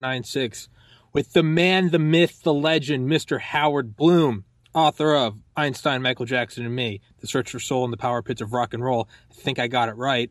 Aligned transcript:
nine 0.00 0.22
six 0.22 0.68
with 1.12 1.32
the 1.32 1.42
man, 1.42 1.90
the 1.90 1.98
myth, 1.98 2.42
the 2.42 2.54
legend, 2.54 3.08
Mr. 3.08 3.40
Howard 3.40 3.96
Bloom, 3.96 4.44
author 4.74 5.14
of 5.14 5.38
Einstein, 5.56 6.02
Michael 6.02 6.26
Jackson, 6.26 6.64
and 6.64 6.76
Me, 6.76 7.00
The 7.20 7.26
Search 7.26 7.50
for 7.50 7.58
Soul 7.58 7.84
in 7.84 7.90
the 7.90 7.96
Power 7.96 8.22
Pits 8.22 8.40
of 8.40 8.52
Rock 8.52 8.74
and 8.74 8.84
Roll. 8.84 9.08
I 9.30 9.34
think 9.34 9.58
I 9.58 9.66
got 9.66 9.88
it 9.88 9.96
right. 9.96 10.30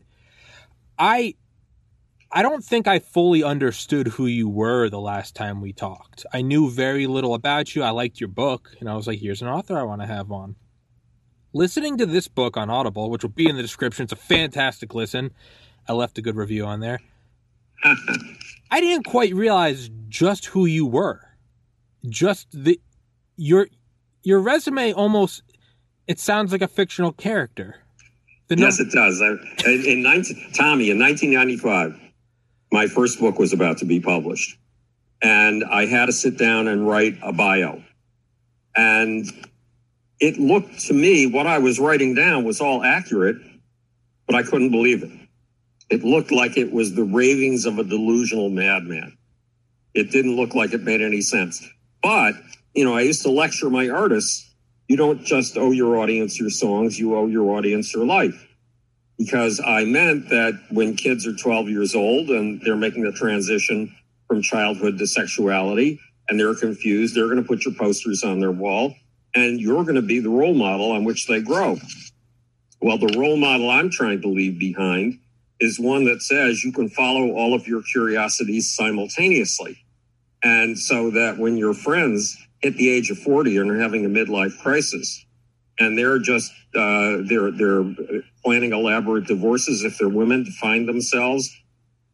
I 0.97 1.35
I 2.31 2.41
don't 2.41 2.63
think 2.63 2.87
I 2.87 2.99
fully 2.99 3.43
understood 3.43 4.07
who 4.09 4.25
you 4.25 4.49
were 4.49 4.89
the 4.89 4.99
last 4.99 5.35
time 5.35 5.61
we 5.61 5.73
talked. 5.73 6.25
I 6.33 6.41
knew 6.41 6.69
very 6.69 7.07
little 7.07 7.33
about 7.33 7.75
you. 7.75 7.83
I 7.83 7.89
liked 7.89 8.19
your 8.19 8.27
book, 8.29 8.71
and 8.79 8.89
I 8.89 8.95
was 8.95 9.07
like, 9.07 9.19
here's 9.19 9.41
an 9.41 9.47
author 9.47 9.77
I 9.77 9.83
want 9.83 10.01
to 10.01 10.07
have 10.07 10.31
on. 10.31 10.55
Listening 11.53 11.97
to 11.97 12.05
this 12.05 12.27
book 12.27 12.57
on 12.57 12.69
Audible, 12.69 13.09
which 13.09 13.23
will 13.23 13.29
be 13.29 13.49
in 13.49 13.55
the 13.55 13.61
description, 13.61 14.03
it's 14.03 14.13
a 14.13 14.17
fantastic 14.17 14.93
listen. 14.93 15.31
I 15.87 15.93
left 15.93 16.17
a 16.17 16.21
good 16.21 16.35
review 16.35 16.65
on 16.65 16.81
there. 16.81 16.99
I 17.83 18.81
didn't 18.81 19.05
quite 19.05 19.33
realize 19.33 19.89
just 20.09 20.45
who 20.45 20.65
you 20.65 20.85
were. 20.85 21.21
Just 22.09 22.47
the 22.51 22.79
your 23.35 23.67
your 24.23 24.39
resume 24.39 24.93
almost 24.93 25.43
it 26.07 26.19
sounds 26.19 26.51
like 26.51 26.61
a 26.61 26.67
fictional 26.67 27.11
character. 27.11 27.75
Yes, 28.49 28.79
it 28.79 28.91
does. 28.91 29.21
I, 29.21 29.31
in, 29.69 29.85
in 29.85 30.03
19, 30.03 30.51
Tommy, 30.53 30.89
in 30.89 30.99
1995, 30.99 31.99
my 32.71 32.87
first 32.87 33.19
book 33.19 33.37
was 33.37 33.51
about 33.51 33.77
to 33.79 33.85
be 33.85 33.99
published, 33.99 34.57
and 35.21 35.65
I 35.65 35.85
had 35.85 36.05
to 36.05 36.13
sit 36.13 36.37
down 36.37 36.69
and 36.69 36.87
write 36.87 37.17
a 37.21 37.33
bio. 37.33 37.83
And 38.75 39.25
it 40.19 40.39
looked 40.39 40.79
to 40.87 40.93
me 40.93 41.27
what 41.27 41.45
I 41.45 41.57
was 41.57 41.79
writing 41.79 42.15
down 42.15 42.45
was 42.45 42.61
all 42.61 42.83
accurate, 42.83 43.37
but 44.25 44.35
I 44.35 44.43
couldn't 44.43 44.71
believe 44.71 45.03
it. 45.03 45.11
It 45.89 46.03
looked 46.03 46.31
like 46.31 46.57
it 46.57 46.71
was 46.71 46.93
the 46.93 47.03
ravings 47.03 47.65
of 47.65 47.79
a 47.79 47.83
delusional 47.83 48.49
madman. 48.49 49.17
It 49.93 50.11
didn't 50.11 50.35
look 50.35 50.53
like 50.53 50.73
it 50.73 50.83
made 50.83 51.01
any 51.01 51.21
sense. 51.21 51.67
But, 52.03 52.35
you 52.73 52.83
know, 52.83 52.95
I 52.95 53.01
used 53.01 53.23
to 53.23 53.31
lecture 53.31 53.69
my 53.69 53.89
artists. 53.89 54.53
You 54.87 54.97
don't 54.97 55.23
just 55.23 55.57
owe 55.57 55.71
your 55.71 55.97
audience 55.97 56.39
your 56.39 56.49
songs, 56.49 56.99
you 56.99 57.15
owe 57.15 57.27
your 57.27 57.57
audience 57.57 57.93
your 57.93 58.05
life. 58.05 58.47
Because 59.17 59.59
I 59.65 59.85
meant 59.85 60.29
that 60.29 60.59
when 60.69 60.95
kids 60.95 61.25
are 61.25 61.33
12 61.33 61.69
years 61.69 61.95
old 61.95 62.29
and 62.29 62.61
they're 62.63 62.75
making 62.75 63.03
the 63.03 63.11
transition 63.11 63.93
from 64.27 64.41
childhood 64.41 64.99
to 64.99 65.07
sexuality 65.07 65.99
and 66.29 66.39
they're 66.39 66.53
confused, 66.53 67.15
they're 67.15 67.25
going 67.25 67.41
to 67.41 67.47
put 67.47 67.65
your 67.65 67.73
posters 67.73 68.23
on 68.23 68.39
their 68.39 68.51
wall 68.51 68.93
and 69.33 69.59
you're 69.59 69.83
going 69.83 69.95
to 69.95 70.01
be 70.01 70.19
the 70.19 70.29
role 70.29 70.53
model 70.53 70.91
on 70.91 71.03
which 71.03 71.27
they 71.27 71.41
grow. 71.41 71.77
Well, 72.81 72.97
the 72.97 73.17
role 73.17 73.37
model 73.37 73.69
I'm 73.69 73.89
trying 73.89 74.21
to 74.21 74.27
leave 74.27 74.59
behind 74.59 75.19
is 75.59 75.79
one 75.79 76.05
that 76.05 76.21
says 76.21 76.63
you 76.63 76.71
can 76.71 76.89
follow 76.89 77.31
all 77.31 77.53
of 77.53 77.67
your 77.67 77.81
curiosities 77.81 78.73
simultaneously. 78.73 79.83
And 80.43 80.77
so 80.77 81.09
that 81.11 81.37
when 81.37 81.57
your 81.57 81.73
friends 81.73 82.37
hit 82.61 82.77
the 82.77 82.89
age 82.89 83.09
of 83.09 83.17
40 83.19 83.57
and 83.57 83.71
are 83.71 83.79
having 83.79 84.05
a 84.05 84.09
midlife 84.09 84.57
crisis, 84.61 85.25
and 85.79 85.97
they're 85.97 86.19
just 86.19 86.51
uh, 86.75 87.17
they're 87.25 87.51
they're 87.51 87.83
planning 88.43 88.73
elaborate 88.73 89.25
divorces 89.25 89.83
if 89.83 89.97
they're 89.97 90.09
women 90.09 90.45
to 90.45 90.51
find 90.51 90.87
themselves, 90.87 91.55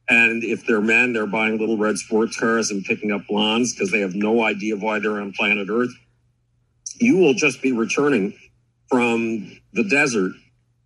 and 0.10 0.44
if 0.44 0.66
they're 0.66 0.82
men, 0.82 1.14
they're 1.14 1.28
buying 1.28 1.58
little 1.58 1.78
red 1.78 1.98
sports 1.98 2.38
cars 2.38 2.72
and 2.72 2.84
picking 2.84 3.12
up 3.12 3.22
blondes 3.28 3.74
because 3.74 3.92
they 3.92 4.02
have 4.02 4.16
no 4.16 4.44
idea 4.44 4.76
why 4.76 5.00
they're 5.00 5.20
on 5.20 5.34
planet 5.34 5.68
Earth. 5.70 5.94
You 6.96 7.18
will 7.18 7.34
just 7.34 7.62
be 7.62 7.72
returning 7.72 8.34
from 8.90 9.60
the 9.74 9.84
desert 9.86 10.34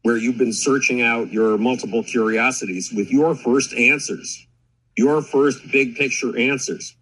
where 0.07 0.15
you've 0.15 0.37
been 0.37 0.53
searching 0.53 1.01
out 1.01 1.33
your 1.33 1.57
multiple 1.57 2.01
curiosities 2.01 2.93
with 2.93 3.11
your 3.11 3.35
first 3.35 3.73
answers, 3.73 4.47
your 4.95 5.21
first 5.21 5.69
big 5.69 5.97
picture 5.97 6.39
answers. 6.39 6.95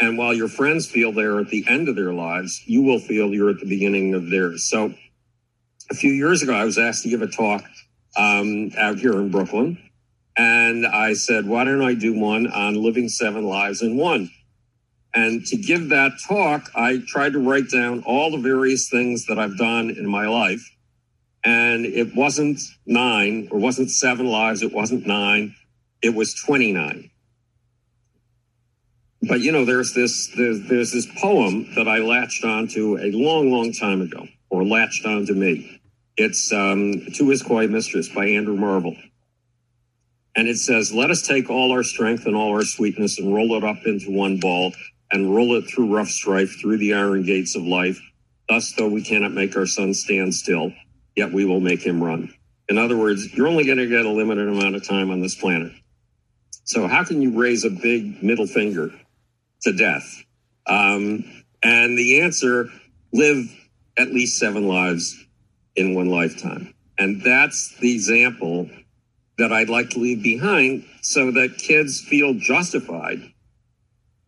And 0.00 0.16
while 0.16 0.32
your 0.32 0.48
friends 0.48 0.86
feel 0.86 1.12
they're 1.12 1.38
at 1.38 1.50
the 1.50 1.66
end 1.68 1.86
of 1.90 1.96
their 1.96 2.14
lives, 2.14 2.62
you 2.64 2.80
will 2.80 2.98
feel 2.98 3.34
you're 3.34 3.50
at 3.50 3.60
the 3.60 3.68
beginning 3.68 4.14
of 4.14 4.30
theirs. 4.30 4.70
So 4.70 4.94
a 5.90 5.94
few 5.94 6.10
years 6.10 6.40
ago, 6.40 6.54
I 6.54 6.64
was 6.64 6.78
asked 6.78 7.02
to 7.02 7.10
give 7.10 7.20
a 7.20 7.26
talk 7.26 7.62
um, 8.16 8.70
out 8.78 8.98
here 9.00 9.12
in 9.12 9.28
Brooklyn. 9.30 9.76
And 10.34 10.86
I 10.86 11.12
said, 11.12 11.46
why 11.46 11.64
don't 11.64 11.82
I 11.82 11.92
do 11.92 12.18
one 12.18 12.46
on 12.46 12.82
living 12.82 13.10
seven 13.10 13.44
lives 13.44 13.82
in 13.82 13.98
one? 13.98 14.30
And 15.12 15.44
to 15.44 15.58
give 15.58 15.90
that 15.90 16.12
talk, 16.26 16.70
I 16.74 17.02
tried 17.06 17.34
to 17.34 17.38
write 17.38 17.68
down 17.68 18.02
all 18.06 18.30
the 18.30 18.38
various 18.38 18.88
things 18.88 19.26
that 19.26 19.38
I've 19.38 19.58
done 19.58 19.90
in 19.90 20.06
my 20.06 20.26
life 20.26 20.66
and 21.46 21.86
it 21.86 22.14
wasn't 22.16 22.60
nine 22.86 23.48
or 23.52 23.60
wasn't 23.60 23.88
seven 23.88 24.26
lives. 24.26 24.62
It 24.62 24.72
wasn't 24.72 25.06
nine. 25.06 25.54
It 26.02 26.12
was 26.12 26.34
29. 26.34 27.08
But 29.22 29.40
you 29.40 29.52
know, 29.52 29.64
there's 29.64 29.94
this, 29.94 30.28
there's, 30.36 30.68
there's 30.68 30.92
this 30.92 31.06
poem 31.20 31.72
that 31.76 31.86
I 31.86 31.98
latched 31.98 32.44
onto 32.44 32.98
a 32.98 33.12
long, 33.12 33.52
long 33.52 33.72
time 33.72 34.02
ago 34.02 34.26
or 34.50 34.64
latched 34.64 35.06
onto 35.06 35.34
me. 35.34 35.80
It's, 36.16 36.52
um, 36.52 37.06
To 37.14 37.28
His 37.28 37.42
Coy 37.42 37.68
Mistress 37.68 38.08
by 38.08 38.26
Andrew 38.26 38.56
Marvell. 38.56 38.96
And 40.34 40.48
it 40.48 40.58
says, 40.58 40.92
let 40.92 41.12
us 41.12 41.22
take 41.22 41.48
all 41.48 41.70
our 41.70 41.84
strength 41.84 42.26
and 42.26 42.34
all 42.34 42.50
our 42.50 42.64
sweetness 42.64 43.20
and 43.20 43.32
roll 43.32 43.54
it 43.54 43.62
up 43.62 43.86
into 43.86 44.10
one 44.10 44.38
ball 44.38 44.72
and 45.12 45.32
roll 45.32 45.54
it 45.54 45.62
through 45.62 45.94
rough 45.94 46.08
strife 46.08 46.60
through 46.60 46.78
the 46.78 46.94
iron 46.94 47.22
gates 47.22 47.54
of 47.54 47.62
life. 47.62 48.00
Thus, 48.48 48.72
though 48.72 48.88
we 48.88 49.02
cannot 49.02 49.32
make 49.32 49.56
our 49.56 49.66
sun 49.66 49.94
stand 49.94 50.34
still, 50.34 50.72
yet 51.16 51.32
we 51.32 51.44
will 51.44 51.60
make 51.60 51.84
him 51.84 52.02
run. 52.02 52.32
In 52.68 52.78
other 52.78 52.96
words, 52.96 53.32
you're 53.34 53.48
only 53.48 53.64
going 53.64 53.78
to 53.78 53.86
get 53.86 54.04
a 54.04 54.10
limited 54.10 54.48
amount 54.48 54.76
of 54.76 54.86
time 54.86 55.10
on 55.10 55.20
this 55.20 55.34
planet. 55.34 55.72
So 56.64 56.86
how 56.86 57.04
can 57.04 57.22
you 57.22 57.38
raise 57.38 57.64
a 57.64 57.70
big 57.70 58.22
middle 58.22 58.46
finger 58.46 58.92
to 59.62 59.72
death? 59.72 60.24
Um, 60.66 61.44
and 61.62 61.96
the 61.96 62.20
answer, 62.20 62.68
live 63.12 63.46
at 63.96 64.08
least 64.08 64.38
seven 64.38 64.66
lives 64.66 65.26
in 65.76 65.94
one 65.94 66.08
lifetime. 66.08 66.74
And 66.98 67.22
that's 67.22 67.76
the 67.78 67.94
example 67.94 68.68
that 69.38 69.52
I'd 69.52 69.68
like 69.68 69.90
to 69.90 69.98
leave 69.98 70.22
behind 70.22 70.84
so 71.02 71.30
that 71.32 71.58
kids 71.58 72.00
feel 72.00 72.34
justified 72.34 73.20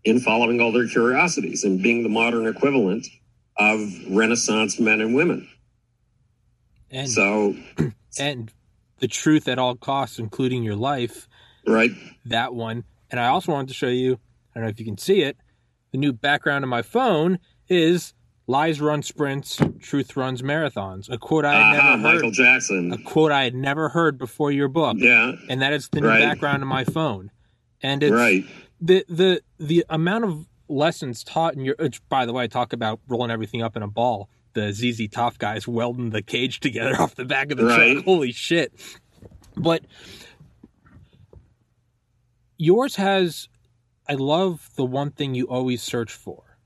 in 0.04 0.20
following 0.20 0.60
all 0.60 0.72
their 0.72 0.86
curiosities 0.86 1.64
and 1.64 1.82
being 1.82 2.02
the 2.02 2.08
modern 2.08 2.46
equivalent 2.46 3.06
of 3.56 3.80
Renaissance 4.08 4.78
men 4.78 5.00
and 5.00 5.14
women. 5.14 5.48
And 6.90 7.08
so, 7.08 7.54
and 8.18 8.52
the 8.98 9.08
truth 9.08 9.48
at 9.48 9.58
all 9.58 9.74
costs, 9.76 10.18
including 10.18 10.62
your 10.62 10.76
life. 10.76 11.28
Right. 11.66 11.90
That 12.26 12.54
one. 12.54 12.84
And 13.10 13.20
I 13.20 13.28
also 13.28 13.52
wanted 13.52 13.68
to 13.68 13.74
show 13.74 13.88
you, 13.88 14.18
I 14.54 14.60
don't 14.60 14.64
know 14.64 14.70
if 14.70 14.78
you 14.78 14.86
can 14.86 14.98
see 14.98 15.22
it, 15.22 15.36
the 15.92 15.98
new 15.98 16.12
background 16.12 16.64
on 16.64 16.68
my 16.68 16.82
phone 16.82 17.38
is 17.68 18.14
lies 18.46 18.80
run 18.80 19.02
sprints, 19.02 19.60
truth 19.80 20.16
runs 20.16 20.42
marathons. 20.42 21.10
A 21.10 21.18
quote 21.18 21.44
I 21.44 21.52
had 21.52 21.76
uh-huh, 21.76 21.96
never 21.96 22.08
heard. 22.08 22.14
Michael 22.14 22.30
Jackson. 22.30 22.92
A 22.92 22.98
quote 22.98 23.32
I 23.32 23.44
had 23.44 23.54
never 23.54 23.88
heard 23.88 24.18
before 24.18 24.50
your 24.50 24.68
book. 24.68 24.96
Yeah. 24.98 25.32
And 25.48 25.62
that 25.62 25.72
is 25.72 25.88
the 25.88 26.00
new 26.00 26.08
right. 26.08 26.20
background 26.20 26.62
on 26.62 26.68
my 26.68 26.84
phone. 26.84 27.30
And 27.82 28.02
it's 28.02 28.12
right. 28.12 28.44
the 28.80 29.04
the 29.08 29.42
the 29.58 29.84
amount 29.88 30.24
of 30.24 30.48
lessons 30.68 31.22
taught 31.22 31.54
in 31.54 31.64
your 31.64 31.76
which 31.78 32.06
by 32.08 32.26
the 32.26 32.32
way, 32.32 32.44
I 32.44 32.46
talk 32.46 32.72
about 32.72 33.00
rolling 33.06 33.30
everything 33.30 33.62
up 33.62 33.76
in 33.76 33.82
a 33.82 33.88
ball 33.88 34.28
the 34.58 34.72
ZZ 34.72 35.08
Top 35.08 35.38
guys 35.38 35.68
welding 35.68 36.10
the 36.10 36.22
cage 36.22 36.60
together 36.66 37.00
off 37.00 37.14
the 37.14 37.24
back 37.24 37.50
of 37.50 37.58
the 37.58 37.66
right. 37.66 37.94
truck. 37.94 38.04
Holy 38.04 38.32
shit. 38.32 38.72
But 39.56 39.84
yours 42.56 42.96
has 42.96 43.48
I 44.08 44.14
love 44.14 44.70
the 44.76 44.84
one 44.84 45.10
thing 45.10 45.34
you 45.34 45.46
always 45.46 45.82
search 45.82 46.12
for. 46.12 46.58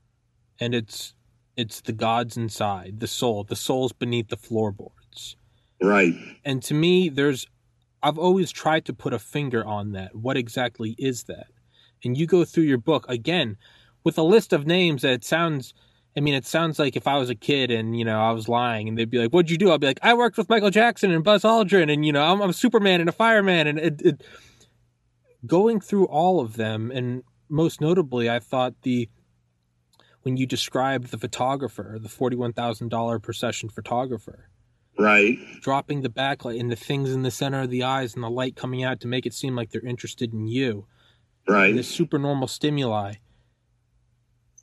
And 0.59 0.73
it's 0.73 1.13
it's 1.55 1.81
the 1.81 1.91
gods 1.91 2.35
inside, 2.35 2.99
the 2.99 3.07
soul, 3.07 3.43
the 3.43 3.55
souls 3.55 3.93
beneath 3.93 4.29
the 4.29 4.37
floorboards. 4.37 5.35
Right. 5.81 6.15
And 6.43 6.63
to 6.63 6.73
me 6.73 7.09
there's 7.09 7.47
I've 8.01 8.17
always 8.17 8.51
tried 8.51 8.85
to 8.85 8.93
put 8.93 9.13
a 9.13 9.19
finger 9.19 9.65
on 9.65 9.93
that. 9.93 10.15
What 10.15 10.35
exactly 10.35 10.95
is 10.97 11.23
that? 11.23 11.47
And 12.03 12.17
you 12.17 12.27
go 12.27 12.43
through 12.43 12.65
your 12.65 12.77
book 12.77 13.05
again 13.07 13.57
with 14.03 14.17
a 14.17 14.23
list 14.23 14.51
of 14.51 14.67
names 14.67 15.03
that 15.03 15.23
sounds 15.23 15.73
I 16.15 16.19
mean, 16.19 16.35
it 16.35 16.45
sounds 16.45 16.77
like 16.77 16.95
if 16.95 17.07
I 17.07 17.17
was 17.17 17.29
a 17.29 17.35
kid 17.35 17.71
and, 17.71 17.97
you 17.97 18.05
know, 18.05 18.21
I 18.21 18.31
was 18.31 18.47
lying 18.47 18.87
and 18.87 18.97
they'd 18.97 19.09
be 19.09 19.17
like, 19.17 19.31
what'd 19.31 19.49
you 19.49 19.57
do? 19.57 19.71
I'd 19.71 19.79
be 19.79 19.87
like, 19.87 19.99
I 20.03 20.13
worked 20.13 20.37
with 20.37 20.47
Michael 20.47 20.69
Jackson 20.69 21.11
and 21.11 21.23
Buzz 21.23 21.43
Aldrin 21.43 21.91
and, 21.91 22.05
you 22.05 22.11
know, 22.11 22.23
I'm, 22.23 22.41
I'm 22.41 22.51
a 22.51 22.53
Superman 22.53 22.99
and 22.99 23.09
a 23.09 23.13
fireman. 23.13 23.65
And 23.65 23.79
it, 23.79 24.01
it, 24.01 24.23
going 25.45 25.79
through 25.79 26.05
all 26.05 26.39
of 26.39 26.55
them, 26.55 26.91
and 26.91 27.23
most 27.49 27.81
notably, 27.81 28.29
I 28.29 28.39
thought 28.39 28.75
the, 28.83 29.09
when 30.21 30.37
you 30.37 30.45
described 30.45 31.09
the 31.09 31.17
photographer, 31.17 31.97
the 31.99 32.09
$41,000 32.09 33.21
per 33.21 33.33
session 33.33 33.69
photographer. 33.69 34.49
Right. 34.97 35.39
Dropping 35.61 36.01
the 36.01 36.09
backlight 36.09 36.59
and 36.59 36.71
the 36.71 36.75
things 36.75 37.11
in 37.11 37.23
the 37.23 37.31
center 37.31 37.61
of 37.61 37.71
the 37.71 37.81
eyes 37.81 38.13
and 38.13 38.23
the 38.23 38.29
light 38.29 38.55
coming 38.55 38.83
out 38.83 38.99
to 38.99 39.07
make 39.07 39.25
it 39.25 39.33
seem 39.33 39.55
like 39.55 39.71
they're 39.71 39.81
interested 39.81 40.31
in 40.31 40.47
you. 40.47 40.85
Right. 41.47 41.75
The 41.75 41.83
super 41.83 42.19
normal 42.19 42.47
stimuli. 42.47 43.15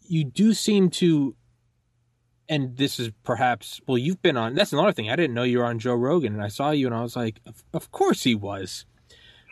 You 0.07 0.25
do 0.25 0.55
seem 0.55 0.91
to 0.91 1.35
and 2.51 2.77
this 2.77 3.01
is 3.01 3.11
perhaps 3.25 3.81
well 3.87 3.97
you've 3.97 4.21
been 4.21 4.37
on 4.37 4.55
that's 4.55 4.75
another 4.75 4.93
thing 4.93 5.09
i 5.09 5.17
didn't 5.17 5.33
know 5.33 5.43
you 5.43 5.59
were 5.59 5.65
on 5.65 5.79
joe 5.79 5.95
rogan 5.95 6.35
and 6.35 6.43
i 6.43 6.49
saw 6.49 6.71
you 6.71 6.87
and 6.87 6.95
i 6.95 7.01
was 7.01 7.17
like 7.17 7.41
of, 7.47 7.65
of 7.73 7.91
course 7.91 8.25
he 8.25 8.35
was 8.35 8.85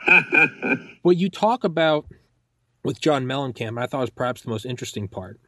what 1.03 1.17
you 1.17 1.31
talk 1.31 1.65
about 1.65 2.07
with 2.85 3.01
John 3.01 3.27
Mellencamp, 3.27 3.81
I 3.81 3.87
thought 3.87 4.01
was 4.01 4.11
perhaps 4.11 4.43
the 4.43 4.51
most 4.51 4.65
interesting 4.65 5.09
part. 5.09 5.39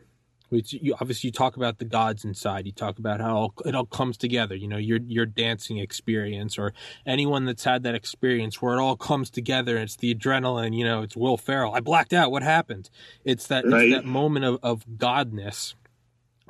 Which 0.51 0.73
you, 0.73 0.97
obviously 1.01 1.29
you 1.29 1.33
talk 1.33 1.57
about 1.57 1.79
the 1.79 1.85
gods 1.85 2.25
inside. 2.25 2.67
You 2.67 2.73
talk 2.73 2.99
about 2.99 3.21
how 3.21 3.53
it 3.65 3.77
all 3.77 3.87
comes 3.87 4.17
together. 4.17 4.57
You 4.57 4.67
know 4.67 4.79
your 4.79 4.99
your 5.07 5.25
dancing 5.25 5.79
experience, 5.79 6.59
or 6.59 6.75
anyone 7.07 7.45
that's 7.45 7.63
had 7.63 7.85
that 7.85 7.95
experience 7.95 8.61
where 8.61 8.75
it 8.75 8.81
all 8.81 8.97
comes 8.97 9.31
together. 9.31 9.79
It's 9.79 9.95
the 9.95 10.13
adrenaline. 10.13 10.77
You 10.77 10.85
know, 10.85 11.03
it's 11.03 11.17
Will 11.17 11.37
Ferrell. 11.37 11.73
I 11.73 11.79
blacked 11.79 12.13
out. 12.13 12.33
What 12.33 12.43
happened? 12.43 12.91
It's 13.25 13.47
that 13.47 13.65
right. 13.65 13.85
it's 13.85 13.95
that 13.95 14.05
moment 14.05 14.45
of 14.45 14.59
of 14.65 14.85
godness, 14.97 15.75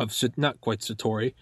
of 0.00 0.38
not 0.38 0.61
quite 0.61 0.81
Satori, 0.81 1.35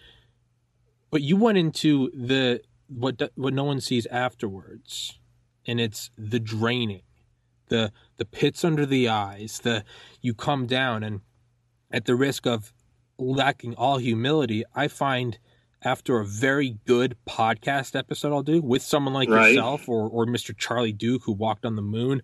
but 1.09 1.21
you 1.21 1.35
went 1.35 1.57
into 1.57 2.11
the 2.11 2.61
what 2.87 3.31
what 3.35 3.53
no 3.53 3.63
one 3.63 3.81
sees 3.81 4.05
afterwards, 4.07 5.19
and 5.65 5.79
it's 5.79 6.11
the 6.17 6.39
draining, 6.39 7.03
the 7.67 7.91
the 8.17 8.25
pits 8.25 8.63
under 8.63 8.85
the 8.85 9.07
eyes, 9.07 9.59
the 9.63 9.83
you 10.21 10.33
come 10.33 10.65
down 10.65 11.03
and 11.03 11.21
at 11.91 12.05
the 12.05 12.15
risk 12.15 12.45
of 12.45 12.73
lacking 13.17 13.75
all 13.75 13.97
humility, 13.97 14.63
I 14.75 14.87
find 14.87 15.39
after 15.83 16.19
a 16.19 16.25
very 16.25 16.77
good 16.85 17.15
podcast 17.27 17.97
episode 17.97 18.33
I'll 18.33 18.43
do 18.43 18.61
with 18.61 18.81
someone 18.81 19.13
like 19.13 19.29
right. 19.29 19.49
yourself 19.49 19.87
or, 19.87 20.09
or 20.09 20.25
Mr. 20.25 20.55
Charlie 20.55 20.91
Duke 20.91 21.23
who 21.23 21.31
walked 21.31 21.65
on 21.65 21.75
the 21.75 21.81
moon, 21.81 22.21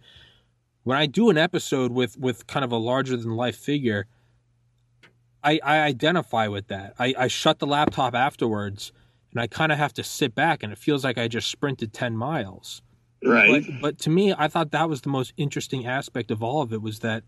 when 0.83 0.97
I 0.97 1.05
do 1.05 1.29
an 1.29 1.37
episode 1.37 1.91
with 1.91 2.17
with 2.17 2.47
kind 2.47 2.63
of 2.63 2.71
a 2.71 2.77
larger 2.77 3.17
than 3.17 3.31
life 3.31 3.57
figure, 3.57 4.07
I, 5.45 5.59
I 5.63 5.79
identify 5.79 6.47
with 6.47 6.67
that. 6.67 6.95
I, 6.99 7.13
I 7.17 7.27
shut 7.27 7.59
the 7.59 7.67
laptop 7.67 8.15
afterwards 8.15 8.91
and 9.31 9.39
I 9.39 9.47
kind 9.47 9.71
of 9.71 9.77
have 9.77 9.93
to 9.93 10.03
sit 10.03 10.33
back 10.33 10.63
and 10.63 10.73
it 10.73 10.79
feels 10.79 11.03
like 11.03 11.17
I 11.17 11.27
just 11.27 11.49
sprinted 11.49 11.93
10 11.93 12.17
miles. 12.17 12.81
Right. 13.23 13.63
But, 13.65 13.81
but 13.81 13.99
to 13.99 14.09
me, 14.09 14.33
I 14.37 14.47
thought 14.47 14.71
that 14.71 14.89
was 14.89 15.01
the 15.01 15.09
most 15.09 15.33
interesting 15.37 15.85
aspect 15.85 16.31
of 16.31 16.43
all 16.43 16.61
of 16.61 16.73
it 16.73 16.81
was 16.81 16.99
that 16.99 17.23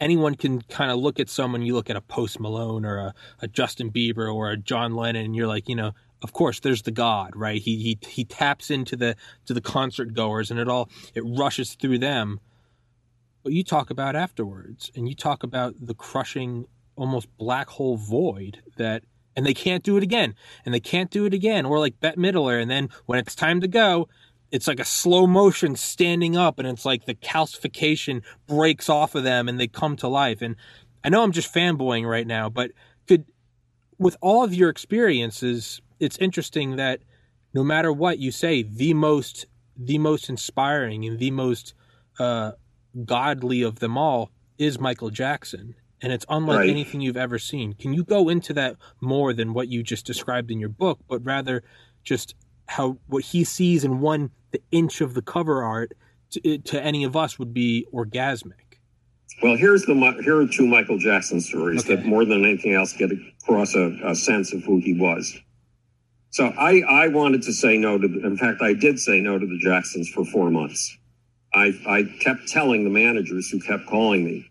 anyone 0.00 0.34
can 0.34 0.62
kind 0.62 0.90
of 0.90 0.98
look 0.98 1.20
at 1.20 1.28
someone. 1.28 1.62
You 1.62 1.74
look 1.74 1.90
at 1.90 1.96
a 1.96 2.00
Post 2.00 2.40
Malone 2.40 2.84
or 2.84 2.98
a, 2.98 3.14
a 3.40 3.48
Justin 3.48 3.90
Bieber 3.90 4.32
or 4.32 4.50
a 4.50 4.56
John 4.56 4.94
Lennon, 4.94 5.24
and 5.24 5.36
you're 5.36 5.46
like, 5.46 5.68
you 5.68 5.76
know, 5.76 5.92
of 6.22 6.32
course, 6.32 6.60
there's 6.60 6.82
the 6.82 6.90
God, 6.90 7.34
right? 7.34 7.60
He 7.60 7.76
he 7.76 7.98
he 8.08 8.24
taps 8.24 8.70
into 8.70 8.96
the 8.96 9.16
to 9.46 9.54
the 9.54 9.60
concert 9.60 10.14
goers, 10.14 10.50
and 10.50 10.60
it 10.60 10.68
all 10.68 10.88
it 11.14 11.22
rushes 11.26 11.74
through 11.74 11.98
them. 11.98 12.40
But 13.42 13.52
you 13.52 13.64
talk 13.64 13.90
about 13.90 14.14
afterwards, 14.14 14.90
and 14.94 15.08
you 15.08 15.16
talk 15.16 15.42
about 15.42 15.74
the 15.80 15.94
crushing, 15.94 16.66
almost 16.96 17.28
black 17.38 17.68
hole 17.68 17.96
void 17.96 18.62
that, 18.76 19.02
and 19.36 19.46
they 19.46 19.54
can't 19.54 19.82
do 19.82 19.96
it 19.96 20.02
again, 20.02 20.34
and 20.64 20.74
they 20.74 20.80
can't 20.80 21.10
do 21.10 21.24
it 21.24 21.34
again, 21.34 21.64
or 21.64 21.78
like 21.78 22.00
Bette 22.00 22.20
Midler, 22.20 22.60
and 22.60 22.70
then 22.70 22.88
when 23.06 23.18
it's 23.18 23.34
time 23.34 23.60
to 23.60 23.68
go, 23.68 24.08
it's 24.50 24.68
like 24.68 24.80
a 24.80 24.84
slow 24.84 25.26
motion 25.26 25.76
standing 25.76 26.36
up 26.36 26.58
and 26.58 26.68
it's 26.68 26.84
like 26.84 27.06
the 27.06 27.14
calcification 27.14 28.22
breaks 28.46 28.90
off 28.90 29.14
of 29.14 29.24
them 29.24 29.48
and 29.48 29.58
they 29.58 29.66
come 29.66 29.96
to 29.96 30.08
life. 30.08 30.42
And 30.42 30.56
i 31.04 31.08
know 31.08 31.22
i'm 31.22 31.32
just 31.32 31.52
fanboying 31.52 32.08
right 32.08 32.26
now 32.26 32.48
but 32.48 32.70
could 33.06 33.24
with 33.98 34.16
all 34.20 34.44
of 34.44 34.54
your 34.54 34.68
experiences 34.68 35.80
it's 36.00 36.18
interesting 36.18 36.76
that 36.76 37.00
no 37.54 37.62
matter 37.62 37.92
what 37.92 38.18
you 38.18 38.30
say 38.30 38.62
the 38.62 38.94
most 38.94 39.46
the 39.76 39.98
most 39.98 40.28
inspiring 40.28 41.04
and 41.04 41.18
the 41.18 41.30
most 41.30 41.74
uh, 42.18 42.52
godly 43.04 43.62
of 43.62 43.78
them 43.78 43.96
all 43.96 44.30
is 44.58 44.78
michael 44.78 45.10
jackson 45.10 45.74
and 46.02 46.12
it's 46.12 46.26
unlike 46.28 46.58
right. 46.58 46.70
anything 46.70 47.00
you've 47.00 47.16
ever 47.16 47.38
seen 47.38 47.72
can 47.72 47.94
you 47.94 48.04
go 48.04 48.28
into 48.28 48.52
that 48.52 48.76
more 49.00 49.32
than 49.32 49.54
what 49.54 49.68
you 49.68 49.82
just 49.82 50.04
described 50.04 50.50
in 50.50 50.58
your 50.58 50.68
book 50.68 50.98
but 51.08 51.24
rather 51.24 51.62
just 52.04 52.34
how 52.66 52.98
what 53.06 53.24
he 53.24 53.44
sees 53.44 53.84
in 53.84 54.00
one 54.00 54.30
the 54.52 54.62
inch 54.70 55.00
of 55.00 55.14
the 55.14 55.22
cover 55.22 55.62
art 55.62 55.92
to, 56.30 56.54
eh, 56.54 56.58
to 56.64 56.82
any 56.82 57.04
of 57.04 57.16
us 57.16 57.38
would 57.38 57.52
be 57.52 57.86
orgasmic. 57.92 58.52
Well, 59.42 59.56
here's 59.56 59.84
the 59.86 59.94
here 60.22 60.40
are 60.40 60.46
two 60.46 60.66
Michael 60.66 60.98
Jackson 60.98 61.40
stories 61.40 61.84
okay. 61.84 61.96
that 61.96 62.04
more 62.04 62.24
than 62.24 62.44
anything 62.44 62.74
else 62.74 62.92
get 62.92 63.10
across 63.42 63.74
a, 63.74 63.96
a, 64.04 64.14
sense 64.14 64.52
of 64.52 64.62
who 64.62 64.78
he 64.78 64.94
was. 64.94 65.36
So 66.30 66.46
I 66.46 66.82
I 66.82 67.08
wanted 67.08 67.42
to 67.42 67.52
say 67.52 67.76
no 67.76 67.98
to. 67.98 68.06
In 68.06 68.36
fact, 68.36 68.62
I 68.62 68.74
did 68.74 69.00
say 69.00 69.20
no 69.20 69.38
to 69.38 69.46
the 69.46 69.58
Jacksons 69.58 70.08
for 70.10 70.24
four 70.26 70.50
months. 70.50 70.96
I 71.54 71.74
I 71.86 72.02
kept 72.20 72.46
telling 72.48 72.84
the 72.84 72.90
managers 72.90 73.48
who 73.48 73.58
kept 73.58 73.86
calling 73.86 74.24
me 74.24 74.50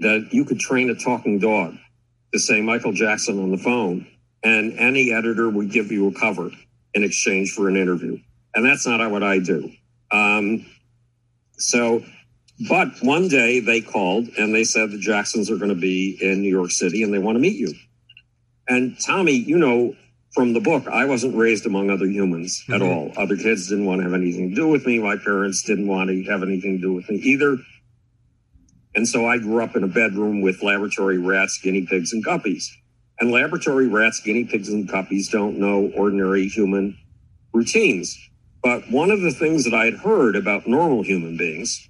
that 0.00 0.28
you 0.32 0.44
could 0.44 0.60
train 0.60 0.90
a 0.90 0.94
talking 0.94 1.38
dog 1.38 1.74
to 2.32 2.38
say 2.38 2.60
Michael 2.60 2.92
Jackson 2.92 3.42
on 3.42 3.50
the 3.50 3.58
phone, 3.58 4.06
and 4.42 4.78
any 4.78 5.12
editor 5.12 5.48
would 5.48 5.70
give 5.70 5.90
you 5.90 6.08
a 6.08 6.14
cover 6.14 6.50
in 6.94 7.04
exchange 7.04 7.52
for 7.52 7.68
an 7.68 7.76
interview 7.76 8.18
and 8.54 8.66
that's 8.66 8.86
not 8.86 9.08
what 9.10 9.22
I 9.22 9.38
do. 9.38 9.70
Um, 10.10 10.66
so, 11.58 12.02
but 12.68 12.88
one 13.02 13.28
day 13.28 13.60
they 13.60 13.80
called 13.80 14.28
and 14.36 14.54
they 14.54 14.64
said 14.64 14.90
the 14.90 14.98
Jacksons 14.98 15.50
are 15.50 15.56
going 15.56 15.68
to 15.68 15.80
be 15.80 16.18
in 16.20 16.42
New 16.42 16.48
York 16.48 16.70
City 16.70 17.02
and 17.02 17.14
they 17.14 17.18
want 17.18 17.36
to 17.36 17.40
meet 17.40 17.56
you. 17.56 17.72
And 18.68 18.98
Tommy, 19.00 19.32
you 19.32 19.58
know, 19.58 19.94
from 20.34 20.52
the 20.52 20.60
book, 20.60 20.88
I 20.88 21.04
wasn't 21.04 21.36
raised 21.36 21.66
among 21.66 21.90
other 21.90 22.06
humans 22.06 22.62
mm-hmm. 22.62 22.74
at 22.74 22.82
all. 22.82 23.12
Other 23.16 23.36
kids 23.36 23.68
didn't 23.68 23.86
want 23.86 24.00
to 24.00 24.04
have 24.04 24.14
anything 24.14 24.50
to 24.50 24.54
do 24.56 24.66
with 24.66 24.86
me. 24.86 24.98
My 24.98 25.16
parents 25.16 25.62
didn't 25.62 25.86
want 25.86 26.10
to 26.10 26.22
have 26.24 26.42
anything 26.42 26.78
to 26.78 26.82
do 26.82 26.92
with 26.92 27.08
me 27.08 27.16
either. 27.16 27.58
And 28.98 29.06
so 29.06 29.28
I 29.28 29.38
grew 29.38 29.62
up 29.62 29.76
in 29.76 29.84
a 29.84 29.86
bedroom 29.86 30.40
with 30.40 30.60
laboratory 30.60 31.18
rats, 31.18 31.60
guinea 31.62 31.86
pigs, 31.86 32.12
and 32.12 32.26
guppies. 32.26 32.64
And 33.20 33.30
laboratory 33.30 33.86
rats, 33.86 34.18
guinea 34.18 34.42
pigs, 34.42 34.70
and 34.70 34.88
guppies 34.88 35.30
don't 35.30 35.56
know 35.56 35.92
ordinary 35.94 36.48
human 36.48 36.98
routines. 37.52 38.18
But 38.60 38.90
one 38.90 39.12
of 39.12 39.20
the 39.20 39.30
things 39.30 39.62
that 39.62 39.72
I 39.72 39.84
had 39.84 39.94
heard 39.94 40.34
about 40.34 40.66
normal 40.66 41.04
human 41.04 41.36
beings 41.36 41.88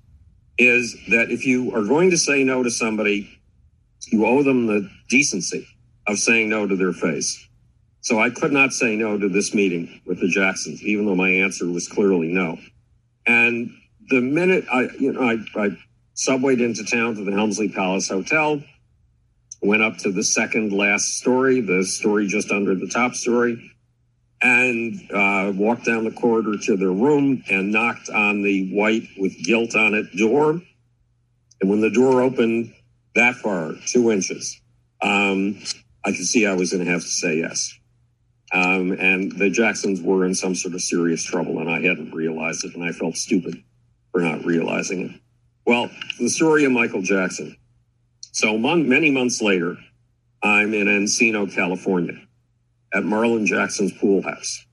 is 0.59 0.99
that 1.09 1.31
if 1.31 1.47
you 1.47 1.75
are 1.75 1.83
going 1.83 2.11
to 2.11 2.19
say 2.19 2.45
no 2.45 2.63
to 2.63 2.71
somebody, 2.71 3.41
you 4.09 4.27
owe 4.27 4.43
them 4.43 4.67
the 4.67 4.91
decency 5.09 5.67
of 6.07 6.19
saying 6.19 6.51
no 6.51 6.67
to 6.67 6.77
their 6.77 6.93
face. 6.93 7.49
So 8.03 8.21
I 8.21 8.29
could 8.29 8.53
not 8.53 8.75
say 8.75 8.97
no 8.97 9.17
to 9.17 9.31
this 9.31 9.55
meeting 9.55 10.03
with 10.05 10.21
the 10.21 10.29
Jacksons, 10.29 10.83
even 10.83 11.07
though 11.07 11.17
my 11.17 11.31
answer 11.31 11.67
was 11.69 11.89
clearly 11.89 12.29
no. 12.29 12.59
And 13.27 13.71
the 14.11 14.21
minute 14.21 14.67
I, 14.71 14.91
you 14.99 15.15
know, 15.15 15.23
I, 15.23 15.39
I 15.59 15.79
subwayed 16.19 16.61
into 16.61 16.85
town 16.85 17.15
to 17.15 17.25
the 17.25 17.33
Helmsley 17.33 17.69
Palace 17.69 18.09
Hotel, 18.09 18.61
went 19.63 19.83
up 19.83 19.97
to 19.99 20.11
the 20.11 20.25
second 20.25 20.73
last 20.73 21.19
story, 21.19 21.61
the 21.61 21.85
story 21.85 22.27
just 22.27 22.51
under 22.51 22.75
the 22.75 22.89
top 22.89 23.15
story, 23.15 23.73
and 24.43 25.01
uh, 25.13 25.53
walked 25.55 25.85
down 25.85 26.05
the 26.05 26.11
corridor 26.11 26.57
to 26.57 26.77
their 26.77 26.93
room 26.93 27.43
and 27.49 27.73
knocked 27.73 28.11
on 28.11 28.43
the 28.43 28.73
white 28.73 29.09
with 29.17 29.33
gilt 29.45 29.75
on 29.77 29.95
it 29.95 30.07
door. 30.17 30.61
And 31.61 31.71
when 31.71 31.81
the 31.81 31.91
door 31.91 32.21
opened 32.21 32.75
that 33.15 33.37
far, 33.37 33.73
two 33.87 34.11
inches, 34.11 34.61
um, 35.01 35.61
I 36.05 36.11
could 36.11 36.27
see 36.27 36.47
I 36.47 36.55
was 36.55 36.73
going 36.73 36.85
to 36.85 36.91
have 36.91 37.03
to 37.03 37.09
say 37.09 37.39
yes. 37.39 37.75
Um, 38.53 38.93
and 38.93 39.33
the 39.33 39.51
Jacksons 39.51 40.01
were 40.01 40.25
in 40.25 40.35
some 40.35 40.55
sort 40.55 40.75
of 40.75 40.81
serious 40.81 41.23
trouble, 41.23 41.59
and 41.59 41.71
I 41.71 41.81
hadn't 41.81 42.13
realized 42.13 42.65
it, 42.65 42.75
and 42.75 42.83
I 42.83 42.93
felt 42.93 43.17
stupid 43.17 43.63
for 44.11 44.21
not 44.21 44.45
realizing 44.45 45.11
it. 45.11 45.21
Well, 45.69 45.91
the 46.19 46.31
story 46.31 46.65
of 46.65 46.73
Michael 46.73 47.03
Jackson. 47.03 47.55
So 48.33 48.57
many 48.57 49.11
months 49.11 49.43
later, 49.43 49.77
I'm 50.43 50.73
in 50.73 50.87
Encino, 50.87 51.55
California 51.55 52.19
at 52.95 53.03
Marlon 53.03 53.45
Jackson's 53.45 53.93
pool 53.93 54.23
house. 54.23 54.65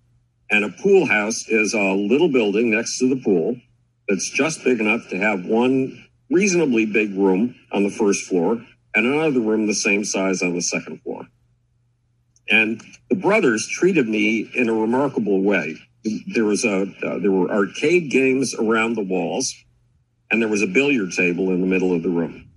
And 0.50 0.64
a 0.64 0.70
pool 0.70 1.06
house 1.06 1.50
is 1.50 1.74
a 1.74 1.92
little 1.92 2.30
building 2.30 2.72
next 2.72 2.98
to 3.00 3.10
the 3.10 3.22
pool 3.22 3.60
that's 4.08 4.30
just 4.30 4.64
big 4.64 4.80
enough 4.80 5.10
to 5.10 5.18
have 5.18 5.46
one 5.46 6.02
reasonably 6.32 6.86
big 6.86 7.14
room 7.14 7.56
on 7.74 7.84
the 7.84 7.90
first 7.90 8.24
floor 8.24 8.66
and 8.96 9.06
another 9.06 9.42
room 9.42 9.68
the 9.68 9.74
same 9.74 10.06
size 10.06 10.42
on 10.42 10.54
the 10.54 10.62
second 10.62 11.02
floor. 11.02 11.28
And 12.48 12.82
the 13.10 13.18
brothers 13.18 13.68
treated 13.68 14.08
me 14.08 14.50
in 14.56 14.70
a 14.70 14.74
remarkable 14.74 15.42
way. 15.42 15.76
There 16.34 16.46
was 16.46 16.64
a 16.64 16.84
uh, 17.06 17.20
there 17.20 17.34
were 17.34 17.52
arcade 17.52 18.12
games 18.12 18.56
around 18.56 18.94
the 18.94 19.04
walls, 19.04 19.54
and 20.32 20.42
there 20.42 20.50
was 20.50 20.62
a 20.62 20.68
billiard 20.68 21.12
table 21.12 21.52
in 21.52 21.62
the 21.62 21.68
middle 21.68 21.94
of 21.94 22.04
the 22.04 22.10
room. 22.10 22.50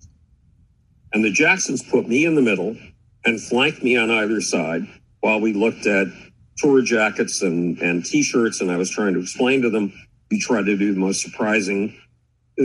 And 1.13 1.25
the 1.25 1.31
Jacksons 1.31 1.83
put 1.83 2.09
me 2.09 2.25
in 2.25 2.35
the 2.35 2.43
middle 2.43 2.77
and 3.25 3.41
flanked 3.41 3.83
me 3.83 3.97
on 3.97 4.11
either 4.11 4.41
side 4.41 4.83
while 5.21 5.41
we 5.41 5.53
looked 5.53 5.87
at 5.87 6.07
tour 6.57 6.83
jackets 6.83 7.43
and, 7.43 7.79
and 7.79 8.05
t-shirts 8.05 8.61
and 8.61 8.71
I 8.71 8.77
was 8.77 8.91
trying 8.91 9.15
to 9.15 9.21
explain 9.21 9.63
to 9.63 9.71
them, 9.71 9.93
we 10.31 10.41
try 10.41 10.63
to 10.63 10.77
do 10.77 10.93
the 10.93 11.01
most 11.01 11.23
surprising 11.23 11.97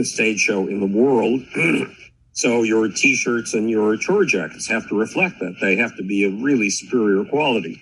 stage 0.02 0.40
show 0.40 0.66
in 0.66 0.80
the 0.80 0.86
world. 0.86 1.40
so 2.32 2.62
your 2.62 2.88
t-shirts 2.88 3.54
and 3.54 3.70
your 3.70 3.96
tour 3.96 4.24
jackets 4.24 4.68
have 4.68 4.88
to 4.88 4.98
reflect 4.98 5.38
that. 5.40 5.56
They 5.60 5.76
have 5.76 5.96
to 5.96 6.02
be 6.02 6.24
of 6.24 6.42
really 6.42 6.70
superior 6.70 7.24
quality. 7.24 7.80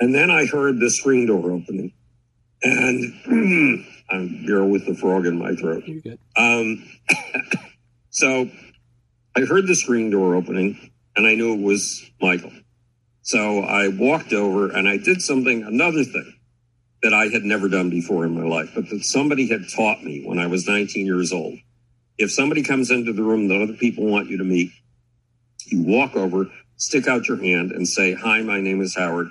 And 0.00 0.14
then 0.14 0.30
I 0.30 0.46
heard 0.46 0.80
the 0.80 0.90
screen 0.90 1.26
door 1.26 1.50
opening 1.50 1.92
and 2.62 3.84
I'm 4.12 4.28
here 4.30 4.64
with 4.64 4.86
the 4.86 4.94
frog 4.96 5.26
in 5.26 5.38
my 5.38 5.56
throat. 5.56 5.84
You're 5.86 6.02
good. 6.02 6.20
Um, 6.36 6.88
so 8.10 8.50
I 9.36 9.42
heard 9.42 9.66
the 9.68 9.76
screen 9.76 10.10
door 10.10 10.36
opening 10.36 10.92
and 11.16 11.26
I 11.26 11.34
knew 11.36 11.54
it 11.54 11.62
was 11.62 12.10
Michael. 12.20 12.52
So 13.22 13.60
I 13.60 13.88
walked 13.88 14.32
over 14.34 14.70
and 14.70 14.88
I 14.88 14.98
did 14.98 15.22
something, 15.22 15.64
another 15.64 16.04
thing 16.04 16.34
that 17.02 17.14
I 17.14 17.26
had 17.26 17.44
never 17.44 17.68
done 17.68 17.90
before 17.90 18.24
in 18.26 18.34
my 18.34 18.48
life, 18.48 18.72
but 18.74 18.88
that 18.90 19.04
somebody 19.04 19.48
had 19.48 19.68
taught 19.70 20.04
me 20.04 20.24
when 20.26 20.38
I 20.38 20.48
was 20.48 20.68
19 20.68 21.06
years 21.06 21.32
old 21.32 21.58
If 22.18 22.32
somebody 22.32 22.62
comes 22.62 22.90
into 22.90 23.12
the 23.12 23.22
room 23.22 23.48
that 23.48 23.60
other 23.60 23.74
people 23.74 24.06
want 24.06 24.28
you 24.30 24.38
to 24.38 24.44
meet, 24.44 24.70
you 25.66 25.82
walk 25.82 26.16
over, 26.16 26.50
stick 26.76 27.08
out 27.08 27.28
your 27.28 27.38
hand 27.38 27.72
and 27.72 27.88
say, 27.88 28.14
Hi, 28.14 28.42
my 28.42 28.60
name 28.60 28.80
is 28.80 28.96
Howard. 28.96 29.30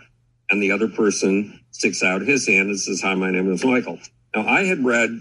And 0.52 0.62
the 0.64 0.72
other 0.72 0.90
person 0.90 1.60
sticks 1.72 2.04
out 2.04 2.22
his 2.22 2.48
hand 2.48 2.70
and 2.70 2.80
says, 2.80 3.02
Hi, 3.02 3.16
my 3.16 3.32
name 3.32 3.52
is 3.54 3.66
Michael. 3.66 4.00
Now, 4.36 4.48
I 4.48 4.64
had 4.64 4.84
read 4.84 5.20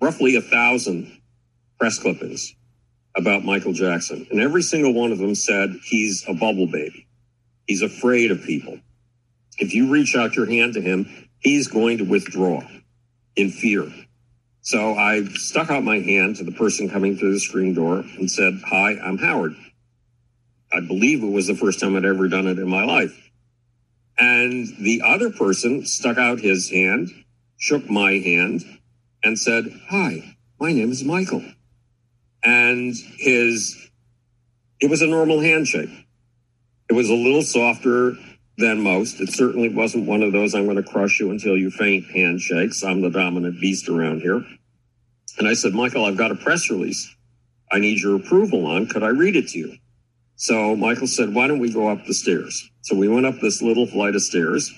roughly 0.00 0.36
a 0.36 0.40
thousand 0.40 1.20
press 1.78 1.98
clippings 1.98 2.54
about 3.14 3.44
Michael 3.44 3.72
Jackson, 3.72 4.26
and 4.30 4.40
every 4.40 4.62
single 4.62 4.94
one 4.94 5.12
of 5.12 5.18
them 5.18 5.34
said 5.34 5.74
he's 5.84 6.24
a 6.28 6.34
bubble 6.34 6.66
baby. 6.66 7.06
He's 7.66 7.82
afraid 7.82 8.30
of 8.30 8.42
people. 8.42 8.78
If 9.58 9.74
you 9.74 9.90
reach 9.90 10.14
out 10.16 10.36
your 10.36 10.46
hand 10.46 10.74
to 10.74 10.80
him, 10.80 11.28
he's 11.40 11.68
going 11.68 11.98
to 11.98 12.04
withdraw 12.04 12.62
in 13.36 13.50
fear. 13.50 13.92
So 14.60 14.94
I 14.94 15.24
stuck 15.24 15.70
out 15.70 15.84
my 15.84 15.98
hand 15.98 16.36
to 16.36 16.44
the 16.44 16.52
person 16.52 16.90
coming 16.90 17.16
through 17.16 17.32
the 17.32 17.40
screen 17.40 17.74
door 17.74 17.98
and 18.18 18.30
said, 18.30 18.60
Hi, 18.66 18.98
I'm 18.98 19.18
Howard. 19.18 19.54
I 20.72 20.80
believe 20.80 21.22
it 21.22 21.30
was 21.30 21.46
the 21.46 21.54
first 21.54 21.80
time 21.80 21.96
I'd 21.96 22.04
ever 22.04 22.28
done 22.28 22.46
it 22.46 22.58
in 22.58 22.68
my 22.68 22.84
life. 22.84 23.30
And 24.18 24.66
the 24.80 25.02
other 25.04 25.30
person 25.30 25.86
stuck 25.86 26.18
out 26.18 26.40
his 26.40 26.70
hand, 26.70 27.10
shook 27.58 27.88
my 27.90 28.12
hand, 28.12 28.64
and 29.22 29.38
said, 29.38 29.64
Hi, 29.90 30.36
my 30.58 30.72
name 30.72 30.90
is 30.90 31.04
Michael. 31.04 31.44
And 32.42 32.94
his, 33.18 33.90
it 34.80 34.88
was 34.88 35.02
a 35.02 35.06
normal 35.06 35.40
handshake. 35.40 35.90
It 36.88 36.94
was 36.94 37.10
a 37.10 37.14
little 37.14 37.42
softer 37.42 38.14
than 38.56 38.80
most. 38.80 39.20
It 39.20 39.30
certainly 39.30 39.68
wasn't 39.68 40.06
one 40.06 40.22
of 40.22 40.32
those 40.32 40.54
I'm 40.54 40.64
going 40.64 40.82
to 40.82 40.82
crush 40.82 41.20
you 41.20 41.30
until 41.30 41.56
you 41.56 41.70
faint 41.70 42.06
handshakes. 42.10 42.82
I'm 42.82 43.02
the 43.02 43.10
dominant 43.10 43.60
beast 43.60 43.88
around 43.88 44.22
here. 44.22 44.44
And 45.38 45.46
I 45.46 45.54
said, 45.54 45.74
Michael, 45.74 46.04
I've 46.04 46.16
got 46.16 46.32
a 46.32 46.36
press 46.36 46.70
release 46.70 47.14
I 47.70 47.78
need 47.78 48.00
your 48.00 48.16
approval 48.16 48.66
on. 48.66 48.86
Could 48.86 49.02
I 49.02 49.08
read 49.08 49.36
it 49.36 49.48
to 49.48 49.58
you? 49.58 49.76
So 50.36 50.76
Michael 50.76 51.06
said, 51.06 51.34
why 51.34 51.48
don't 51.48 51.58
we 51.58 51.72
go 51.72 51.88
up 51.88 52.06
the 52.06 52.14
stairs? 52.14 52.70
So 52.82 52.96
we 52.96 53.08
went 53.08 53.26
up 53.26 53.40
this 53.40 53.60
little 53.60 53.86
flight 53.86 54.14
of 54.14 54.22
stairs 54.22 54.72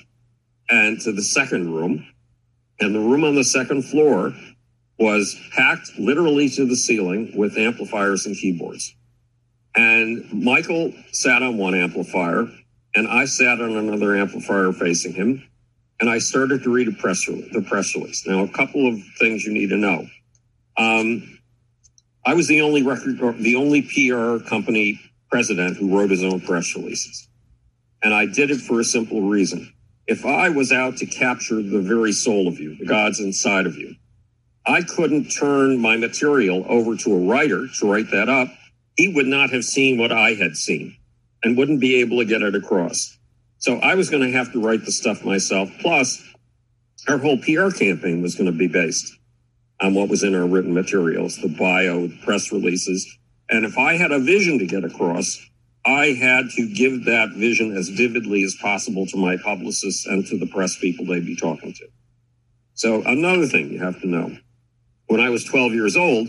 and 0.69 1.01
to 1.03 1.13
the 1.13 1.23
second 1.23 1.73
room. 1.73 2.07
And 2.81 2.95
the 2.95 3.01
room 3.01 3.25
on 3.25 3.35
the 3.35 3.45
second 3.45 3.83
floor 3.83 4.35
was 4.99 5.39
packed 5.53 5.99
literally 5.99 6.49
to 6.51 6.67
the 6.67 6.77
ceiling 6.77 7.33
with 7.37 7.57
amplifiers 7.57 8.27
and 8.27 8.37
keyboards. 8.37 8.95
And 9.75 10.31
Michael 10.33 10.93
sat 11.13 11.43
on 11.43 11.59
one 11.59 11.75
amplifier 11.75 12.49
and 12.95 13.07
I 13.07 13.25
sat 13.27 13.61
on 13.61 13.77
another 13.77 14.17
amplifier 14.17 14.73
facing 14.73 15.13
him. 15.13 15.47
And 16.01 16.09
I 16.09 16.19
started 16.19 16.63
to 16.63 16.73
read 16.73 16.89
a 16.89 16.93
press 16.93 17.29
release, 17.29 17.53
the 17.53 17.63
press 17.63 17.95
release. 17.95 18.27
Now, 18.27 18.43
a 18.43 18.49
couple 18.49 18.89
of 18.89 18.99
things 19.19 19.45
you 19.45 19.53
need 19.53 19.69
to 19.69 19.77
know. 19.77 20.07
Um, 20.79 21.39
I 22.25 22.35
was 22.35 22.49
the 22.49 22.63
only 22.63 22.83
record, 22.83 23.19
the 23.39 23.57
only 23.57 23.83
PR 23.83 24.43
company 24.49 24.99
president 25.31 25.77
who 25.77 25.97
wrote 25.97 26.11
his 26.11 26.23
own 26.23 26.41
press 26.41 26.75
releases. 26.75 27.29
And 28.03 28.15
I 28.15 28.27
did 28.27 28.51
it 28.51 28.61
for 28.61 28.81
a 28.81 28.85
simple 28.85 29.23
reason. 29.23 29.73
If 30.11 30.26
I 30.26 30.49
was 30.49 30.73
out 30.73 30.97
to 30.97 31.07
capture 31.07 31.62
the 31.62 31.81
very 31.81 32.11
soul 32.11 32.49
of 32.49 32.59
you, 32.59 32.75
the 32.75 32.85
God's 32.85 33.21
inside 33.21 33.64
of 33.64 33.76
you, 33.76 33.95
I 34.67 34.83
couldn't 34.83 35.29
turn 35.29 35.79
my 35.79 35.97
material 35.97 36.67
over 36.69 36.97
to 36.97 37.14
a 37.14 37.29
writer 37.29 37.69
to 37.79 37.93
write 37.93 38.11
that 38.11 38.29
up. 38.29 38.49
He 38.97 39.07
would 39.07 39.29
not 39.29 39.50
have 39.50 39.62
seen 39.62 39.99
what 39.99 40.11
I 40.11 40.35
had 40.35 40.57
seen 40.57 40.97
and 41.45 41.57
wouldn't 41.57 41.79
be 41.79 42.00
able 42.00 42.19
to 42.19 42.25
get 42.25 42.43
it 42.43 42.57
across. 42.57 43.17
So 43.59 43.76
I 43.76 43.95
was 43.95 44.11
going 44.11 44.25
to 44.25 44.37
have 44.37 44.52
to 44.52 44.61
write 44.61 44.85
the 44.85 44.90
stuff 44.90 45.25
myself. 45.25 45.71
Plus, 45.79 46.21
our 47.07 47.19
whole 47.19 47.38
PR 47.38 47.71
campaign 47.71 48.21
was 48.21 48.35
going 48.35 48.50
to 48.50 48.59
be 48.59 48.67
based 48.67 49.17
on 49.81 49.95
what 49.95 50.09
was 50.09 50.25
in 50.25 50.35
our 50.35 50.45
written 50.45 50.75
materials, 50.75 51.37
the 51.37 51.55
bio, 51.57 52.09
press 52.25 52.50
releases. 52.50 53.07
And 53.49 53.64
if 53.64 53.79
I 53.79 53.97
had 53.97 54.11
a 54.11 54.19
vision 54.19 54.59
to 54.59 54.67
get 54.67 54.83
across, 54.83 55.40
I 55.85 56.09
had 56.09 56.51
to 56.51 56.69
give 56.69 57.07
that 57.07 57.31
vision 57.31 57.77
as 57.77 57.89
vividly 57.89 58.43
as 58.43 58.55
possible 58.61 59.07
to 59.07 59.17
my 59.17 59.37
publicists 59.39 60.07
and 60.07 60.27
to 60.27 60.39
the 60.39 60.47
press 60.47 60.77
people 60.77 61.07
they'd 61.07 61.25
be 61.25 61.37
talking 61.37 61.73
to. 61.73 61.87
So 62.75 63.03
another 63.03 63.47
thing 63.47 63.73
you 63.73 63.83
have 63.83 64.01
to 64.03 64.07
know. 64.09 64.37
When 65.07 65.21
I 65.21 65.31
was 65.31 65.45
12 65.45 65.73
years 65.73 65.97
old, 65.97 66.29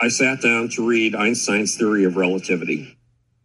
I 0.00 0.08
sat 0.08 0.40
down 0.40 0.68
to 0.70 0.86
read 0.86 1.14
Einstein's 1.14 1.76
theory 1.76 2.04
of 2.04 2.16
relativity. 2.16 2.96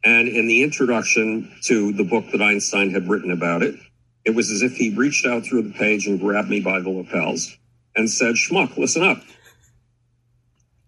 And 0.03 0.27
in 0.27 0.47
the 0.47 0.63
introduction 0.63 1.51
to 1.63 1.93
the 1.93 2.03
book 2.03 2.25
that 2.31 2.41
Einstein 2.41 2.89
had 2.89 3.07
written 3.07 3.31
about 3.31 3.61
it, 3.61 3.75
it 4.23 4.33
was 4.33 4.49
as 4.49 4.63
if 4.63 4.75
he 4.75 4.93
reached 4.95 5.25
out 5.25 5.45
through 5.45 5.63
the 5.63 5.73
page 5.73 6.07
and 6.07 6.19
grabbed 6.19 6.49
me 6.49 6.59
by 6.59 6.79
the 6.79 6.89
lapels 6.89 7.55
and 7.95 8.09
said, 8.09 8.35
Schmuck, 8.35 8.77
listen 8.77 9.03
up. 9.03 9.21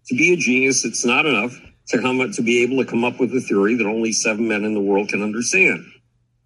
To 0.07 0.15
be 0.15 0.33
a 0.33 0.37
genius, 0.37 0.85
it's 0.85 1.05
not 1.05 1.25
enough 1.25 1.59
to 1.89 2.01
come 2.01 2.31
to 2.31 2.41
be 2.41 2.63
able 2.63 2.83
to 2.83 2.89
come 2.89 3.03
up 3.03 3.19
with 3.19 3.33
a 3.33 3.41
theory 3.41 3.75
that 3.75 3.85
only 3.85 4.11
seven 4.11 4.47
men 4.47 4.63
in 4.63 4.73
the 4.73 4.81
world 4.81 5.09
can 5.09 5.23
understand. 5.23 5.85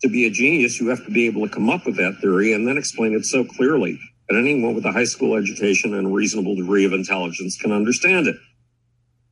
To 0.01 0.09
be 0.09 0.25
a 0.25 0.31
genius, 0.31 0.79
you 0.79 0.87
have 0.89 1.03
to 1.05 1.11
be 1.11 1.25
able 1.25 1.47
to 1.47 1.53
come 1.53 1.69
up 1.69 1.85
with 1.85 1.97
that 1.97 2.17
theory 2.21 2.53
and 2.53 2.67
then 2.67 2.77
explain 2.77 3.13
it 3.13 3.25
so 3.25 3.43
clearly 3.43 3.99
that 4.29 4.37
anyone 4.37 4.75
with 4.75 4.85
a 4.85 4.91
high 4.91 5.03
school 5.03 5.35
education 5.35 5.93
and 5.93 6.07
a 6.07 6.09
reasonable 6.09 6.55
degree 6.55 6.85
of 6.85 6.93
intelligence 6.93 7.57
can 7.57 7.71
understand 7.71 8.27
it. 8.27 8.37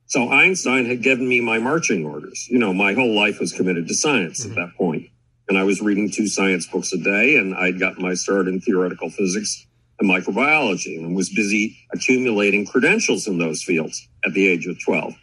So 0.06 0.30
Einstein 0.30 0.86
had 0.86 1.02
given 1.02 1.28
me 1.28 1.40
my 1.40 1.58
marching 1.58 2.04
orders. 2.04 2.48
You 2.50 2.58
know, 2.58 2.74
my 2.74 2.94
whole 2.94 3.14
life 3.14 3.38
was 3.38 3.52
committed 3.52 3.86
to 3.88 3.94
science 3.94 4.40
mm-hmm. 4.40 4.50
at 4.50 4.56
that 4.56 4.76
point. 4.76 5.06
And 5.48 5.56
I 5.56 5.62
was 5.64 5.80
reading 5.80 6.10
two 6.10 6.26
science 6.26 6.66
books 6.66 6.92
a 6.92 6.98
day 6.98 7.36
and 7.36 7.54
I'd 7.54 7.78
gotten 7.78 8.02
my 8.02 8.14
start 8.14 8.48
in 8.48 8.60
theoretical 8.60 9.10
physics 9.10 9.66
and 10.00 10.10
microbiology 10.10 10.98
and 10.98 11.14
was 11.14 11.28
busy 11.30 11.76
accumulating 11.92 12.66
credentials 12.66 13.26
in 13.26 13.38
those 13.38 13.62
fields 13.62 14.08
at 14.24 14.32
the 14.32 14.48
age 14.48 14.66
of 14.66 14.82
12. 14.82 15.14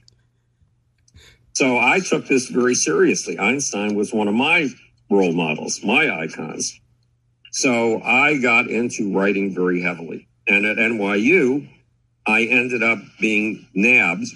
So 1.58 1.80
I 1.80 2.02
took 2.02 2.28
this 2.28 2.50
very 2.50 2.76
seriously. 2.76 3.40
Einstein 3.40 3.96
was 3.96 4.14
one 4.14 4.28
of 4.28 4.36
my 4.36 4.70
role 5.10 5.34
models, 5.34 5.84
my 5.84 6.08
icons. 6.08 6.80
So 7.52 8.00
I 8.04 8.38
got 8.38 8.68
into 8.68 9.12
writing 9.12 9.56
very 9.56 9.82
heavily. 9.82 10.28
And 10.48 10.68
at 10.68 10.78
NYU, 10.78 11.68
I 12.28 12.44
ended 12.44 12.84
up 12.84 13.00
being 13.20 13.68
nabbed 13.74 14.28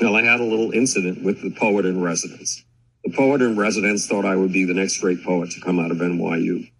well, 0.00 0.16
I 0.16 0.22
had 0.22 0.40
a 0.40 0.44
little 0.44 0.72
incident 0.72 1.22
with 1.22 1.42
the 1.42 1.50
poet 1.50 1.84
in 1.84 2.00
residence. 2.00 2.64
The 3.04 3.12
poet 3.12 3.42
in 3.42 3.58
residence 3.58 4.06
thought 4.06 4.24
I 4.24 4.36
would 4.36 4.54
be 4.54 4.64
the 4.64 4.72
next 4.72 5.02
great 5.02 5.22
poet 5.22 5.50
to 5.50 5.60
come 5.60 5.78
out 5.78 5.90
of 5.90 5.98
NYU. 5.98 6.70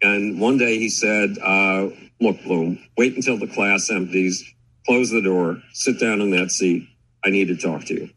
And 0.00 0.40
one 0.40 0.56
day 0.56 0.78
he 0.78 0.88
said, 0.88 1.36
uh, 1.42 1.90
look, 2.22 2.42
Bloom, 2.44 2.78
wait 2.96 3.16
until 3.16 3.38
the 3.38 3.48
class 3.48 3.90
empties, 3.90 4.42
close 4.86 5.10
the 5.10 5.20
door, 5.20 5.62
sit 5.74 6.00
down 6.00 6.22
in 6.22 6.30
that 6.30 6.50
seat. 6.50 6.88
I 7.22 7.28
need 7.28 7.48
to 7.48 7.56
talk 7.56 7.84
to 7.86 7.94
you. 7.94 8.10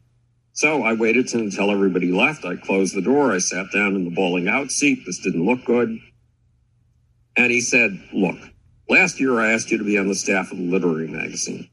So 0.55 0.83
I 0.83 0.93
waited 0.93 1.33
until 1.33 1.69
everybody 1.69 2.11
left. 2.11 2.45
I 2.45 2.55
closed 2.55 2.95
the 2.95 3.01
door. 3.01 3.33
I 3.33 3.39
sat 3.39 3.67
down 3.73 3.95
in 3.95 4.05
the 4.05 4.15
bowling 4.15 4.47
out 4.47 4.71
seat. 4.71 4.99
This 5.05 5.19
didn't 5.19 5.45
look 5.45 5.65
good. 5.65 5.99
And 7.37 7.51
he 7.51 7.59
said, 7.59 7.91
look, 8.13 8.37
last 8.89 9.19
year 9.19 9.39
I 9.39 9.51
asked 9.51 9.69
you 9.69 9.77
to 9.77 9.83
be 9.83 9.97
on 9.97 10.07
the 10.07 10.15
staff 10.15 10.51
of 10.51 10.57
the 10.57 10.63
literary 10.63 11.09
magazine. 11.09 11.69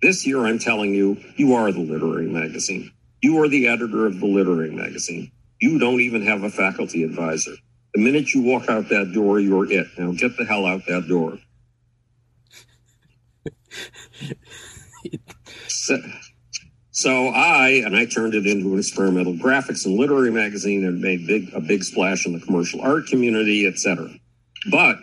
This 0.00 0.26
year, 0.26 0.46
I'm 0.46 0.60
telling 0.60 0.94
you, 0.94 1.18
you 1.36 1.54
are 1.54 1.72
the 1.72 1.80
literary 1.80 2.28
magazine. 2.28 2.92
You 3.20 3.42
are 3.42 3.48
the 3.48 3.66
editor 3.66 4.06
of 4.06 4.20
the 4.20 4.26
literary 4.26 4.70
magazine. 4.70 5.30
You 5.60 5.78
don't 5.78 6.00
even 6.00 6.24
have 6.24 6.42
a 6.42 6.50
faculty 6.50 7.02
advisor. 7.02 7.52
The 7.94 8.00
minute 8.00 8.32
you 8.32 8.42
walk 8.42 8.68
out 8.70 8.88
that 8.88 9.12
door, 9.12 9.40
you're 9.40 9.70
it. 9.70 9.88
Now 9.98 10.12
get 10.12 10.36
the 10.38 10.44
hell 10.46 10.64
out 10.64 10.86
that 10.86 11.06
door. 11.06 11.38
so, 15.68 15.98
so, 17.00 17.28
I 17.28 17.82
and 17.86 17.96
I 17.96 18.04
turned 18.04 18.34
it 18.34 18.46
into 18.46 18.74
an 18.74 18.78
experimental 18.78 19.32
graphics 19.32 19.86
and 19.86 19.96
literary 19.96 20.30
magazine 20.30 20.84
and 20.84 21.00
made 21.00 21.26
big 21.26 21.50
a 21.54 21.60
big 21.60 21.82
splash 21.82 22.26
in 22.26 22.34
the 22.34 22.40
commercial 22.40 22.82
art 22.82 23.06
community, 23.06 23.66
etc. 23.66 24.10
But 24.70 24.98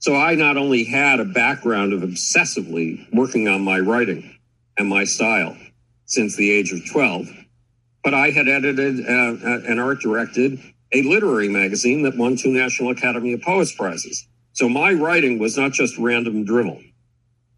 so 0.00 0.14
I 0.14 0.34
not 0.34 0.58
only 0.58 0.84
had 0.84 1.20
a 1.20 1.24
background 1.24 1.94
of 1.94 2.02
obsessively 2.02 3.10
working 3.14 3.48
on 3.48 3.62
my 3.62 3.78
writing 3.78 4.38
and 4.76 4.90
my 4.90 5.04
style 5.04 5.56
since 6.04 6.36
the 6.36 6.50
age 6.50 6.70
of 6.70 6.84
12, 6.90 7.28
but 8.04 8.12
I 8.12 8.28
had 8.28 8.46
edited 8.46 9.00
uh, 9.00 9.62
and 9.66 9.80
art 9.80 10.00
directed 10.00 10.60
a 10.92 11.00
literary 11.00 11.48
magazine 11.48 12.02
that 12.02 12.18
won 12.18 12.36
two 12.36 12.50
National 12.50 12.90
Academy 12.90 13.32
of 13.32 13.40
Poets 13.40 13.74
prizes. 13.74 14.28
So 14.52 14.68
my 14.68 14.92
writing 14.92 15.38
was 15.38 15.56
not 15.56 15.72
just 15.72 15.96
random 15.96 16.44
drivel. 16.44 16.82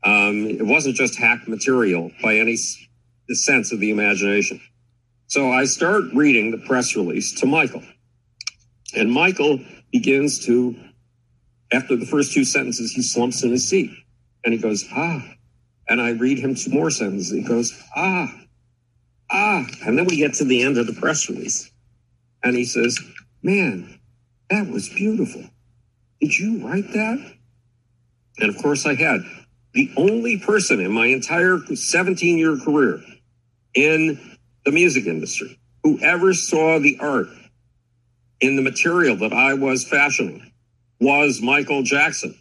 Um, 0.05 0.47
it 0.47 0.65
wasn't 0.65 0.95
just 0.95 1.19
hack 1.19 1.49
material 1.49 2.13
by 2.23 2.37
any 2.37 2.57
sense 3.37 3.73
of 3.73 3.81
the 3.81 3.91
imagination. 3.91 4.61
So 5.27 5.51
I 5.51 5.65
start 5.65 6.05
reading 6.15 6.51
the 6.51 6.59
press 6.59 6.97
release 6.97 7.39
to 7.41 7.47
Michael. 7.47 7.83
And 8.97 9.13
Michael 9.13 9.61
begins 9.93 10.45
to 10.47 10.77
after 11.73 11.97
the 11.97 12.07
first 12.07 12.33
two 12.33 12.45
sentences, 12.45 12.93
he 12.93 13.03
slumps 13.03 13.45
in 13.45 13.51
his 13.51 13.69
seat 13.69 13.93
and 14.45 14.53
he 14.53 14.59
goes, 14.59 14.85
ah. 14.93 15.23
And 15.89 16.01
I 16.01 16.11
read 16.11 16.39
him 16.39 16.55
two 16.55 16.71
more 16.71 16.91
sentences. 16.91 17.31
He 17.33 17.43
goes, 17.43 17.81
ah, 17.97 18.33
ah. 19.31 19.67
And 19.87 19.97
then 19.97 20.07
we 20.07 20.17
get 20.17 20.35
to 20.35 20.45
the 20.45 20.63
end 20.63 20.79
of 20.79 20.87
the 20.87 20.95
press 20.95 21.29
release. 21.29 21.71
And 22.43 22.57
he 22.57 22.65
says, 22.65 22.99
man, 23.43 24.01
that 24.51 24.69
was 24.69 24.89
beautiful. 24.89 25.45
Did 26.21 26.39
you 26.39 26.67
write 26.67 26.93
that? 26.93 27.35
And 28.39 28.55
of 28.55 28.61
course 28.63 28.87
I 28.87 28.95
had. 28.95 29.21
the 29.75 29.91
only 29.97 30.39
person 30.39 30.81
in 30.81 30.91
my 30.93 31.07
entire 31.07 31.59
17 31.73 32.39
year 32.39 32.59
career 32.59 33.03
in 33.75 34.37
the 34.65 34.73
music 34.73 35.07
industry 35.07 35.59
who 35.83 35.99
ever 36.01 36.35
saw 36.35 36.79
the 36.79 36.99
art 37.01 37.29
in 38.41 38.57
the 38.57 38.63
material 38.63 39.17
that 39.17 39.33
I 39.33 39.55
was 39.55 39.85
fashioning 39.85 40.51
was 41.01 41.41
Michael 41.41 41.83
Jackson. 41.83 42.37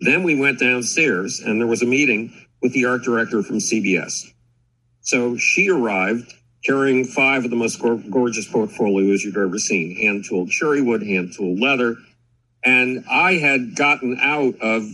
Then 0.00 0.22
we 0.22 0.38
went 0.38 0.58
downstairs 0.58 1.40
and 1.40 1.60
there 1.60 1.66
was 1.66 1.82
a 1.82 1.86
meeting 1.86 2.32
with 2.62 2.72
the 2.72 2.86
art 2.86 3.02
director 3.02 3.42
from 3.42 3.58
CBS. 3.58 4.32
So 5.02 5.36
she 5.36 5.70
arrived 5.70 6.34
carrying 6.64 7.04
five 7.04 7.44
of 7.44 7.50
the 7.50 7.56
most 7.56 7.80
gorgeous 7.80 8.46
portfolios 8.46 9.22
you've 9.22 9.36
ever 9.36 9.58
seen 9.58 9.96
hand 9.96 10.24
tooled 10.26 10.50
cherry 10.50 10.82
wood, 10.82 11.02
hand 11.02 11.32
tooled 11.34 11.58
leather. 11.58 11.96
And 12.62 13.04
I 13.10 13.34
had 13.34 13.74
gotten 13.74 14.18
out 14.20 14.60
of, 14.60 14.86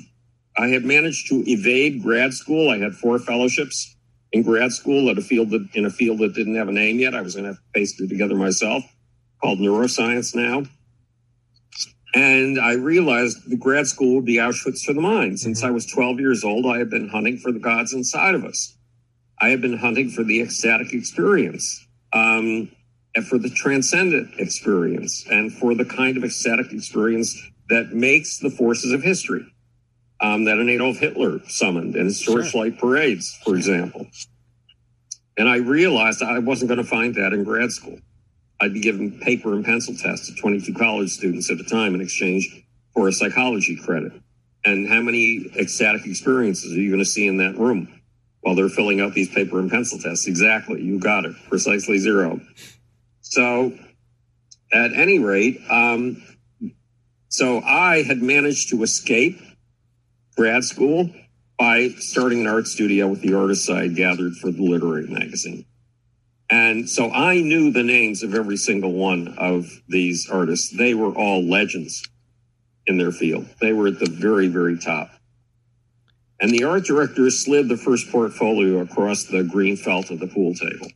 I 0.57 0.69
had 0.69 0.85
managed 0.85 1.29
to 1.29 1.43
evade 1.49 2.03
grad 2.03 2.33
school. 2.33 2.71
I 2.71 2.79
had 2.79 2.95
four 2.95 3.19
fellowships 3.19 3.96
in 4.37 4.43
grad 4.43 4.73
school 4.73 5.09
at 5.11 5.19
a 5.19 5.23
field 5.23 5.51
that, 5.51 5.67
in 5.75 5.87
a 5.87 5.91
field 5.91 6.19
that 6.19 6.35
didn't 6.35 6.57
have 6.57 6.69
a 6.69 6.73
name 6.73 6.99
yet. 6.99 7.15
I 7.15 7.23
was 7.23 7.35
going 7.35 7.45
to 7.45 7.51
have 7.51 7.57
to 7.57 7.63
paste 7.75 8.01
it 8.01 8.09
together 8.09 8.35
myself 8.35 8.85
called 9.43 9.59
neuroscience 9.59 10.35
now. 10.35 10.63
And 12.15 12.59
I 12.59 12.75
realized 12.75 13.51
the 13.51 13.57
grad 13.57 13.87
school 13.87 14.17
would 14.17 14.25
be 14.25 14.37
Auschwitz 14.37 14.83
for 14.85 14.93
the 14.93 15.01
mind. 15.01 15.41
Since 15.41 15.63
I 15.63 15.71
was 15.71 15.87
12 15.87 16.21
years 16.21 16.45
old, 16.45 16.67
I 16.67 16.79
had 16.79 16.89
been 16.89 17.09
hunting 17.09 17.39
for 17.39 17.53
the 17.53 17.59
gods 17.59 17.93
inside 17.93 18.35
of 18.35 18.45
us. 18.45 18.77
I 19.41 19.49
have 19.49 19.61
been 19.61 19.77
hunting 19.77 20.09
for 20.11 20.25
the 20.25 20.41
ecstatic 20.41 20.95
experience, 20.95 21.87
um, 22.15 22.71
and 23.15 23.27
for 23.27 23.37
the 23.37 23.51
transcendent 23.51 24.39
experience, 24.39 25.27
and 25.31 25.53
for 25.53 25.75
the 25.75 25.85
kind 25.85 26.17
of 26.17 26.25
ecstatic 26.25 26.73
experience 26.73 27.39
that 27.69 27.93
makes 27.93 28.39
the 28.39 28.51
forces 28.51 28.93
of 28.93 29.03
history 29.03 29.45
um, 30.21 30.45
that 30.45 30.59
an 30.59 30.69
Adolf 30.69 30.99
Hitler 30.99 31.41
summoned 31.49 31.97
in 31.97 32.07
his 32.07 32.23
torchlight 32.23 32.79
sure. 32.79 32.81
parades, 32.81 33.39
for 33.45 33.57
example. 33.57 34.07
And 35.37 35.49
I 35.49 35.57
realized 35.57 36.23
I 36.23 36.39
wasn't 36.39 36.69
going 36.69 36.83
to 36.83 36.89
find 36.89 37.15
that 37.17 37.33
in 37.33 37.45
grad 37.45 37.71
school. 37.71 37.99
I'd 38.61 38.73
be 38.73 38.81
given 38.81 39.21
paper 39.21 39.53
and 39.53 39.65
pencil 39.65 39.95
tests 39.95 40.29
to 40.29 40.35
22 40.35 40.73
college 40.75 41.11
students 41.11 41.51
at 41.51 41.61
a 41.61 41.65
time 41.65 41.95
in 41.95 42.01
exchange 42.01 42.65
for 42.95 43.09
a 43.09 43.13
psychology 43.13 43.77
credit. 43.77 44.13
And 44.65 44.89
how 44.89 45.03
many 45.03 45.51
ecstatic 45.57 46.07
experiences 46.07 46.73
are 46.73 46.81
you 46.81 46.91
going 46.91 47.05
to 47.05 47.09
see 47.09 47.27
in 47.27 47.37
that 47.37 47.59
room? 47.59 47.97
while 48.47 48.55
they're 48.55 48.69
filling 48.69 49.01
out 49.01 49.13
these 49.13 49.29
paper 49.29 49.59
and 49.59 49.69
pencil 49.69 49.99
tests. 49.99 50.29
Exactly. 50.29 50.81
You 50.81 51.01
got 51.01 51.25
it. 51.25 51.35
Precisely 51.49 51.99
zero. 51.99 52.41
So 53.21 53.77
at 54.73 54.93
any 54.93 55.19
rate, 55.19 55.61
um, 55.69 56.23
so 57.29 57.61
I 57.61 58.05
had 58.05 58.23
managed 58.23 58.69
to 58.69 58.85
escape 58.85 59.41
grad 60.37 60.65
school 60.65 61.11
by 61.59 61.89
starting 61.99 62.43
an 62.43 62.47
art 62.47 62.67
studio 62.67 63.09
with 63.09 63.23
the 63.23 63.35
artists 63.35 63.71
I 63.71 63.83
had 63.83 63.97
gathered 63.97 64.37
for 64.37 64.51
the 64.51 64.63
literary 64.63 65.07
magazine. 65.07 65.65
And 66.49 66.89
so 66.89 67.11
I 67.11 67.41
knew 67.41 67.73
the 67.73 67.83
names 67.83 68.23
of 68.23 68.35
every 68.35 68.57
single 68.57 68.93
one 68.93 69.35
of 69.39 69.67
these 69.89 70.29
artists. 70.31 70.71
They 70.77 70.95
were 70.95 71.13
all 71.13 71.43
legends 71.43 72.07
in 72.87 72.99
their 72.99 73.11
field. 73.11 73.47
They 73.61 73.73
were 73.73 73.89
at 73.89 73.99
the 73.99 74.11
very, 74.11 74.47
very 74.47 74.79
top. 74.79 75.11
And 76.41 76.51
the 76.51 76.65
art 76.65 76.85
director 76.85 77.29
slid 77.31 77.69
the 77.69 77.79
first 77.79 78.13
portfolio 78.13 78.81
across 78.81 79.25
the 79.25 79.43
green 79.43 79.77
felt 79.77 80.11
of 80.11 80.21
the 80.21 80.27
pool 80.27 80.55
table. 80.55 80.89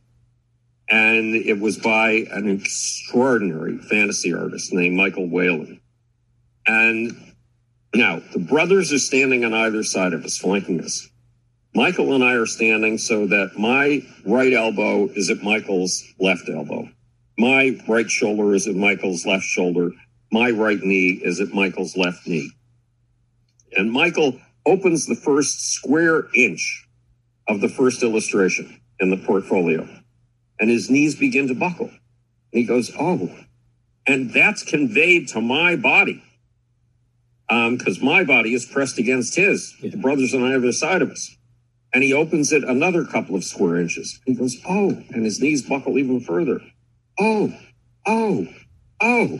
And 0.87 1.35
it 1.35 1.59
was 1.59 1.77
by 1.77 2.27
an 2.31 2.47
extraordinary 2.47 3.77
fantasy 3.79 4.33
artist 4.33 4.71
named 4.71 4.95
Michael 4.95 5.27
Whelan. 5.27 5.81
And 6.67 7.30
now 7.93 8.21
the 8.33 8.39
brothers 8.39 8.93
are 8.93 8.99
standing 8.99 9.43
on 9.45 9.53
either 9.53 9.83
side 9.83 10.13
of 10.13 10.23
us, 10.23 10.37
flanking 10.37 10.81
us. 10.81 11.09
Michael 11.73 12.13
and 12.13 12.23
I 12.23 12.33
are 12.33 12.45
standing 12.45 12.97
so 12.97 13.27
that 13.27 13.57
my 13.57 14.05
right 14.25 14.53
elbow 14.53 15.07
is 15.07 15.29
at 15.29 15.41
Michael's 15.41 16.03
left 16.19 16.49
elbow. 16.49 16.89
My 17.37 17.79
right 17.87 18.09
shoulder 18.09 18.53
is 18.53 18.67
at 18.67 18.75
Michael's 18.75 19.25
left 19.25 19.45
shoulder. 19.45 19.91
My 20.31 20.51
right 20.51 20.79
knee 20.81 21.21
is 21.23 21.39
at 21.39 21.53
Michael's 21.53 21.95
left 21.95 22.27
knee. 22.27 22.51
And 23.77 23.91
Michael 23.91 24.39
opens 24.65 25.05
the 25.05 25.15
first 25.15 25.73
square 25.73 26.27
inch 26.35 26.87
of 27.47 27.61
the 27.61 27.69
first 27.69 28.03
illustration 28.03 28.81
in 28.99 29.09
the 29.09 29.17
portfolio, 29.17 29.87
and 30.59 30.69
his 30.69 30.89
knees 30.89 31.15
begin 31.15 31.47
to 31.47 31.55
buckle. 31.55 31.87
And 31.87 31.99
he 32.51 32.65
goes, 32.65 32.91
Oh, 32.99 33.29
and 34.05 34.31
that's 34.33 34.63
conveyed 34.63 35.29
to 35.29 35.41
my 35.41 35.75
body. 35.75 36.23
Because 37.51 37.99
um, 37.99 38.05
my 38.05 38.23
body 38.23 38.53
is 38.53 38.65
pressed 38.65 38.97
against 38.97 39.35
his, 39.35 39.75
with 39.83 39.91
the 39.91 39.97
brothers 39.97 40.33
on 40.33 40.41
either 40.41 40.71
side 40.71 41.01
of 41.01 41.11
us. 41.11 41.35
And 41.93 42.01
he 42.01 42.13
opens 42.13 42.53
it 42.53 42.63
another 42.63 43.03
couple 43.03 43.35
of 43.35 43.43
square 43.43 43.75
inches. 43.75 44.21
He 44.25 44.35
goes, 44.35 44.55
Oh, 44.65 45.03
and 45.09 45.25
his 45.25 45.41
knees 45.41 45.61
buckle 45.61 45.97
even 45.97 46.21
further. 46.21 46.61
Oh, 47.19 47.53
oh, 48.07 48.47
oh. 49.01 49.39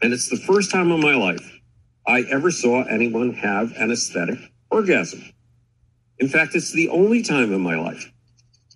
And 0.00 0.12
it's 0.12 0.28
the 0.28 0.36
first 0.36 0.70
time 0.70 0.92
in 0.92 1.00
my 1.00 1.16
life 1.16 1.58
I 2.06 2.20
ever 2.30 2.52
saw 2.52 2.84
anyone 2.84 3.32
have 3.34 3.72
an 3.76 3.90
aesthetic 3.90 4.38
orgasm. 4.70 5.24
In 6.18 6.28
fact, 6.28 6.54
it's 6.54 6.72
the 6.72 6.88
only 6.88 7.22
time 7.22 7.52
in 7.52 7.60
my 7.60 7.74
life 7.74 8.12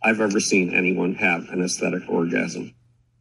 I've 0.03 0.21
ever 0.21 0.41
seen 0.41 0.75
anyone 0.75 1.15
have 1.15 1.49
an 1.51 1.63
aesthetic 1.63 2.03
orgasm. 2.09 2.75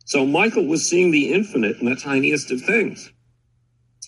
So 0.06 0.26
Michael 0.26 0.66
was 0.66 0.90
seeing 0.90 1.12
the 1.12 1.32
infinite 1.32 1.78
in 1.80 1.86
the 1.86 1.96
tiniest 1.96 2.50
of 2.50 2.62
things. 2.62 3.12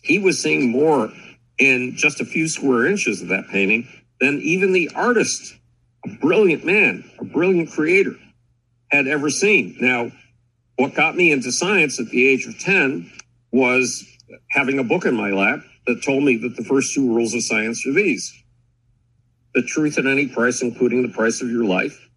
He 0.08 0.20
was 0.20 0.42
seeing 0.42 0.72
more 0.72 1.12
in 1.58 1.96
just 1.98 2.22
a 2.22 2.26
few 2.26 2.48
square 2.48 2.88
inches 2.88 3.22
of 3.22 3.28
that 3.28 3.50
painting 3.50 3.88
than 4.22 4.40
even 4.42 4.72
the 4.72 4.90
artist, 4.96 5.56
a 6.06 6.10
brilliant 6.10 6.66
man, 6.66 7.04
a 7.20 7.26
brilliant 7.26 7.72
creator, 7.72 8.16
had 8.90 9.08
ever 9.08 9.30
seen. 9.30 9.76
Now, 9.82 10.12
what 10.78 10.96
got 10.96 11.16
me 11.16 11.32
into 11.32 11.52
science 11.52 12.00
at 12.00 12.08
the 12.08 12.26
age 12.26 12.48
of 12.48 12.58
10 12.58 13.12
was 13.52 14.06
having 14.52 14.80
a 14.80 14.84
book 14.84 15.06
in 15.06 15.16
my 15.16 15.32
lap 15.32 15.60
that 15.88 16.04
told 16.04 16.24
me 16.24 16.38
that 16.38 16.56
the 16.56 16.64
first 16.64 16.94
two 16.94 17.14
rules 17.14 17.34
of 17.34 17.44
science 17.44 17.86
are 17.86 17.94
these 17.94 18.34
the 19.56 19.64
truth 19.64 19.98
at 19.98 20.06
any 20.06 20.28
price, 20.28 20.62
including 20.62 21.02
the 21.02 21.10
price 21.14 21.42
of 21.42 21.50
your 21.50 21.64
life, 21.64 22.10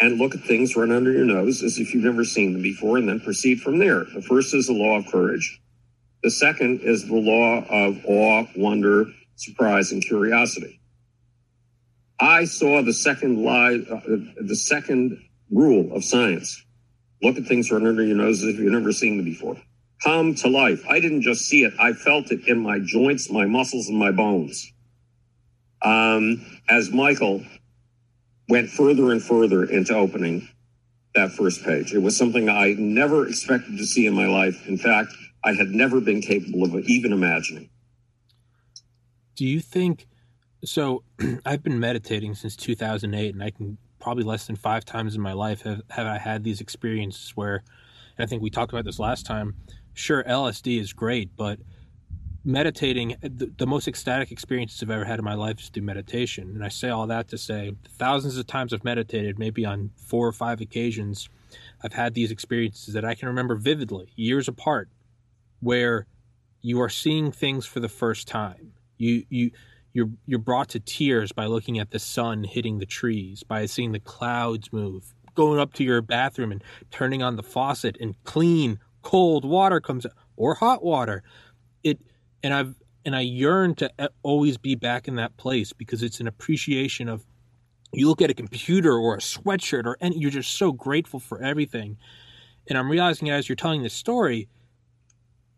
and 0.00 0.18
look 0.18 0.34
at 0.34 0.40
things 0.40 0.76
run 0.76 0.90
under 0.90 1.12
your 1.12 1.26
nose 1.26 1.62
as 1.62 1.78
if 1.78 1.92
you've 1.92 2.04
never 2.04 2.24
seen 2.24 2.54
them 2.54 2.62
before, 2.62 2.96
and 2.96 3.06
then 3.06 3.20
proceed 3.20 3.60
from 3.60 3.78
there. 3.78 4.04
The 4.14 4.22
first 4.22 4.54
is 4.54 4.66
the 4.66 4.72
law 4.72 4.96
of 4.96 5.06
courage. 5.06 5.60
The 6.22 6.30
second 6.30 6.80
is 6.82 7.06
the 7.06 7.14
law 7.14 7.64
of 7.68 8.04
awe, 8.04 8.46
wonder, 8.56 9.06
surprise, 9.36 9.92
and 9.92 10.04
curiosity. 10.04 10.80
I 12.20 12.44
saw 12.44 12.82
the 12.82 12.92
second 12.92 13.42
lie, 13.42 13.78
uh, 13.90 14.00
the 14.40 14.56
second 14.56 15.22
rule 15.50 15.94
of 15.94 16.04
science. 16.04 16.62
Look 17.22 17.38
at 17.38 17.44
things 17.44 17.70
run 17.70 17.86
under 17.86 18.04
your 18.04 18.16
nose 18.16 18.42
if 18.42 18.58
you've 18.58 18.72
never 18.72 18.92
seen 18.92 19.16
them 19.16 19.24
before 19.24 19.56
come 20.02 20.34
to 20.34 20.48
life. 20.48 20.84
I 20.88 21.00
didn't 21.00 21.22
just 21.22 21.46
see 21.46 21.64
it, 21.64 21.74
I 21.78 21.92
felt 21.92 22.30
it 22.30 22.46
in 22.46 22.58
my 22.58 22.78
joints, 22.78 23.30
my 23.30 23.46
muscles, 23.46 23.88
and 23.88 23.98
my 23.98 24.10
bones. 24.10 24.72
Um, 25.82 26.44
as 26.68 26.90
Michael 26.90 27.44
went 28.48 28.70
further 28.70 29.12
and 29.12 29.22
further 29.22 29.64
into 29.64 29.94
opening 29.94 30.48
that 31.14 31.32
first 31.32 31.64
page, 31.64 31.92
it 31.92 31.98
was 31.98 32.16
something 32.16 32.48
I 32.48 32.74
never 32.78 33.26
expected 33.26 33.78
to 33.78 33.86
see 33.86 34.06
in 34.06 34.14
my 34.14 34.26
life. 34.26 34.66
In 34.68 34.78
fact, 34.78 35.12
I 35.42 35.52
had 35.52 35.68
never 35.68 36.00
been 36.00 36.20
capable 36.20 36.64
of 36.64 36.74
even 36.86 37.12
imagining. 37.12 37.70
Do 39.36 39.46
you 39.46 39.60
think 39.60 40.06
so? 40.64 41.02
I've 41.46 41.62
been 41.62 41.80
meditating 41.80 42.34
since 42.34 42.56
2008, 42.56 43.34
and 43.34 43.42
I 43.42 43.50
can 43.50 43.78
probably 44.00 44.24
less 44.24 44.46
than 44.46 44.56
five 44.56 44.84
times 44.84 45.14
in 45.14 45.20
my 45.20 45.32
life 45.32 45.62
have, 45.62 45.82
have 45.90 46.06
I 46.06 46.18
had 46.18 46.44
these 46.44 46.60
experiences 46.60 47.32
where, 47.36 47.62
I 48.18 48.26
think 48.26 48.42
we 48.42 48.50
talked 48.50 48.72
about 48.72 48.84
this 48.84 48.98
last 48.98 49.24
time, 49.24 49.54
sure 49.94 50.24
LSD 50.24 50.80
is 50.80 50.92
great, 50.92 51.36
but 51.36 51.58
meditating 52.44 53.16
the, 53.22 53.52
the, 53.56 53.66
most 53.66 53.86
ecstatic 53.86 54.32
experiences 54.32 54.82
I've 54.82 54.90
ever 54.90 55.04
had 55.04 55.18
in 55.18 55.24
my 55.24 55.34
life 55.34 55.60
is 55.60 55.68
through 55.68 55.82
meditation. 55.82 56.50
And 56.54 56.64
I 56.64 56.68
say 56.68 56.88
all 56.88 57.06
that 57.06 57.28
to 57.28 57.38
say 57.38 57.72
thousands 57.98 58.38
of 58.38 58.46
times 58.46 58.72
I've 58.72 58.84
meditated, 58.84 59.38
maybe 59.38 59.66
on 59.66 59.90
four 59.96 60.26
or 60.26 60.32
five 60.32 60.60
occasions, 60.60 61.28
I've 61.82 61.92
had 61.92 62.14
these 62.14 62.30
experiences 62.30 62.94
that 62.94 63.04
I 63.04 63.14
can 63.14 63.28
remember 63.28 63.56
vividly, 63.56 64.08
years 64.16 64.48
apart, 64.48 64.88
where 65.60 66.06
you 66.62 66.80
are 66.80 66.88
seeing 66.88 67.32
things 67.32 67.66
for 67.66 67.80
the 67.80 67.88
first 67.88 68.28
time. 68.28 68.72
You 68.98 69.24
you 69.28 69.50
you're 69.92 70.10
you're 70.26 70.38
brought 70.38 70.68
to 70.70 70.80
tears 70.80 71.32
by 71.32 71.46
looking 71.46 71.78
at 71.78 71.90
the 71.90 71.98
sun 71.98 72.44
hitting 72.44 72.78
the 72.78 72.86
trees, 72.86 73.42
by 73.42 73.66
seeing 73.66 73.92
the 73.92 74.00
clouds 74.00 74.72
move, 74.72 75.14
going 75.34 75.58
up 75.58 75.72
to 75.74 75.84
your 75.84 76.02
bathroom 76.02 76.52
and 76.52 76.62
turning 76.90 77.22
on 77.22 77.36
the 77.36 77.42
faucet 77.42 77.96
and 78.00 78.14
clean 78.24 78.78
cold 79.02 79.44
water 79.44 79.80
comes 79.80 80.06
or 80.36 80.54
hot 80.54 80.82
water. 80.82 81.22
It 81.82 81.98
and 82.42 82.52
I've 82.54 82.74
and 83.04 83.16
I 83.16 83.20
yearn 83.20 83.74
to 83.76 83.90
uh, 83.98 84.08
always 84.22 84.58
be 84.58 84.74
back 84.74 85.08
in 85.08 85.16
that 85.16 85.36
place 85.36 85.72
because 85.72 86.02
it's 86.02 86.20
an 86.20 86.26
appreciation 86.26 87.08
of 87.08 87.24
you 87.92 88.08
look 88.08 88.22
at 88.22 88.30
a 88.30 88.34
computer 88.34 88.92
or 88.92 89.14
a 89.14 89.18
sweatshirt 89.18 89.86
or 89.86 89.96
any 90.00 90.18
you're 90.18 90.30
just 90.30 90.52
so 90.52 90.72
grateful 90.72 91.18
for 91.18 91.42
everything. 91.42 91.96
And 92.68 92.78
I'm 92.78 92.90
realizing 92.90 93.30
as 93.30 93.48
you're 93.48 93.56
telling 93.56 93.82
this 93.82 93.94
story, 93.94 94.48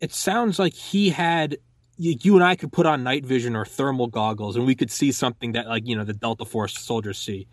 it 0.03 0.13
sounds 0.13 0.59
like 0.59 0.75
he 0.75 1.11
had 1.11 1.57
you, 1.97 2.17
you 2.21 2.35
and 2.35 2.45
I 2.45 2.57
could 2.57 2.73
put 2.73 2.87
on 2.87 3.05
night 3.05 3.25
vision 3.25 3.55
or 3.55 3.65
thermal 3.65 4.09
goggles 4.09 4.57
and 4.57 4.67
we 4.67 4.75
could 4.75 4.91
see 4.91 5.13
something 5.13 5.53
that 5.53 5.69
like 5.69 5.87
you 5.87 5.97
know 5.97 6.05
the 6.05 6.13
Delta 6.13 6.45
Force 6.45 6.79
soldiers 6.79 7.19
see. 7.19 7.47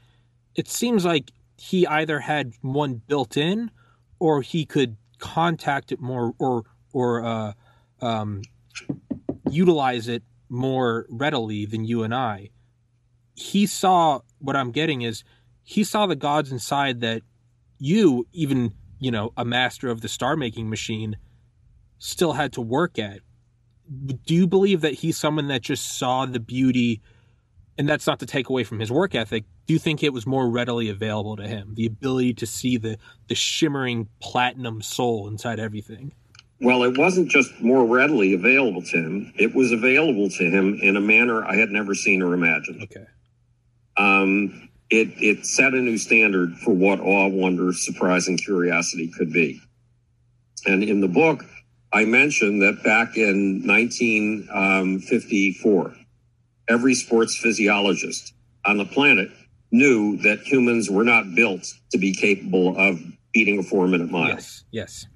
It 0.55 0.67
seems 0.67 1.05
like 1.05 1.31
he 1.57 1.85
either 1.85 2.19
had 2.19 2.53
one 2.61 3.01
built 3.07 3.37
in 3.37 3.69
or 4.19 4.41
he 4.41 4.65
could 4.65 4.97
contact 5.19 5.91
it 5.91 6.01
more 6.01 6.33
or 6.39 6.63
or 6.91 7.23
uh, 7.23 7.53
um, 8.01 8.41
utilize 9.49 10.07
it 10.07 10.23
more 10.49 11.05
readily 11.07 11.67
than 11.67 11.85
you 11.85 12.01
and 12.01 12.15
I. 12.15 12.49
He 13.35 13.67
saw 13.67 14.21
what 14.39 14.55
I'm 14.55 14.71
getting 14.71 15.03
is 15.03 15.23
he 15.63 15.83
saw 15.83 16.07
the 16.07 16.15
gods 16.15 16.51
inside 16.51 17.01
that 17.01 17.21
you, 17.77 18.25
even 18.33 18.73
you 18.99 19.11
know, 19.11 19.33
a 19.37 19.45
master 19.45 19.89
of 19.89 20.01
the 20.01 20.09
star 20.09 20.35
making 20.35 20.69
machine, 20.69 21.15
still 21.99 22.33
had 22.33 22.53
to 22.53 22.61
work 22.61 22.97
at. 22.97 23.19
Do 24.25 24.33
you 24.33 24.47
believe 24.47 24.81
that 24.81 24.93
he's 24.93 25.17
someone 25.17 25.47
that 25.47 25.61
just 25.61 25.97
saw 25.97 26.25
the 26.25 26.39
beauty? 26.39 27.01
And 27.77 27.87
that's 27.87 28.07
not 28.07 28.19
to 28.19 28.25
take 28.25 28.49
away 28.49 28.63
from 28.63 28.79
his 28.79 28.91
work 28.91 29.15
ethic. 29.15 29.45
Do 29.65 29.73
you 29.73 29.79
think 29.79 30.03
it 30.03 30.11
was 30.11 30.25
more 30.25 30.49
readily 30.49 30.89
available 30.89 31.37
to 31.37 31.47
him? 31.47 31.73
The 31.75 31.85
ability 31.85 32.33
to 32.35 32.45
see 32.45 32.77
the 32.77 32.97
the 33.27 33.35
shimmering 33.35 34.07
platinum 34.19 34.81
soul 34.81 35.27
inside 35.27 35.59
everything. 35.59 36.11
Well, 36.61 36.83
it 36.83 36.97
wasn't 36.97 37.29
just 37.29 37.61
more 37.61 37.85
readily 37.85 38.33
available 38.33 38.81
to 38.81 38.97
him. 38.97 39.33
It 39.37 39.55
was 39.55 39.71
available 39.71 40.29
to 40.29 40.43
him 40.43 40.77
in 40.81 40.97
a 40.97 41.01
manner 41.01 41.45
I 41.45 41.55
had 41.55 41.69
never 41.69 41.95
seen 41.95 42.21
or 42.21 42.33
imagined. 42.33 42.83
Okay. 42.83 43.05
Um, 43.95 44.69
it, 44.89 45.09
it 45.21 45.45
set 45.45 45.73
a 45.73 45.77
new 45.77 45.97
standard 45.97 46.57
for 46.57 46.73
what 46.73 46.99
awe, 46.99 47.27
wonder, 47.27 47.71
surprise, 47.73 48.27
and 48.27 48.43
curiosity 48.43 49.07
could 49.07 49.31
be. 49.31 49.61
And 50.65 50.83
in 50.83 50.99
the 50.99 51.07
book, 51.07 51.45
I 51.91 52.05
mentioned 52.05 52.61
that 52.61 52.83
back 52.83 53.17
in 53.17 53.65
1954, 53.65 55.95
every 56.67 56.93
sports 56.93 57.35
physiologist 57.37 58.33
on 58.65 58.77
the 58.77 58.85
planet 58.85 59.31
knew 59.71 60.17
that 60.17 60.41
humans 60.41 60.89
were 60.89 61.03
not 61.03 61.35
built 61.35 61.65
to 61.91 61.97
be 61.97 62.13
capable 62.13 62.77
of 62.77 63.01
beating 63.33 63.59
a 63.59 63.63
four 63.63 63.87
minute 63.87 64.11
mile. 64.11 64.29
Yes, 64.29 64.63
yes. 64.71 65.07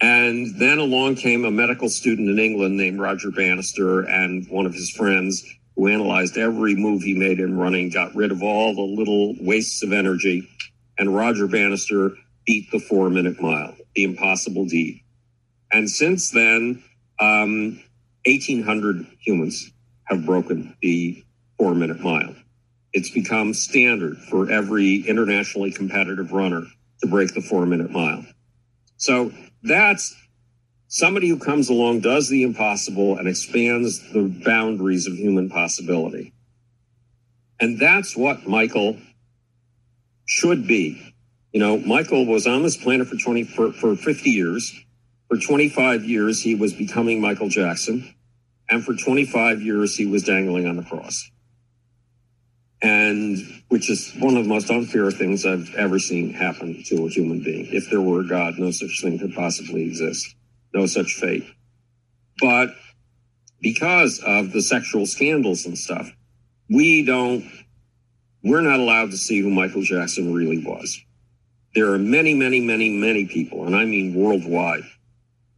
And 0.00 0.54
then 0.60 0.78
along 0.78 1.16
came 1.16 1.44
a 1.44 1.50
medical 1.50 1.88
student 1.88 2.28
in 2.28 2.38
England 2.38 2.76
named 2.76 3.00
Roger 3.00 3.32
Bannister 3.32 4.02
and 4.02 4.46
one 4.48 4.64
of 4.64 4.72
his 4.72 4.90
friends 4.90 5.44
who 5.74 5.88
analyzed 5.88 6.36
every 6.36 6.76
move 6.76 7.02
he 7.02 7.14
made 7.14 7.40
in 7.40 7.56
running, 7.56 7.90
got 7.90 8.14
rid 8.14 8.30
of 8.30 8.42
all 8.42 8.74
the 8.74 8.82
little 8.82 9.34
wastes 9.40 9.82
of 9.82 9.92
energy. 9.92 10.48
And 10.98 11.14
Roger 11.14 11.48
Bannister 11.48 12.12
beat 12.46 12.70
the 12.70 12.78
four 12.78 13.10
minute 13.10 13.40
mile, 13.40 13.74
the 13.94 14.04
impossible 14.04 14.66
deed. 14.66 15.02
And 15.70 15.88
since 15.88 16.30
then, 16.30 16.82
um, 17.20 17.80
1,800 18.24 19.06
humans 19.20 19.70
have 20.04 20.24
broken 20.24 20.76
the 20.82 21.24
four 21.58 21.74
minute 21.74 22.00
mile. 22.00 22.34
It's 22.92 23.10
become 23.10 23.52
standard 23.52 24.16
for 24.16 24.50
every 24.50 24.96
internationally 25.06 25.70
competitive 25.70 26.32
runner 26.32 26.64
to 27.00 27.06
break 27.06 27.34
the 27.34 27.42
four 27.42 27.66
minute 27.66 27.90
mile. 27.90 28.24
So 28.96 29.32
that's 29.62 30.16
somebody 30.88 31.28
who 31.28 31.38
comes 31.38 31.68
along, 31.68 32.00
does 32.00 32.28
the 32.28 32.42
impossible, 32.42 33.18
and 33.18 33.28
expands 33.28 34.00
the 34.12 34.22
boundaries 34.44 35.06
of 35.06 35.14
human 35.14 35.50
possibility. 35.50 36.32
And 37.60 37.78
that's 37.78 38.16
what 38.16 38.46
Michael 38.46 38.96
should 40.26 40.66
be. 40.66 41.14
You 41.52 41.60
know, 41.60 41.78
Michael 41.78 42.26
was 42.26 42.46
on 42.46 42.62
this 42.62 42.76
planet 42.76 43.08
for 43.08 43.16
20 43.16 43.44
for, 43.44 43.72
for 43.72 43.96
50 43.96 44.30
years. 44.30 44.72
For 45.28 45.36
25 45.36 46.04
years, 46.04 46.40
he 46.40 46.54
was 46.54 46.72
becoming 46.72 47.20
Michael 47.20 47.48
Jackson. 47.48 48.14
And 48.70 48.84
for 48.84 48.94
25 48.94 49.62
years, 49.62 49.94
he 49.94 50.06
was 50.06 50.22
dangling 50.22 50.66
on 50.66 50.76
the 50.76 50.82
cross. 50.82 51.30
And 52.80 53.38
which 53.68 53.90
is 53.90 54.12
one 54.18 54.36
of 54.36 54.44
the 54.44 54.48
most 54.48 54.70
unfair 54.70 55.10
things 55.10 55.44
I've 55.44 55.74
ever 55.74 55.98
seen 55.98 56.32
happen 56.32 56.82
to 56.86 57.06
a 57.06 57.08
human 57.08 57.42
being. 57.42 57.66
If 57.72 57.90
there 57.90 58.00
were 58.00 58.20
a 58.20 58.28
God, 58.28 58.54
no 58.58 58.70
such 58.70 59.00
thing 59.02 59.18
could 59.18 59.34
possibly 59.34 59.82
exist. 59.82 60.34
No 60.72 60.86
such 60.86 61.14
fate. 61.14 61.44
But 62.40 62.70
because 63.60 64.20
of 64.24 64.52
the 64.52 64.62
sexual 64.62 65.06
scandals 65.06 65.66
and 65.66 65.76
stuff, 65.76 66.10
we 66.70 67.04
don't, 67.04 67.50
we're 68.44 68.60
not 68.60 68.78
allowed 68.78 69.10
to 69.10 69.16
see 69.16 69.40
who 69.40 69.50
Michael 69.50 69.82
Jackson 69.82 70.32
really 70.32 70.64
was. 70.64 71.00
There 71.74 71.92
are 71.92 71.98
many, 71.98 72.34
many, 72.34 72.60
many, 72.60 72.90
many 72.90 73.26
people, 73.26 73.66
and 73.66 73.74
I 73.74 73.84
mean 73.84 74.14
worldwide, 74.14 74.84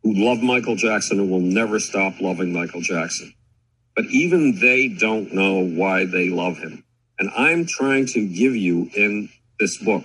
who 0.03 0.15
love 0.15 0.43
Michael 0.43 0.77
Jackson 0.77 1.21
and 1.21 1.31
will 1.31 1.41
never 1.41 1.79
stop 1.79 2.21
loving 2.21 2.53
Michael 2.53 2.81
Jackson. 2.81 3.35
But 3.95 4.07
even 4.07 4.59
they 4.61 4.89
don't 4.89 5.33
know 5.35 5.65
why 5.65 6.07
they 6.07 6.31
love 6.31 6.59
him. 6.59 6.85
And 7.19 7.31
I'm 7.37 7.67
trying 7.67 8.07
to 8.07 8.27
give 8.27 8.57
you 8.57 8.91
in 8.97 9.29
this 9.59 9.77
book 9.77 10.05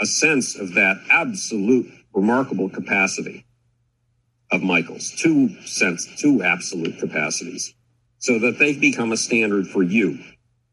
a 0.00 0.06
sense 0.06 0.58
of 0.58 0.74
that 0.74 1.00
absolute 1.10 1.90
remarkable 2.14 2.68
capacity 2.68 3.44
of 4.52 4.62
Michael's, 4.62 5.10
two 5.12 5.60
sense, 5.62 6.08
two 6.16 6.42
absolute 6.42 6.98
capacities, 6.98 7.74
so 8.18 8.38
that 8.38 8.58
they 8.58 8.74
become 8.74 9.12
a 9.12 9.16
standard 9.16 9.66
for 9.66 9.82
you, 9.82 10.18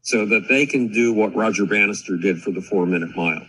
so 0.02 0.26
that 0.26 0.48
they 0.48 0.66
can 0.66 0.88
do 0.92 1.12
what 1.12 1.34
Roger 1.34 1.66
Bannister 1.66 2.16
did 2.16 2.42
for 2.42 2.50
the 2.50 2.60
four 2.60 2.86
minute 2.86 3.16
mile, 3.16 3.46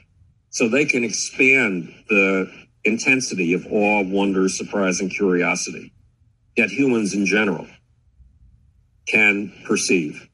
so 0.49 0.67
they 0.67 0.85
can 0.85 1.03
expand 1.03 1.93
the 2.09 2.51
intensity 2.85 3.53
of 3.53 3.65
awe, 3.67 4.03
wonder, 4.03 4.47
surprise, 4.49 4.99
and 4.99 5.11
curiosity 5.11 5.93
that 6.57 6.69
humans 6.69 7.13
in 7.13 7.25
general 7.25 7.67
can 9.07 9.53
perceive. 9.65 10.27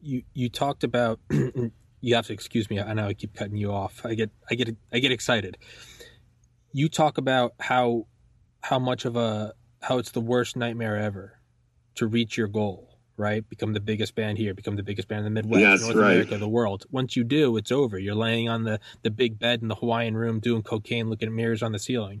You 0.00 0.22
you 0.34 0.48
talked 0.48 0.84
about 0.84 1.20
you 1.30 2.14
have 2.14 2.26
to 2.26 2.32
excuse 2.32 2.68
me 2.68 2.80
i 2.80 2.92
know 2.92 3.06
i 3.06 3.14
keep 3.14 3.34
cutting 3.34 3.56
you 3.56 3.72
off. 3.72 4.04
I 4.04 4.14
get 4.14 4.30
i 4.50 4.54
get 4.54 4.76
i 4.92 4.98
get 4.98 5.12
excited. 5.12 5.58
You 6.72 6.88
talk 6.88 7.18
about 7.18 7.54
how 7.60 8.06
how 8.62 8.78
much 8.78 9.04
of 9.04 9.16
a 9.16 9.54
how 9.80 9.98
it's 9.98 10.10
the 10.10 10.20
worst 10.20 10.56
nightmare 10.56 10.96
ever 10.96 11.40
to 11.96 12.06
reach 12.06 12.36
your 12.36 12.48
goal 12.48 12.91
right 13.22 13.48
become 13.48 13.72
the 13.72 13.80
biggest 13.80 14.14
band 14.14 14.36
here 14.36 14.52
become 14.52 14.76
the 14.76 14.82
biggest 14.82 15.08
band 15.08 15.26
in 15.26 15.32
the 15.32 15.42
midwest 15.42 15.60
yes, 15.60 15.80
north 15.82 15.96
right. 15.96 16.12
america 16.12 16.36
the 16.38 16.48
world 16.48 16.84
once 16.90 17.16
you 17.16 17.24
do 17.24 17.56
it's 17.56 17.72
over 17.72 17.98
you're 17.98 18.14
laying 18.14 18.48
on 18.48 18.64
the 18.64 18.78
the 19.02 19.10
big 19.10 19.38
bed 19.38 19.62
in 19.62 19.68
the 19.68 19.76
hawaiian 19.76 20.16
room 20.16 20.40
doing 20.40 20.62
cocaine 20.62 21.08
looking 21.08 21.28
at 21.28 21.32
mirrors 21.32 21.62
on 21.62 21.72
the 21.72 21.78
ceiling 21.78 22.20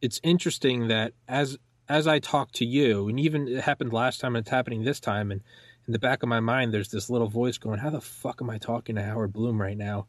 it's 0.00 0.20
interesting 0.22 0.88
that 0.88 1.12
as 1.28 1.58
as 1.88 2.06
i 2.06 2.18
talk 2.18 2.52
to 2.52 2.64
you 2.64 3.08
and 3.08 3.18
even 3.20 3.48
it 3.48 3.62
happened 3.62 3.92
last 3.92 4.20
time 4.20 4.36
and 4.36 4.44
it's 4.44 4.50
happening 4.50 4.84
this 4.84 5.00
time 5.00 5.30
and 5.30 5.42
in 5.86 5.92
the 5.92 5.98
back 5.98 6.22
of 6.22 6.28
my 6.28 6.40
mind, 6.40 6.72
there's 6.72 6.88
this 6.88 7.10
little 7.10 7.28
voice 7.28 7.58
going, 7.58 7.78
How 7.78 7.90
the 7.90 8.00
fuck 8.00 8.40
am 8.40 8.50
I 8.50 8.58
talking 8.58 8.96
to 8.96 9.02
Howard 9.02 9.32
Bloom 9.32 9.60
right 9.60 9.76
now? 9.76 10.06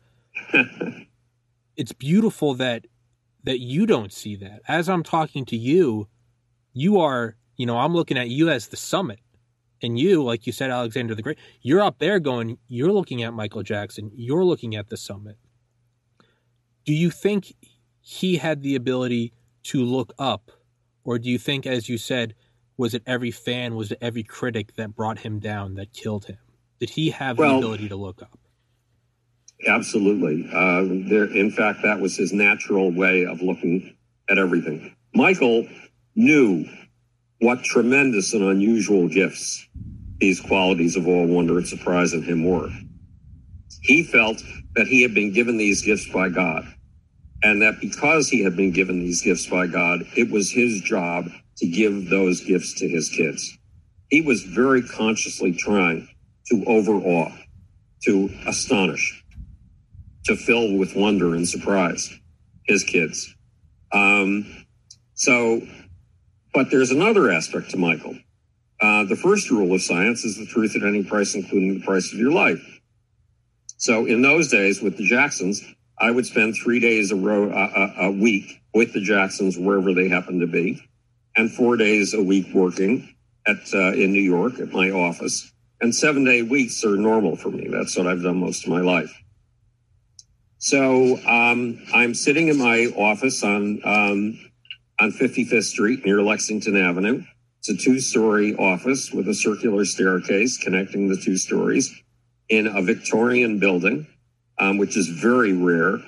it's 1.76 1.92
beautiful 1.94 2.54
that 2.56 2.86
that 3.44 3.60
you 3.60 3.86
don't 3.86 4.12
see 4.12 4.36
that. 4.38 4.62
As 4.68 4.90
I'm 4.90 5.04
talking 5.04 5.46
to 5.46 5.58
you, 5.58 6.08
you 6.74 7.00
are, 7.00 7.36
you 7.58 7.66
know, 7.66 7.78
I'm 7.78 7.94
looking 7.94 8.18
at 8.18 8.30
you 8.30 8.50
as 8.50 8.68
the 8.68 8.78
summit. 8.78 9.20
And 9.82 10.00
you, 10.00 10.24
like 10.24 10.48
you 10.48 10.54
said, 10.54 10.72
Alexander 10.72 11.16
the 11.16 11.22
Great, 11.22 11.38
you're 11.62 11.82
up 11.82 12.00
there 12.00 12.20
going, 12.20 12.58
you're 12.68 12.92
looking 12.92 13.24
at 13.24 13.34
Michael 13.34 13.62
Jackson, 13.62 14.10
you're 14.16 14.46
looking 14.46 14.76
at 14.76 14.90
the 14.90 14.98
summit. 14.98 15.38
Do 16.86 16.94
you 16.94 17.12
think 17.12 17.54
he 18.02 18.38
had 18.38 18.62
the 18.62 18.76
ability 18.76 19.34
to 19.64 19.84
look 19.84 20.14
up? 20.18 20.52
Or 21.04 21.20
do 21.20 21.30
you 21.30 21.38
think, 21.38 21.68
as 21.68 21.90
you 21.90 21.98
said, 21.98 22.36
was 22.78 22.94
it 22.94 23.04
every 23.06 23.32
fan, 23.32 23.76
was 23.76 23.92
it 23.92 23.98
every 24.02 24.24
critic 24.24 24.76
that 24.76 24.96
brought 24.96 25.20
him 25.20 25.40
down, 25.40 25.76
that 25.76 25.94
killed 25.94 26.26
him? 26.26 26.38
Did 26.80 26.92
he 26.92 27.10
have 27.12 27.38
well, 27.38 27.52
the 27.52 27.58
ability 27.58 27.90
to 27.90 27.96
look 27.96 28.22
up? 28.22 28.40
Absolutely. 29.68 30.48
Uh, 30.54 30.84
there, 31.10 31.26
in 31.26 31.52
fact, 31.52 31.80
that 31.84 32.00
was 32.00 32.18
his 32.18 32.34
natural 32.34 32.92
way 32.92 33.26
of 33.26 33.42
looking 33.42 33.96
at 34.30 34.38
everything. 34.38 34.96
Michael 35.14 35.68
knew 36.16 36.66
what 37.40 37.64
tremendous 37.64 38.34
and 38.34 38.44
unusual 38.44 39.08
gifts 39.08 39.68
these 40.20 40.40
qualities 40.40 40.96
of 40.96 41.08
awe, 41.08 41.26
wonder, 41.26 41.58
and 41.58 41.68
surprise 41.68 42.14
in 42.14 42.24
him 42.24 42.46
were. 42.46 42.70
He 43.82 44.04
felt 44.04 44.42
that 44.76 44.88
he 44.88 45.02
had 45.02 45.14
been 45.14 45.34
given 45.34 45.58
these 45.58 45.82
gifts 45.82 46.08
by 46.12 46.30
God, 46.30 46.66
and 47.44 47.62
that 47.62 47.80
because 47.82 48.30
he 48.30 48.44
had 48.44 48.56
been 48.56 48.72
given 48.72 49.00
these 49.00 49.22
gifts 49.22 49.48
by 49.48 49.68
God, 49.68 50.06
it 50.16 50.32
was 50.32 50.52
his 50.52 50.82
job 50.82 51.26
to 51.58 51.68
give 51.68 52.10
those 52.10 52.42
gifts 52.42 52.74
to 52.80 52.88
his 52.88 53.10
kids. 53.10 53.58
He 54.10 54.22
was 54.22 54.44
very 54.44 54.82
consciously 54.82 55.54
trying 55.54 56.08
to 56.48 56.64
overawe, 56.66 57.32
to 58.04 58.30
astonish, 58.48 59.24
to 60.26 60.36
fill 60.36 60.78
with 60.78 60.96
wonder 60.96 61.36
and 61.36 61.48
surprise 61.48 62.14
his 62.66 62.84
kids. 62.84 63.34
Um, 63.92 64.66
so, 65.16 65.62
but 66.56 66.72
there's 66.72 66.90
another 66.90 67.30
aspect 67.30 67.70
to 67.72 67.78
Michael. 67.78 68.18
Uh, 68.82 69.04
the 69.04 69.16
first 69.16 69.52
rule 69.52 69.76
of 69.76 69.82
science 69.82 70.24
is 70.24 70.38
the 70.38 70.46
truth 70.46 70.74
at 70.76 70.84
any 70.84 71.04
price, 71.04 71.36
including 71.36 71.80
the 71.80 71.86
price 71.86 72.14
of 72.14 72.18
your 72.18 72.32
life. 72.32 72.64
So 73.78 74.06
in 74.06 74.22
those 74.22 74.50
days 74.50 74.82
with 74.82 74.96
the 74.96 75.06
Jacksons, 75.06 75.62
I 76.00 76.12
would 76.12 76.26
spend 76.26 76.56
three 76.56 76.80
days 76.80 77.12
a, 77.12 77.16
row, 77.16 77.52
a, 77.52 78.06
a 78.06 78.12
week 78.12 78.62
with 78.74 78.94
the 78.94 79.02
Jacksons 79.02 79.58
wherever 79.58 79.94
they 79.94 80.08
happened 80.08 80.42
to 80.42 80.48
be 80.48 80.82
and 81.36 81.52
four 81.52 81.76
days 81.76 82.14
a 82.14 82.24
week 82.24 82.48
working 82.54 83.14
at 83.46 83.58
uh, 83.74 83.92
in 83.92 84.14
New 84.14 84.22
York 84.22 84.60
at 84.60 84.72
my 84.72 84.92
office. 84.92 85.52
And 85.82 85.94
seven 85.94 86.24
day 86.24 86.42
weeks 86.42 86.86
are 86.86 86.96
normal 86.96 87.36
for 87.36 87.50
me. 87.50 87.68
That's 87.68 87.98
what 87.98 88.08
I've 88.08 88.24
done 88.24 88.40
most 88.40 88.64
of 88.64 88.70
my 88.70 88.80
life. 88.80 89.12
So 90.58 91.18
um, 91.28 91.86
I'm 91.94 92.14
sitting 92.14 92.48
in 92.48 92.58
my 92.58 92.86
office 92.96 93.44
on 93.44 93.82
um, 93.84 94.40
on 95.00 95.12
55th 95.12 95.64
Street 95.64 96.06
near 96.06 96.22
Lexington 96.22 96.78
Avenue. 96.78 97.24
It's 97.60 97.70
a 97.70 97.76
two 97.76 98.00
story 98.00 98.56
office 98.56 99.12
with 99.12 99.28
a 99.28 99.34
circular 99.34 99.86
staircase 99.86 100.58
connecting 100.58 101.10
the 101.10 101.18
two 101.18 101.38
stories 101.38 101.94
in 102.50 102.68
a 102.68 102.82
Victorian 102.82 103.60
building, 103.60 104.08
um, 104.60 104.78
which 104.78 104.96
is 104.96 105.08
very 105.08 105.54
rare 105.54 106.00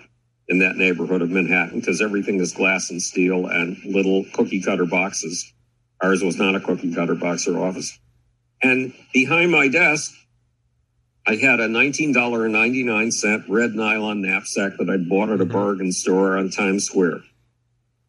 in 0.48 0.60
that 0.60 0.78
neighborhood 0.78 1.22
of 1.22 1.30
Manhattan 1.30 1.80
because 1.80 2.02
everything 2.02 2.40
is 2.40 2.54
glass 2.54 2.92
and 2.92 3.02
steel 3.02 3.48
and 3.48 3.78
little 3.84 4.24
cookie 4.34 4.62
cutter 4.62 4.86
boxes. 4.86 5.54
Ours 6.02 6.24
was 6.24 6.38
not 6.38 6.56
a 6.56 6.60
cookie 6.60 6.94
cutter 6.94 7.16
box 7.16 7.48
or 7.48 7.60
office. 7.60 7.98
And 8.62 8.94
behind 9.14 9.52
my 9.52 9.68
desk, 9.68 10.14
I 11.26 11.36
had 11.36 11.60
a 11.60 11.68
$19.99 11.68 13.44
red 13.50 13.72
nylon 13.74 14.22
knapsack 14.22 14.78
that 14.78 14.90
I 14.90 14.98
bought 14.98 15.30
at 15.30 15.42
a 15.42 15.44
mm-hmm. 15.44 15.52
bargain 15.52 15.92
store 15.92 16.38
on 16.38 16.50
Times 16.50 16.86
Square. 16.86 17.22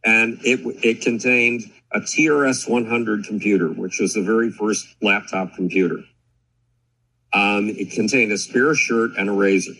And 0.05 0.39
it, 0.43 0.61
it 0.85 1.03
contained 1.03 1.63
a 1.93 2.01
TRS 2.01 2.69
100 2.69 3.25
computer, 3.25 3.69
which 3.69 3.99
was 4.01 4.15
the 4.15 4.23
very 4.23 4.51
first 4.51 4.87
laptop 5.03 5.55
computer. 5.55 5.99
Um, 7.33 7.69
it 7.69 7.91
contained 7.91 8.33
a 8.33 8.39
spare 8.39 8.75
shirt 8.75 9.13
and 9.19 9.29
a 9.29 9.33
razor 9.33 9.75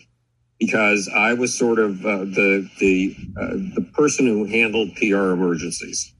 because 0.59 1.09
I 1.13 1.33
was 1.33 1.57
sort 1.57 1.79
of 1.79 2.05
uh, 2.05 2.19
the 2.19 2.69
the 2.79 3.15
uh, 3.39 3.53
the 3.75 3.87
person 3.93 4.27
who 4.27 4.45
handled 4.45 4.95
PR 4.95 5.31
emergencies 5.31 6.13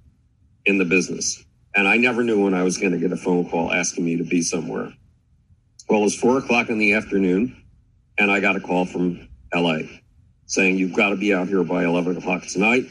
in 0.66 0.78
the 0.78 0.86
business, 0.86 1.44
and 1.76 1.88
I 1.88 1.98
never 1.98 2.24
knew 2.24 2.44
when 2.44 2.54
I 2.54 2.64
was 2.64 2.78
going 2.78 2.94
to 2.94 2.98
get 2.98 3.12
a 3.12 3.18
phone 3.18 3.48
call 3.50 3.72
asking 3.72 4.06
me 4.06 4.18
to 4.18 4.24
be 4.24 4.42
somewhere. 4.42 4.92
Well, 5.88 6.00
it 6.02 6.04
was 6.04 6.16
four 6.16 6.38
o'clock 6.38 6.70
in 6.70 6.80
the 6.80 6.94
afternoon, 6.94 7.64
and 8.18 8.32
I 8.32 8.40
got 8.40 8.56
a 8.56 8.60
call 8.60 8.86
from 8.86 9.28
L.A. 9.54 10.02
saying 10.46 10.78
you've 10.78 10.96
got 10.96 11.10
to 11.10 11.16
be 11.16 11.34
out 11.34 11.48
here 11.48 11.64
by 11.64 11.84
eleven 11.84 12.18
o'clock 12.18 12.48
tonight. 12.48 12.86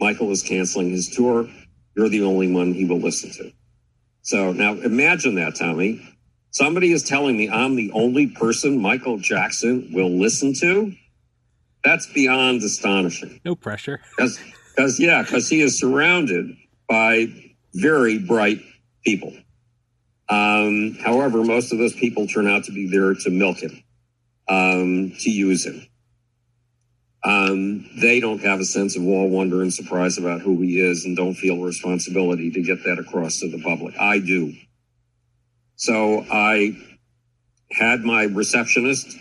Michael 0.00 0.30
is 0.30 0.42
canceling 0.42 0.90
his 0.90 1.08
tour. 1.08 1.48
You're 1.96 2.08
the 2.08 2.22
only 2.22 2.52
one 2.52 2.74
he 2.74 2.84
will 2.84 3.00
listen 3.00 3.30
to. 3.32 3.52
So 4.22 4.52
now 4.52 4.74
imagine 4.74 5.34
that, 5.36 5.56
Tommy. 5.56 6.06
Somebody 6.50 6.92
is 6.92 7.02
telling 7.02 7.36
me 7.36 7.50
I'm 7.50 7.76
the 7.76 7.90
only 7.92 8.28
person 8.28 8.80
Michael 8.80 9.18
Jackson 9.18 9.90
will 9.92 10.10
listen 10.10 10.54
to. 10.60 10.92
That's 11.84 12.06
beyond 12.06 12.62
astonishing. 12.62 13.40
No 13.44 13.54
pressure. 13.54 14.00
Because, 14.78 15.00
yeah, 15.00 15.22
because 15.22 15.48
he 15.48 15.60
is 15.60 15.76
surrounded 15.76 16.56
by 16.88 17.26
very 17.74 18.16
bright 18.16 18.60
people. 19.04 19.32
Um, 20.28 20.94
however, 21.04 21.42
most 21.42 21.72
of 21.72 21.78
those 21.78 21.94
people 21.94 22.28
turn 22.28 22.46
out 22.46 22.62
to 22.64 22.72
be 22.72 22.86
there 22.88 23.12
to 23.12 23.30
milk 23.30 23.58
him, 23.58 23.82
um, 24.48 25.14
to 25.18 25.30
use 25.30 25.66
him. 25.66 25.84
Um, 27.24 27.88
they 28.00 28.20
don't 28.20 28.42
have 28.42 28.60
a 28.60 28.64
sense 28.64 28.96
of 28.96 29.02
awe, 29.02 29.26
wonder, 29.26 29.62
and 29.62 29.72
surprise 29.74 30.18
about 30.18 30.40
who 30.40 30.60
he 30.60 30.80
is 30.80 31.04
and 31.04 31.16
don't 31.16 31.34
feel 31.34 31.58
responsibility 31.58 32.50
to 32.52 32.62
get 32.62 32.84
that 32.84 32.98
across 32.98 33.40
to 33.40 33.50
the 33.50 33.60
public. 33.62 33.98
I 33.98 34.20
do. 34.20 34.54
So 35.76 36.24
I 36.30 36.76
had 37.72 38.02
my 38.02 38.24
receptionist 38.24 39.16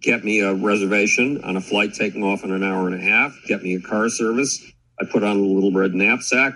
get 0.00 0.24
me 0.24 0.40
a 0.40 0.54
reservation 0.54 1.42
on 1.42 1.56
a 1.56 1.60
flight 1.60 1.94
taking 1.94 2.22
off 2.22 2.44
in 2.44 2.52
an 2.52 2.62
hour 2.62 2.86
and 2.86 2.94
a 2.94 3.02
half, 3.02 3.36
get 3.46 3.62
me 3.62 3.74
a 3.74 3.80
car 3.80 4.08
service. 4.08 4.62
I 5.00 5.04
put 5.04 5.22
on 5.22 5.36
a 5.36 5.40
little 5.40 5.72
red 5.72 5.94
knapsack 5.94 6.54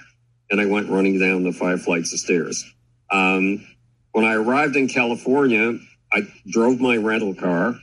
and 0.50 0.60
I 0.60 0.66
went 0.66 0.90
running 0.90 1.18
down 1.18 1.42
the 1.42 1.52
five 1.52 1.82
flights 1.82 2.12
of 2.12 2.20
stairs. 2.20 2.64
Um, 3.10 3.66
when 4.12 4.24
I 4.24 4.34
arrived 4.34 4.76
in 4.76 4.88
California, 4.88 5.78
I 6.12 6.22
drove 6.48 6.80
my 6.80 6.96
rental 6.96 7.34
car 7.34 7.74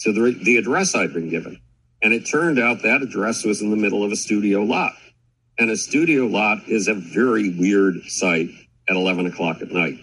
to 0.00 0.12
the, 0.12 0.38
the 0.42 0.56
address 0.56 0.94
I'd 0.94 1.12
been 1.12 1.28
given. 1.28 1.60
And 2.06 2.14
it 2.14 2.24
turned 2.24 2.60
out 2.60 2.82
that 2.82 3.02
address 3.02 3.44
was 3.44 3.62
in 3.62 3.70
the 3.70 3.76
middle 3.76 4.04
of 4.04 4.12
a 4.12 4.16
studio 4.16 4.62
lot. 4.62 4.92
And 5.58 5.70
a 5.70 5.76
studio 5.76 6.26
lot 6.26 6.58
is 6.68 6.86
a 6.86 6.94
very 6.94 7.58
weird 7.58 7.96
site 8.06 8.48
at 8.88 8.94
11 8.94 9.26
o'clock 9.26 9.60
at 9.60 9.72
night. 9.72 9.98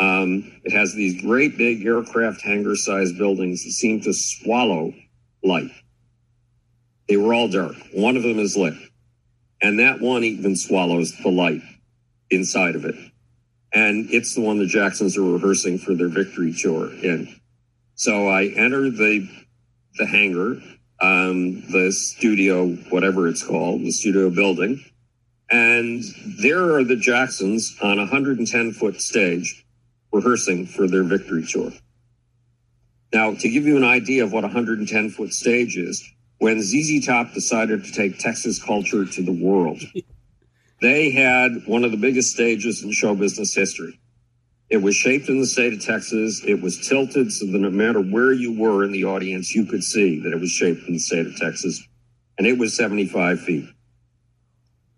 Um, 0.00 0.60
it 0.64 0.72
has 0.72 0.94
these 0.94 1.22
great 1.22 1.56
big 1.56 1.86
aircraft 1.86 2.40
hangar 2.42 2.74
sized 2.74 3.16
buildings 3.16 3.62
that 3.62 3.70
seem 3.70 4.00
to 4.00 4.12
swallow 4.12 4.92
light. 5.44 5.70
They 7.08 7.16
were 7.16 7.32
all 7.32 7.46
dark. 7.46 7.76
One 7.92 8.16
of 8.16 8.24
them 8.24 8.40
is 8.40 8.56
lit. 8.56 8.74
And 9.62 9.78
that 9.78 10.00
one 10.00 10.24
even 10.24 10.56
swallows 10.56 11.16
the 11.22 11.30
light 11.30 11.62
inside 12.30 12.74
of 12.74 12.84
it. 12.84 12.96
And 13.72 14.10
it's 14.10 14.34
the 14.34 14.40
one 14.40 14.58
the 14.58 14.66
Jacksons 14.66 15.16
are 15.16 15.22
rehearsing 15.22 15.78
for 15.78 15.94
their 15.94 16.08
victory 16.08 16.52
tour 16.52 16.92
in. 16.92 17.32
So 17.94 18.26
I 18.26 18.46
enter 18.46 18.90
the, 18.90 19.30
the 19.98 20.06
hangar, 20.06 20.60
um, 21.00 21.62
the 21.70 21.92
studio, 21.92 22.68
whatever 22.90 23.28
it's 23.28 23.44
called, 23.44 23.82
the 23.82 23.92
studio 23.92 24.30
building. 24.30 24.84
And 25.50 26.02
there 26.42 26.74
are 26.74 26.84
the 26.84 26.96
Jacksons 26.96 27.76
on 27.82 27.98
a 27.98 28.02
110 28.02 28.72
foot 28.72 29.00
stage 29.00 29.64
rehearsing 30.12 30.66
for 30.66 30.86
their 30.86 31.04
victory 31.04 31.46
tour. 31.46 31.70
Now, 33.12 33.34
to 33.34 33.48
give 33.48 33.66
you 33.66 33.76
an 33.76 33.84
idea 33.84 34.24
of 34.24 34.32
what 34.32 34.44
a 34.44 34.48
110 34.48 35.10
foot 35.10 35.32
stage 35.32 35.76
is, 35.76 36.04
when 36.38 36.62
ZZ 36.62 37.04
Top 37.06 37.32
decided 37.32 37.84
to 37.84 37.92
take 37.92 38.18
Texas 38.18 38.62
culture 38.62 39.04
to 39.04 39.22
the 39.22 39.32
world, 39.32 39.80
they 40.80 41.10
had 41.10 41.66
one 41.66 41.84
of 41.84 41.90
the 41.90 41.96
biggest 41.96 42.32
stages 42.32 42.82
in 42.82 42.92
show 42.92 43.14
business 43.14 43.54
history. 43.54 43.98
It 44.70 44.78
was 44.78 44.94
shaped 44.94 45.28
in 45.28 45.40
the 45.40 45.46
state 45.46 45.72
of 45.72 45.80
Texas. 45.84 46.42
It 46.44 46.60
was 46.60 46.86
tilted 46.86 47.32
so 47.32 47.46
that 47.46 47.58
no 47.58 47.70
matter 47.70 48.00
where 48.00 48.32
you 48.32 48.52
were 48.58 48.84
in 48.84 48.92
the 48.92 49.04
audience, 49.04 49.54
you 49.54 49.64
could 49.64 49.82
see 49.82 50.20
that 50.20 50.32
it 50.32 50.40
was 50.40 50.50
shaped 50.50 50.86
in 50.86 50.94
the 50.94 50.98
state 50.98 51.26
of 51.26 51.36
Texas. 51.36 51.82
And 52.36 52.46
it 52.46 52.58
was 52.58 52.76
75 52.76 53.40
feet. 53.40 53.68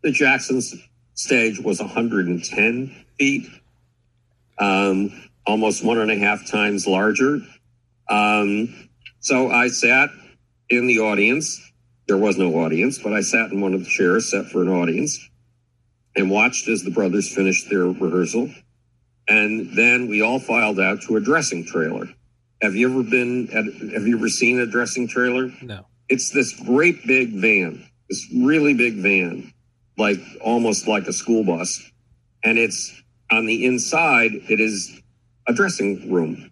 The 0.02 0.10
Jackson's 0.10 0.74
stage 1.14 1.60
was 1.60 1.80
110 1.80 3.04
feet 3.18 3.48
um, 4.60 5.10
almost 5.46 5.84
one 5.84 5.98
and 5.98 6.10
a 6.10 6.16
half 6.16 6.48
times 6.48 6.86
larger. 6.86 7.40
Um, 8.08 8.88
so 9.20 9.50
I 9.50 9.68
sat 9.68 10.10
in 10.68 10.86
the 10.86 11.00
audience. 11.00 11.60
There 12.06 12.18
was 12.18 12.36
no 12.36 12.54
audience, 12.56 12.98
but 12.98 13.12
I 13.12 13.22
sat 13.22 13.50
in 13.50 13.60
one 13.60 13.74
of 13.74 13.80
the 13.80 13.90
chairs 13.90 14.30
set 14.30 14.46
for 14.46 14.62
an 14.62 14.68
audience 14.68 15.18
and 16.16 16.30
watched 16.30 16.68
as 16.68 16.82
the 16.82 16.90
brothers 16.90 17.32
finished 17.34 17.70
their 17.70 17.84
rehearsal. 17.84 18.50
And 19.30 19.76
then 19.76 20.08
we 20.08 20.22
all 20.22 20.40
filed 20.40 20.80
out 20.80 21.02
to 21.02 21.16
a 21.16 21.20
dressing 21.20 21.64
trailer. 21.64 22.08
Have 22.60 22.74
you 22.74 22.90
ever 22.90 23.08
been 23.08 23.48
at, 23.50 23.64
have 23.92 24.06
you 24.06 24.16
ever 24.16 24.28
seen 24.28 24.58
a 24.58 24.66
dressing 24.66 25.06
trailer? 25.06 25.52
No. 25.62 25.86
It's 26.08 26.30
this 26.30 26.52
great 26.52 27.06
big 27.06 27.34
van, 27.34 27.86
this 28.08 28.26
really 28.34 28.74
big 28.74 28.96
van, 28.96 29.52
like 29.96 30.18
almost 30.40 30.88
like 30.88 31.06
a 31.06 31.12
school 31.12 31.44
bus. 31.44 31.80
And 32.42 32.58
it's 32.58 32.92
on 33.30 33.46
the 33.46 33.64
inside, 33.64 34.32
it 34.32 34.58
is 34.58 35.00
a 35.46 35.52
dressing 35.52 36.12
room. 36.12 36.50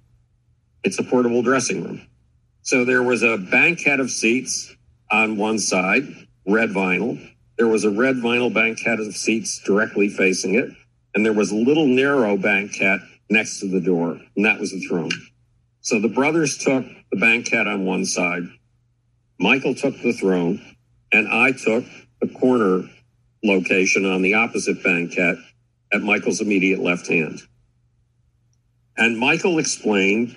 It's 0.85 1.01
a 1.01 1.03
portable 1.03 1.43
dressing 1.43 1.83
room. 1.83 2.07
So 2.63 2.85
there 2.85 3.03
was 3.03 3.25
a 3.25 3.39
banquette 3.39 3.99
of 3.99 4.13
seats 4.13 4.73
on 5.11 5.37
one 5.37 5.59
side, 5.59 6.05
red 6.47 6.71
vinyl. 6.71 7.19
There 7.57 7.67
was 7.67 7.85
a 7.85 7.91
red 7.91 8.17
vinyl 8.17 8.55
banquette 8.55 9.01
of 9.01 9.17
seats 9.17 9.61
directly 9.65 10.09
facing 10.09 10.55
it. 10.55 10.71
And 11.15 11.25
there 11.25 11.33
was 11.33 11.51
a 11.51 11.57
little 11.57 11.87
narrow 11.87 12.37
banquette 12.37 13.01
next 13.31 13.61
to 13.61 13.69
the 13.69 13.81
door, 13.81 14.21
and 14.37 14.45
that 14.45 14.61
was 14.61 14.73
the 14.73 14.81
throne. 14.81 15.11
So 15.81 16.01
the 16.01 16.09
brothers 16.09 16.59
took 16.59 16.85
the 17.11 17.19
banquette 17.19 17.67
on 17.67 17.85
one 17.85 18.05
side. 18.05 18.43
Michael 19.39 19.75
took 19.75 20.01
the 20.03 20.13
throne, 20.13 20.61
and 21.13 21.29
I 21.29 21.53
took 21.53 21.85
the 22.21 22.29
corner 22.29 22.89
location 23.43 24.05
on 24.05 24.23
the 24.23 24.35
opposite 24.35 24.83
banquette 24.83 25.39
at 25.93 26.03
Michael's 26.03 26.41
immediate 26.41 26.81
left 26.81 27.07
hand. 27.07 27.41
And 28.97 29.19
Michael 29.19 29.59
explained 29.59 30.37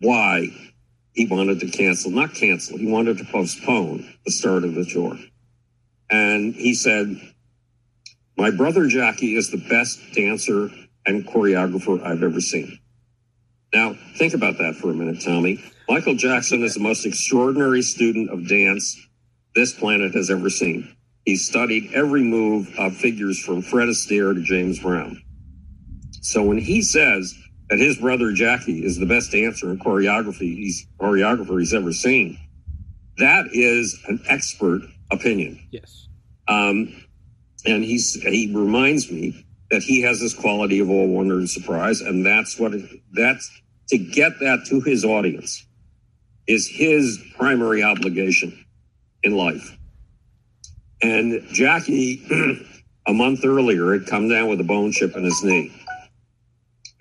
why 0.00 0.48
he 1.12 1.26
wanted 1.26 1.60
to 1.60 1.70
cancel, 1.70 2.10
not 2.10 2.34
cancel, 2.34 2.78
he 2.78 2.86
wanted 2.86 3.18
to 3.18 3.24
postpone 3.24 4.12
the 4.24 4.32
start 4.32 4.64
of 4.64 4.74
the 4.74 4.84
tour. 4.84 5.16
And 6.10 6.54
he 6.54 6.74
said, 6.74 7.20
My 8.36 8.50
brother 8.50 8.86
Jackie 8.86 9.34
is 9.34 9.50
the 9.50 9.64
best 9.68 9.98
dancer 10.12 10.70
and 11.06 11.26
choreographer 11.26 12.02
I've 12.04 12.22
ever 12.22 12.40
seen. 12.40 12.78
Now, 13.72 13.94
think 14.16 14.34
about 14.34 14.58
that 14.58 14.76
for 14.76 14.90
a 14.90 14.94
minute, 14.94 15.22
Tommy. 15.24 15.62
Michael 15.88 16.14
Jackson 16.16 16.62
is 16.62 16.74
the 16.74 16.80
most 16.80 17.06
extraordinary 17.06 17.82
student 17.82 18.30
of 18.30 18.48
dance 18.48 18.96
this 19.54 19.72
planet 19.72 20.14
has 20.14 20.30
ever 20.30 20.50
seen. 20.50 20.94
He 21.24 21.36
studied 21.36 21.92
every 21.94 22.22
move 22.22 22.68
of 22.78 22.96
figures 22.96 23.42
from 23.42 23.62
Fred 23.62 23.88
Astaire 23.88 24.34
to 24.34 24.42
James 24.42 24.78
Brown. 24.80 25.22
So 26.20 26.42
when 26.42 26.58
he 26.58 26.82
says 26.82 27.34
that 27.70 27.78
his 27.78 27.96
brother 27.96 28.32
Jackie 28.32 28.84
is 28.84 28.98
the 28.98 29.06
best 29.06 29.32
dancer 29.32 29.70
and 29.70 29.80
choreography 29.80 30.56
he's 30.56 30.86
choreographer 31.00 31.58
he's 31.58 31.74
ever 31.74 31.92
seen, 31.92 32.38
that 33.18 33.46
is 33.52 33.98
an 34.08 34.20
expert 34.28 34.82
opinion. 35.10 35.66
Yes. 35.70 36.08
Um, 36.48 37.04
And 37.66 37.82
he's, 37.82 38.14
he 38.22 38.52
reminds 38.54 39.10
me 39.10 39.44
that 39.70 39.82
he 39.82 40.00
has 40.02 40.20
this 40.20 40.34
quality 40.34 40.78
of 40.80 40.88
all 40.88 41.08
wonder, 41.08 41.38
and 41.38 41.50
surprise. 41.50 42.00
And 42.00 42.24
that's 42.24 42.58
what, 42.58 42.72
that's 43.12 43.50
to 43.88 43.98
get 43.98 44.38
that 44.40 44.64
to 44.68 44.80
his 44.80 45.04
audience 45.04 45.66
is 46.46 46.68
his 46.68 47.22
primary 47.36 47.82
obligation 47.82 48.64
in 49.22 49.36
life. 49.36 49.76
And 51.02 51.42
Jackie, 51.52 52.24
a 53.06 53.12
month 53.12 53.44
earlier, 53.44 53.92
had 53.92 54.06
come 54.06 54.28
down 54.28 54.48
with 54.48 54.60
a 54.60 54.64
bone 54.64 54.92
chip 54.92 55.16
in 55.16 55.24
his 55.24 55.42
knee. 55.42 55.72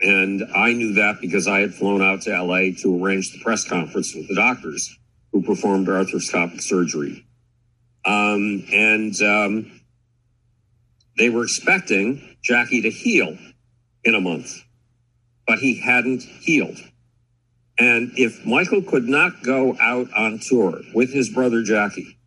And 0.02 0.44
I 0.56 0.74
knew 0.74 0.94
that 0.96 1.22
because 1.22 1.48
I 1.48 1.60
had 1.62 1.74
flown 1.74 2.02
out 2.02 2.22
to 2.24 2.32
LA 2.32 2.72
to 2.82 3.04
arrange 3.04 3.32
the 3.32 3.40
press 3.44 3.64
conference 3.68 4.14
with 4.14 4.28
the 4.28 4.36
doctors 4.36 4.98
who 5.32 5.42
performed 5.42 5.88
arthroscopic 5.88 6.62
surgery. 6.62 7.26
Um, 8.06 8.66
and 8.72 9.20
um, 9.22 9.75
they 11.18 11.30
were 11.30 11.44
expecting 11.44 12.38
Jackie 12.44 12.82
to 12.82 12.90
heal 12.90 13.38
in 14.04 14.16
a 14.16 14.22
month, 14.22 14.64
but 15.48 15.60
he 15.60 15.80
hadn't 15.80 16.22
healed. 16.22 16.78
And 17.78 18.12
if 18.16 18.46
Michael 18.46 18.82
could 18.82 19.06
not 19.06 19.44
go 19.44 19.76
out 19.80 20.08
on 20.16 20.40
tour 20.40 20.80
with 20.94 21.12
his 21.12 21.30
brother 21.30 21.62
Jackie, 21.64 22.18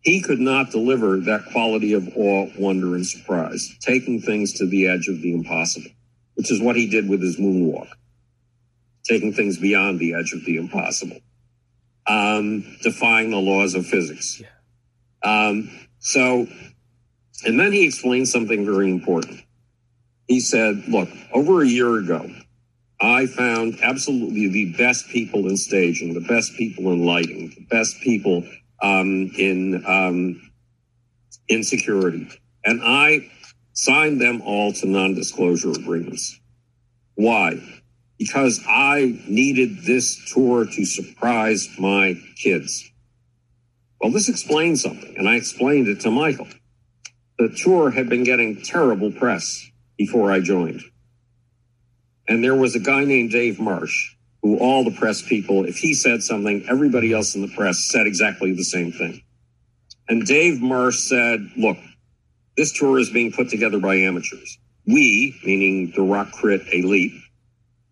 he 0.00 0.20
could 0.20 0.40
not 0.40 0.70
deliver 0.70 1.18
that 1.20 1.46
quality 1.52 1.94
of 1.94 2.08
awe, 2.14 2.50
wonder, 2.58 2.94
and 2.94 3.06
surprise, 3.06 3.74
taking 3.80 4.20
things 4.20 4.52
to 4.54 4.66
the 4.66 4.86
edge 4.86 5.08
of 5.08 5.22
the 5.22 5.32
impossible, 5.32 5.90
which 6.34 6.50
is 6.50 6.60
what 6.60 6.76
he 6.76 6.86
did 6.86 7.08
with 7.08 7.22
his 7.22 7.38
moonwalk, 7.38 7.88
taking 9.04 9.32
things 9.32 9.56
beyond 9.56 9.98
the 9.98 10.12
edge 10.14 10.34
of 10.34 10.44
the 10.44 10.58
impossible, 10.58 11.18
um, 12.06 12.76
defying 12.82 13.30
the 13.30 13.38
laws 13.38 13.74
of 13.74 13.86
physics. 13.86 14.42
Um, 15.22 15.70
so, 16.00 16.46
and 17.46 17.58
then 17.58 17.72
he 17.72 17.84
explained 17.84 18.28
something 18.28 18.64
very 18.64 18.90
important. 18.90 19.40
He 20.26 20.40
said, 20.40 20.84
look, 20.88 21.08
over 21.32 21.62
a 21.62 21.66
year 21.66 21.98
ago, 21.98 22.30
I 23.00 23.26
found 23.26 23.78
absolutely 23.82 24.48
the 24.48 24.72
best 24.76 25.08
people 25.08 25.48
in 25.48 25.56
staging, 25.56 26.14
the 26.14 26.20
best 26.20 26.54
people 26.54 26.92
in 26.92 27.04
lighting, 27.04 27.52
the 27.54 27.66
best 27.70 28.00
people 28.00 28.44
um, 28.80 29.30
in 29.36 29.84
um, 29.86 30.50
in 31.48 31.62
security, 31.62 32.28
and 32.64 32.80
I 32.82 33.30
signed 33.74 34.20
them 34.20 34.40
all 34.42 34.72
to 34.72 34.86
non-disclosure 34.86 35.72
agreements. 35.72 36.40
Why? 37.16 37.60
Because 38.18 38.60
I 38.66 39.20
needed 39.26 39.82
this 39.84 40.32
tour 40.32 40.64
to 40.64 40.84
surprise 40.84 41.68
my 41.78 42.16
kids. 42.36 42.90
Well, 44.00 44.12
this 44.12 44.28
explains 44.28 44.82
something, 44.82 45.14
and 45.18 45.28
I 45.28 45.34
explained 45.34 45.88
it 45.88 46.00
to 46.00 46.10
Michael. 46.10 46.48
The 47.44 47.50
tour 47.50 47.90
had 47.90 48.08
been 48.08 48.24
getting 48.24 48.62
terrible 48.62 49.12
press 49.12 49.70
before 49.98 50.32
I 50.32 50.40
joined. 50.40 50.80
And 52.26 52.42
there 52.42 52.54
was 52.54 52.74
a 52.74 52.80
guy 52.80 53.04
named 53.04 53.32
Dave 53.32 53.60
Marsh 53.60 54.14
who 54.40 54.56
all 54.56 54.82
the 54.82 54.96
press 54.96 55.20
people, 55.20 55.66
if 55.66 55.76
he 55.76 55.92
said 55.92 56.22
something, 56.22 56.64
everybody 56.70 57.12
else 57.12 57.34
in 57.34 57.42
the 57.42 57.54
press 57.54 57.90
said 57.90 58.06
exactly 58.06 58.54
the 58.54 58.64
same 58.64 58.92
thing. 58.92 59.22
And 60.08 60.24
Dave 60.24 60.62
Marsh 60.62 61.00
said, 61.00 61.46
look, 61.54 61.76
this 62.56 62.72
tour 62.72 62.98
is 62.98 63.10
being 63.10 63.30
put 63.30 63.50
together 63.50 63.78
by 63.78 63.96
amateurs. 63.96 64.58
We, 64.86 65.38
meaning 65.44 65.92
the 65.94 66.00
rock 66.00 66.32
crit 66.32 66.62
elite, 66.72 67.12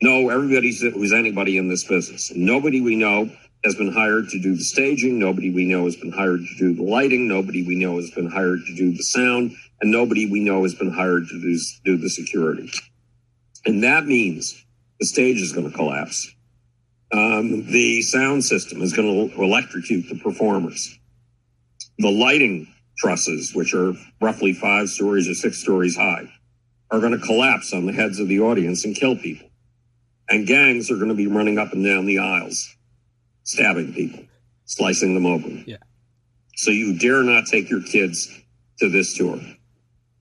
know 0.01 0.31
everybody 0.31 0.75
who's 0.75 1.13
anybody 1.13 1.59
in 1.59 1.69
this 1.69 1.85
business. 1.85 2.33
Nobody 2.35 2.81
we 2.81 2.97
know 2.97 3.31
has 3.65 3.75
been 3.75 3.93
hired 3.93 4.29
to 4.31 4.41
do 4.41 4.57
the 4.57 4.65
staging. 4.65 5.19
Nobody 5.19 5.53
we 5.53 5.65
know 5.65 5.85
has 5.85 5.97
been 5.97 6.13
hired 6.13 6.41
to 6.41 6.55
do 6.59 6.75
the 6.75 6.83
lighting. 6.83 7.29
Nobody 7.29 7.63
we 7.63 7.77
know 7.77 7.97
has 7.97 8.11
been 8.11 8.31
hired 8.31 8.61
to 8.67 8.75
do 8.75 8.93
the 8.93 9.03
sound. 9.03 9.55
And 9.81 9.91
nobody 9.91 10.27
we 10.27 10.41
know 10.41 10.63
has 10.63 10.75
been 10.75 10.93
hired 10.93 11.27
to 11.29 11.41
do, 11.41 11.59
do 11.85 11.97
the 11.97 12.11
security. 12.11 12.71
And 13.65 13.83
that 13.85 14.07
means 14.07 14.65
the 14.99 15.07
stage 15.07 15.41
is 15.41 15.53
going 15.53 15.71
to 15.71 15.77
collapse. 15.77 16.33
Um, 17.13 17.67
the 17.67 18.03
sound 18.03 18.45
system 18.45 18.81
is 18.83 18.93
going 18.93 19.31
to 19.31 19.43
electrocute 19.43 20.09
the 20.09 20.19
performers. 20.19 20.99
The 21.99 22.11
lighting 22.11 22.67
trusses, 22.97 23.55
which 23.55 23.75
are 23.75 23.93
roughly 24.21 24.53
five 24.53 24.89
stories 24.89 25.29
or 25.29 25.35
six 25.35 25.59
stories 25.59 25.97
high, 25.97 26.31
are 26.91 27.01
going 27.01 27.19
to 27.19 27.25
collapse 27.25 27.73
on 27.73 27.87
the 27.87 27.93
heads 27.93 28.19
of 28.19 28.29
the 28.29 28.41
audience 28.41 28.85
and 28.85 28.95
kill 28.95 29.17
people. 29.17 29.49
And 30.29 30.47
gangs 30.47 30.91
are 30.91 30.97
going 30.97 31.09
to 31.09 31.15
be 31.15 31.27
running 31.27 31.59
up 31.59 31.73
and 31.73 31.85
down 31.85 32.07
the 32.07 32.19
aisles, 32.19 32.77
stabbing 33.45 33.93
people, 33.93 34.25
slicing 34.65 35.15
them 35.15 35.27
open. 35.27 35.65
Yeah. 35.67 35.77
So 36.57 36.71
you 36.71 36.99
dare 36.99 37.23
not 37.23 37.47
take 37.47 37.71
your 37.71 37.83
kids 37.83 38.29
to 38.79 38.89
this 38.89 39.17
tour. 39.17 39.41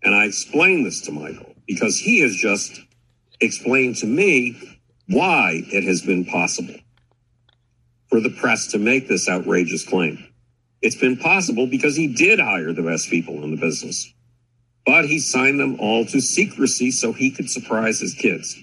And 0.04 0.16
I 0.16 0.26
explained 0.26 0.86
this 0.86 1.02
to 1.02 1.12
Michael 1.12 1.54
because 1.68 1.98
he 1.98 2.20
has 2.22 2.36
just 2.36 2.80
explained 3.40 3.98
to 3.98 4.06
me 4.06 4.58
why 5.08 5.64
it 5.72 5.84
has 5.84 6.02
been 6.02 6.26
possible 6.26 6.76
for 8.10 8.20
the 8.20 8.30
press 8.30 8.68
to 8.68 8.78
make 8.78 9.08
this 9.08 9.30
outrageous 9.30 9.86
claim. 9.86 10.28
It's 10.82 10.96
been 10.96 11.18
possible 11.18 11.68
because 11.68 11.96
he 11.96 12.08
did 12.08 12.40
hire 12.40 12.74
the 12.74 12.82
best 12.82 13.10
people 13.10 13.44
in 13.44 13.52
the 13.52 13.58
business, 13.58 14.12
but 14.86 15.06
he 15.06 15.20
signed 15.20 15.60
them 15.60 15.80
all 15.80 16.06
to 16.06 16.20
secrecy 16.20 16.92
so 16.92 17.14
he 17.14 17.32
could 17.32 17.50
surprise 17.50 18.00
his 18.00 18.16
kids. 18.16 18.58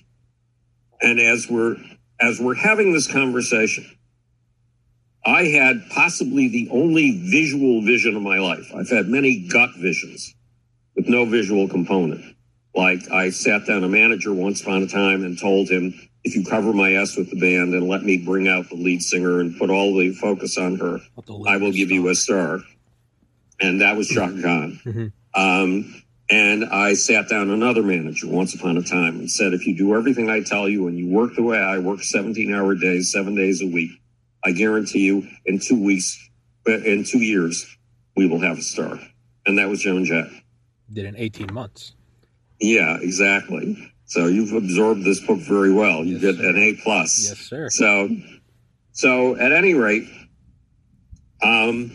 And 1.00 1.20
as 1.20 1.48
we're 1.48 1.76
as 2.20 2.40
we're 2.40 2.54
having 2.54 2.92
this 2.92 3.06
conversation, 3.06 3.86
I 5.28 5.44
had 5.48 5.90
possibly 5.90 6.48
the 6.48 6.70
only 6.70 7.20
visual 7.22 7.82
vision 7.82 8.16
of 8.16 8.22
my 8.22 8.38
life. 8.38 8.72
I've 8.74 8.88
had 8.88 9.08
many 9.08 9.46
gut 9.46 9.68
visions 9.76 10.34
with 10.96 11.06
no 11.06 11.26
visual 11.26 11.68
component. 11.68 12.34
Like 12.74 13.10
I 13.10 13.28
sat 13.28 13.66
down 13.66 13.84
a 13.84 13.88
manager 13.88 14.32
once 14.32 14.62
upon 14.62 14.82
a 14.82 14.86
time 14.86 15.24
and 15.24 15.38
told 15.38 15.68
him, 15.68 15.92
if 16.24 16.34
you 16.34 16.46
cover 16.46 16.72
my 16.72 16.94
ass 16.94 17.14
with 17.14 17.28
the 17.28 17.38
band 17.38 17.74
and 17.74 17.88
let 17.88 18.04
me 18.04 18.16
bring 18.16 18.48
out 18.48 18.70
the 18.70 18.76
lead 18.76 19.02
singer 19.02 19.40
and 19.40 19.58
put 19.58 19.68
all 19.68 19.94
the 19.98 20.14
focus 20.14 20.56
on 20.56 20.76
her, 20.76 20.98
I 21.46 21.58
will 21.58 21.72
give 21.72 21.90
you 21.90 22.08
a 22.08 22.14
star. 22.14 22.60
And 23.60 23.82
that 23.82 23.98
was 23.98 24.08
Chaka 24.08 24.40
Khan. 24.40 24.80
Mm-hmm. 24.82 25.06
Um, 25.34 26.02
and 26.30 26.64
I 26.64 26.94
sat 26.94 27.28
down 27.28 27.50
another 27.50 27.82
manager 27.82 28.28
once 28.28 28.54
upon 28.54 28.78
a 28.78 28.82
time 28.82 29.18
and 29.18 29.30
said, 29.30 29.52
if 29.52 29.66
you 29.66 29.76
do 29.76 29.94
everything 29.94 30.30
I 30.30 30.40
tell 30.40 30.70
you 30.70 30.88
and 30.88 30.96
you 30.96 31.06
work 31.08 31.34
the 31.34 31.42
way 31.42 31.58
I 31.58 31.78
work 31.78 32.02
17 32.02 32.54
hour 32.54 32.74
days, 32.74 33.12
seven 33.12 33.34
days 33.34 33.60
a 33.60 33.66
week, 33.66 33.90
I 34.44 34.52
guarantee 34.52 35.00
you 35.00 35.26
in 35.46 35.58
two 35.58 35.82
weeks, 35.82 36.28
in 36.66 37.04
two 37.04 37.18
years, 37.18 37.66
we 38.16 38.26
will 38.26 38.40
have 38.40 38.58
a 38.58 38.62
star. 38.62 38.98
And 39.46 39.58
that 39.58 39.68
was 39.68 39.80
Joan 39.80 40.04
Jett. 40.04 40.26
Did 40.92 41.06
in 41.06 41.16
18 41.16 41.52
months. 41.52 41.92
Yeah, 42.60 42.98
exactly. 43.00 43.92
So 44.06 44.26
you've 44.26 44.52
absorbed 44.52 45.04
this 45.04 45.20
book 45.26 45.38
very 45.40 45.72
well. 45.72 46.04
You 46.04 46.18
Yes, 46.18 46.36
get 46.36 46.44
an 46.44 46.56
A 46.56 46.74
plus. 46.82 47.28
Yes, 47.28 47.38
sir. 47.38 47.68
So, 47.70 48.08
so 48.92 49.36
at 49.36 49.52
any 49.52 49.74
rate, 49.74 50.08
um, 51.42 51.92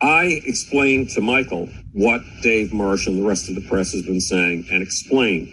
I 0.00 0.40
explained 0.44 1.10
to 1.10 1.20
Michael 1.20 1.68
what 1.92 2.22
Dave 2.42 2.72
Marsh 2.72 3.06
and 3.06 3.18
the 3.18 3.26
rest 3.26 3.48
of 3.48 3.54
the 3.54 3.60
press 3.68 3.92
has 3.92 4.02
been 4.02 4.20
saying, 4.20 4.66
and 4.70 4.82
explained 4.82 5.48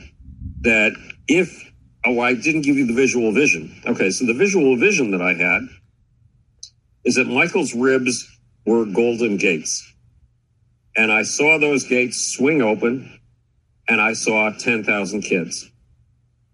that 0.62 0.93
if 1.27 1.68
oh, 2.10 2.19
I 2.22 2.34
didn't 2.34 2.62
give 2.62 2.78
you 2.78 2.88
the 2.88 2.93
visual 2.93 3.32
vision. 3.32 3.82
Okay, 3.86 4.10
so 4.10 4.26
the 4.26 4.34
visual 4.34 4.76
vision 4.78 5.12
that 5.12 5.22
I 5.22 5.34
had 5.34 5.62
is 7.06 7.15
that 7.15 7.28
Michael's 7.28 7.74
ribs 7.76 8.28
were 8.65 8.86
golden 8.86 9.38
gates, 9.38 9.93
and 10.98 11.12
I 11.12 11.24
saw 11.24 11.60
those 11.60 11.86
gates 11.86 12.34
swing 12.36 12.62
open, 12.62 13.19
and 13.88 14.02
I 14.02 14.13
saw 14.13 14.52
ten 14.52 14.84
thousand 14.84 15.22
kids 15.22 15.69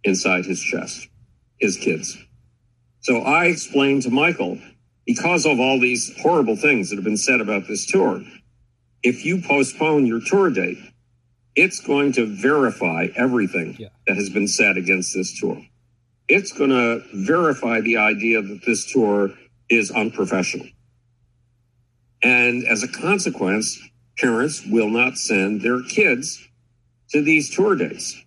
inside 0.04 0.46
his 0.46 0.62
chest, 0.62 1.08
his 1.60 1.78
kids. 1.78 2.18
So 3.02 3.22
I 3.22 3.46
explained 3.46 4.04
to 4.04 4.10
Michael, 4.12 4.60
because 5.06 5.46
of 5.46 5.60
all 5.60 5.80
these 5.80 6.12
horrible 6.22 6.56
things 6.56 6.90
that 6.90 6.98
have 6.98 7.06
been 7.06 7.18
said 7.18 7.42
about 7.42 7.68
this 7.68 7.86
tour, 7.86 8.24
if 9.04 9.26
you 9.26 9.42
postpone 9.42 10.08
your 10.08 10.20
tour 10.20 10.50
date, 10.50 10.80
it's 11.56 11.80
going 11.80 12.12
to 12.14 12.26
verify 12.26 13.08
everything 13.16 13.76
Yeah. 13.80 13.90
that 14.08 14.16
has 14.18 14.30
been 14.30 14.48
said 14.48 14.78
against 14.78 15.14
this 15.14 15.40
tour. 15.40 15.62
It's 16.28 16.52
going 16.52 16.72
to 16.72 17.04
verify 17.14 17.82
the 17.82 17.98
idea 17.98 18.42
that 18.42 18.66
this 18.66 18.86
tour 18.92 19.32
is 19.70 19.92
unprofessional. 19.92 20.68
And 22.24 22.66
as 22.66 22.84
a 22.84 22.88
consequence, 22.88 23.80
parents 24.18 24.66
will 24.66 24.90
not 24.90 25.18
send 25.18 25.62
their 25.62 25.82
kids 25.84 26.48
to 27.12 27.22
these 27.22 27.50
tour 27.56 27.76
dates. 27.76 28.20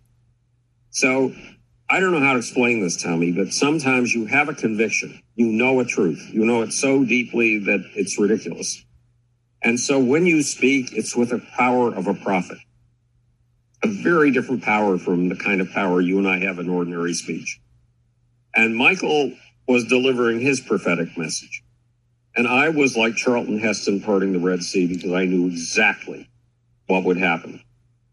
So 0.90 1.34
I 1.90 2.00
don't 2.00 2.12
know 2.12 2.20
how 2.20 2.32
to 2.34 2.38
explain 2.38 2.80
this, 2.80 3.02
Tommy, 3.02 3.32
but 3.32 3.52
sometimes 3.52 4.14
you 4.14 4.26
have 4.26 4.48
a 4.48 4.54
conviction. 4.54 5.20
You 5.34 5.46
know 5.46 5.80
a 5.80 5.84
truth. 5.84 6.30
You 6.32 6.44
know 6.44 6.62
it 6.62 6.72
so 6.72 7.04
deeply 7.04 7.58
that 7.60 7.80
it's 7.94 8.18
ridiculous. 8.18 8.84
And 9.62 9.78
so 9.80 9.98
when 9.98 10.26
you 10.26 10.42
speak, 10.42 10.92
it's 10.92 11.16
with 11.16 11.30
the 11.30 11.40
power 11.56 11.92
of 11.94 12.06
a 12.06 12.14
prophet. 12.14 12.58
A 13.82 13.88
very 13.88 14.30
different 14.30 14.62
power 14.62 14.98
from 14.98 15.28
the 15.28 15.36
kind 15.36 15.60
of 15.60 15.70
power 15.70 16.00
you 16.00 16.18
and 16.18 16.28
I 16.28 16.38
have 16.40 16.58
in 16.58 16.68
ordinary 16.68 17.14
speech. 17.14 17.60
And 18.54 18.76
Michael 18.76 19.32
was 19.68 19.84
delivering 19.84 20.40
his 20.40 20.60
prophetic 20.60 21.16
message. 21.16 21.62
And 22.34 22.48
I 22.48 22.70
was 22.70 22.96
like 22.96 23.16
Charlton 23.16 23.58
Heston 23.58 24.00
parting 24.00 24.32
the 24.32 24.38
Red 24.38 24.62
Sea 24.62 24.86
because 24.86 25.12
I 25.12 25.24
knew 25.24 25.46
exactly 25.46 26.28
what 26.86 27.04
would 27.04 27.18
happen 27.18 27.62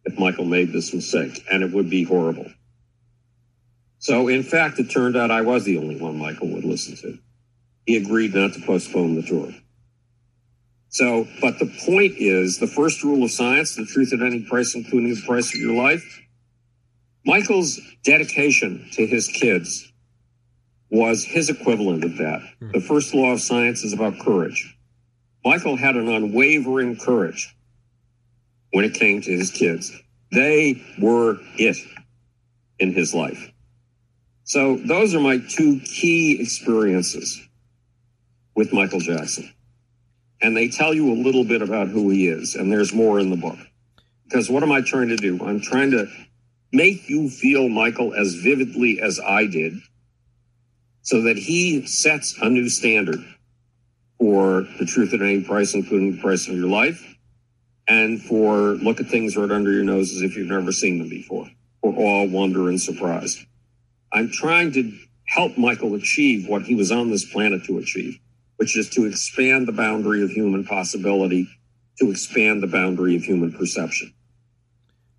if 0.04 0.20
Michael 0.20 0.46
made 0.46 0.72
this 0.72 0.94
mistake, 0.94 1.44
and 1.52 1.64
it 1.64 1.72
would 1.72 1.90
be 1.90 2.04
horrible. 2.04 2.52
So, 4.00 4.28
in 4.28 4.44
fact, 4.44 4.78
it 4.80 4.92
turned 4.92 5.18
out 5.18 5.32
I 5.32 5.42
was 5.42 5.64
the 5.64 5.78
only 5.78 6.00
one 6.00 6.18
Michael 6.18 6.50
would 6.50 6.64
listen 6.64 6.96
to. 6.98 7.18
He 7.86 7.98
agreed 7.98 8.36
not 8.36 8.54
to 8.54 8.62
postpone 8.62 9.16
the 9.16 9.24
tour. 9.24 9.52
So, 10.96 11.28
but 11.42 11.60
the 11.60 11.66
point 11.86 12.14
is 12.20 12.58
the 12.58 12.68
first 12.68 13.04
rule 13.04 13.26
of 13.26 13.30
science, 13.30 13.76
the 13.76 13.86
truth 13.86 14.14
at 14.14 14.22
any 14.22 14.44
price, 14.44 14.76
including 14.76 15.14
the 15.14 15.22
price 15.28 15.54
of 15.54 15.60
your 15.60 15.76
life. 15.76 16.22
Michael's 17.26 17.82
dedication 18.06 18.88
to 18.94 19.06
his 19.06 19.28
kids 19.28 19.92
was 20.90 21.26
his 21.26 21.50
equivalent 21.50 22.06
of 22.06 22.16
that. 22.16 22.42
Hmm. 22.62 22.72
The 22.72 22.80
first 22.80 23.14
law 23.14 23.34
of 23.34 23.42
science 23.42 23.84
is 23.84 23.92
about 23.92 24.20
courage. 24.20 24.78
Michael 25.44 25.76
had 25.76 25.98
an 25.98 26.08
unwavering 26.08 26.96
courage 26.96 27.54
when 28.72 28.86
it 28.86 28.94
came 28.94 29.20
to 29.20 29.32
his 29.38 29.52
kids. 29.52 29.92
They 30.32 30.82
were 30.98 31.40
it 31.58 31.76
in 32.80 32.94
his 32.94 33.14
life. 33.14 33.52
So 34.46 34.78
those 34.78 35.14
are 35.14 35.20
my 35.20 35.40
two 35.40 35.82
key 35.82 36.42
experiences 36.42 37.46
with 38.56 38.72
Michael 38.72 39.02
Jackson. 39.02 39.52
And 40.46 40.56
they 40.56 40.68
tell 40.68 40.94
you 40.94 41.12
a 41.12 41.18
little 41.18 41.44
bit 41.44 41.64
about 41.64 41.88
who 41.88 42.12
he 42.12 42.28
is. 42.28 42.54
And 42.54 42.72
there's 42.72 42.94
more 42.94 43.20
in 43.20 43.32
the 43.32 43.36
book. 43.36 43.58
Because 44.26 44.48
what 44.48 44.62
am 44.62 44.72
I 44.72 44.82
trying 44.82 45.08
to 45.08 45.16
do? 45.16 45.44
I'm 45.44 45.60
trying 45.60 45.90
to 45.90 46.08
make 46.72 47.10
you 47.10 47.32
feel 47.32 47.68
Michael 47.68 48.14
as 48.14 48.36
vividly 48.36 49.02
as 49.02 49.20
I 49.20 49.48
did 49.48 49.74
so 51.02 51.24
that 51.24 51.38
he 51.38 51.88
sets 51.88 52.38
a 52.40 52.48
new 52.48 52.70
standard 52.70 53.26
for 54.20 54.68
the 54.78 54.86
truth 54.86 55.16
at 55.16 55.22
any 55.24 55.42
price, 55.42 55.74
including 55.74 56.16
the 56.16 56.22
price 56.22 56.48
of 56.48 56.56
your 56.56 56.70
life, 56.70 57.16
and 57.88 58.22
for 58.22 58.76
look 58.76 59.00
at 59.00 59.08
things 59.08 59.36
right 59.36 59.50
under 59.50 59.72
your 59.72 59.84
nose 59.84 60.12
as 60.12 60.22
if 60.22 60.38
you've 60.38 60.48
never 60.48 60.72
seen 60.72 61.00
them 61.00 61.10
before, 61.10 61.50
for 61.82 61.92
all 61.96 62.28
wonder 62.28 62.70
and 62.70 62.80
surprise. 62.80 63.44
I'm 64.14 64.30
trying 64.32 64.74
to 64.74 64.94
help 65.26 65.58
Michael 65.58 65.96
achieve 65.96 66.48
what 66.48 66.62
he 66.62 66.76
was 66.76 66.92
on 66.92 67.10
this 67.10 67.26
planet 67.26 67.64
to 67.66 67.80
achieve, 67.80 68.20
which 68.58 68.78
is 68.78 68.90
to 68.92 69.06
expand 69.06 69.68
the 69.68 69.72
boundary 69.72 70.24
of 70.24 70.30
human 70.30 70.64
possibility, 70.64 71.48
to 72.00 72.10
expand 72.12 72.64
the 72.64 72.68
boundary 72.68 73.16
of 73.16 73.24
human 73.24 73.52
perception 73.52 74.14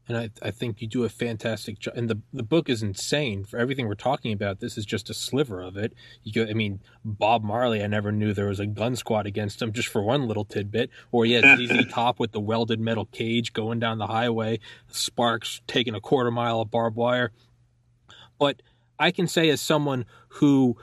and 0.09 0.17
I, 0.17 0.31
I 0.41 0.51
think 0.51 0.81
you 0.81 0.87
do 0.87 1.05
a 1.05 1.09
fantastic 1.09 1.79
job. 1.79 1.95
And 1.97 2.09
the 2.09 2.21
the 2.33 2.43
book 2.43 2.69
is 2.69 2.83
insane 2.83 3.45
for 3.45 3.59
everything 3.59 3.89
we're 3.89 3.95
talking 3.95 4.33
about. 4.33 4.61
This 4.61 4.79
is 4.79 4.87
just 4.87 5.11
a 5.11 5.15
sliver 5.15 5.61
of 5.61 5.77
it. 5.77 5.95
You 6.23 6.33
go, 6.33 6.49
I 6.49 6.55
mean, 6.55 6.81
Bob 7.05 7.43
Marley. 7.43 7.83
I 7.83 7.89
never 7.89 8.13
knew 8.13 8.33
there 8.33 8.47
was 8.47 8.61
a 8.61 8.67
gun 8.67 8.95
squad 8.95 9.27
against 9.27 9.61
him, 9.61 9.73
just 9.73 9.89
for 9.89 10.03
one 10.03 10.29
little 10.29 10.45
tidbit. 10.45 10.91
Or 11.11 11.27
yeah, 11.27 11.57
ZZ 11.57 11.91
Top 11.91 12.21
with 12.21 12.33
the 12.33 12.41
welded 12.41 12.79
metal 12.79 13.07
cage 13.07 13.53
going 13.53 13.81
down 13.81 13.99
the 13.99 14.07
highway, 14.07 14.61
sparks 14.89 15.61
taking 15.67 15.95
a 15.95 16.01
quarter 16.01 16.31
mile 16.31 16.61
of 16.61 16.71
barbed 16.71 16.97
wire. 16.97 17.33
But 18.39 18.63
I 18.99 19.11
can 19.11 19.27
say, 19.27 19.49
as 19.51 19.61
someone 19.61 20.05
who 20.29 20.77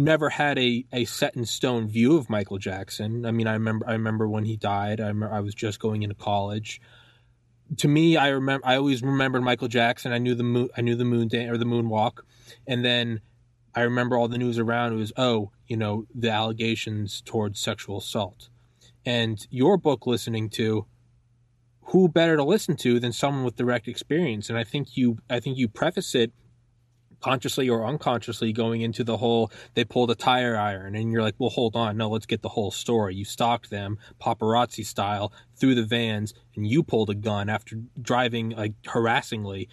never 0.00 0.30
had 0.30 0.58
a, 0.58 0.84
a 0.92 1.04
set 1.04 1.36
in 1.36 1.46
stone 1.46 1.88
view 1.88 2.16
of 2.16 2.28
Michael 2.28 2.58
Jackson. 2.58 3.24
I 3.24 3.30
mean, 3.30 3.46
I 3.46 3.52
remember 3.52 3.88
I 3.88 3.92
remember 3.92 4.28
when 4.28 4.44
he 4.44 4.56
died. 4.56 5.00
I 5.00 5.08
remember 5.08 5.34
I 5.34 5.40
was 5.40 5.54
just 5.54 5.78
going 5.78 6.02
into 6.02 6.14
college 6.14 6.80
to 7.78 7.88
me, 7.88 8.16
I 8.16 8.28
remember 8.28 8.66
I 8.66 8.76
always 8.76 9.02
remembered 9.02 9.42
Michael 9.42 9.68
Jackson. 9.68 10.12
I 10.12 10.18
knew 10.18 10.34
the 10.34 10.42
moon, 10.42 10.68
I 10.76 10.80
knew 10.80 10.96
the 10.96 11.04
moon 11.04 11.28
day 11.28 11.46
or 11.46 11.56
the 11.56 11.64
moonwalk, 11.64 12.20
and 12.66 12.84
then 12.84 13.20
I 13.74 13.82
remember 13.82 14.16
all 14.16 14.28
the 14.28 14.38
news 14.38 14.58
around. 14.58 14.92
It 14.92 14.96
was 14.96 15.12
oh, 15.16 15.52
you 15.66 15.76
know, 15.76 16.06
the 16.14 16.30
allegations 16.30 17.22
towards 17.24 17.60
sexual 17.60 17.98
assault, 17.98 18.48
and 19.04 19.46
your 19.50 19.76
book 19.76 20.06
listening 20.06 20.50
to. 20.50 20.86
Who 21.84 22.08
better 22.08 22.36
to 22.36 22.44
listen 22.44 22.76
to 22.76 23.00
than 23.00 23.12
someone 23.12 23.42
with 23.42 23.56
direct 23.56 23.88
experience? 23.88 24.48
And 24.48 24.56
I 24.56 24.62
think 24.62 24.96
you, 24.96 25.18
I 25.28 25.40
think 25.40 25.58
you 25.58 25.66
preface 25.66 26.14
it 26.14 26.30
consciously 27.20 27.68
or 27.68 27.86
unconsciously 27.86 28.52
going 28.52 28.80
into 28.80 29.04
the 29.04 29.16
whole 29.16 29.50
they 29.74 29.84
pulled 29.84 30.10
a 30.10 30.14
tire 30.14 30.56
iron 30.56 30.94
and 30.94 31.12
you're 31.12 31.22
like 31.22 31.34
well 31.38 31.50
hold 31.50 31.76
on. 31.76 31.96
No 31.96 32.08
let's 32.08 32.26
get 32.26 32.42
the 32.42 32.48
whole 32.50 32.70
story. 32.70 33.14
You 33.14 33.24
stalked 33.24 33.70
them 33.70 33.98
paparazzi 34.20 34.84
style 34.84 35.32
through 35.56 35.74
the 35.74 35.84
vans 35.84 36.34
and 36.56 36.66
you 36.66 36.82
pulled 36.82 37.10
a 37.10 37.14
gun 37.14 37.48
after 37.48 37.76
driving 38.00 38.50
like 38.50 38.74
harassingly. 38.86 39.68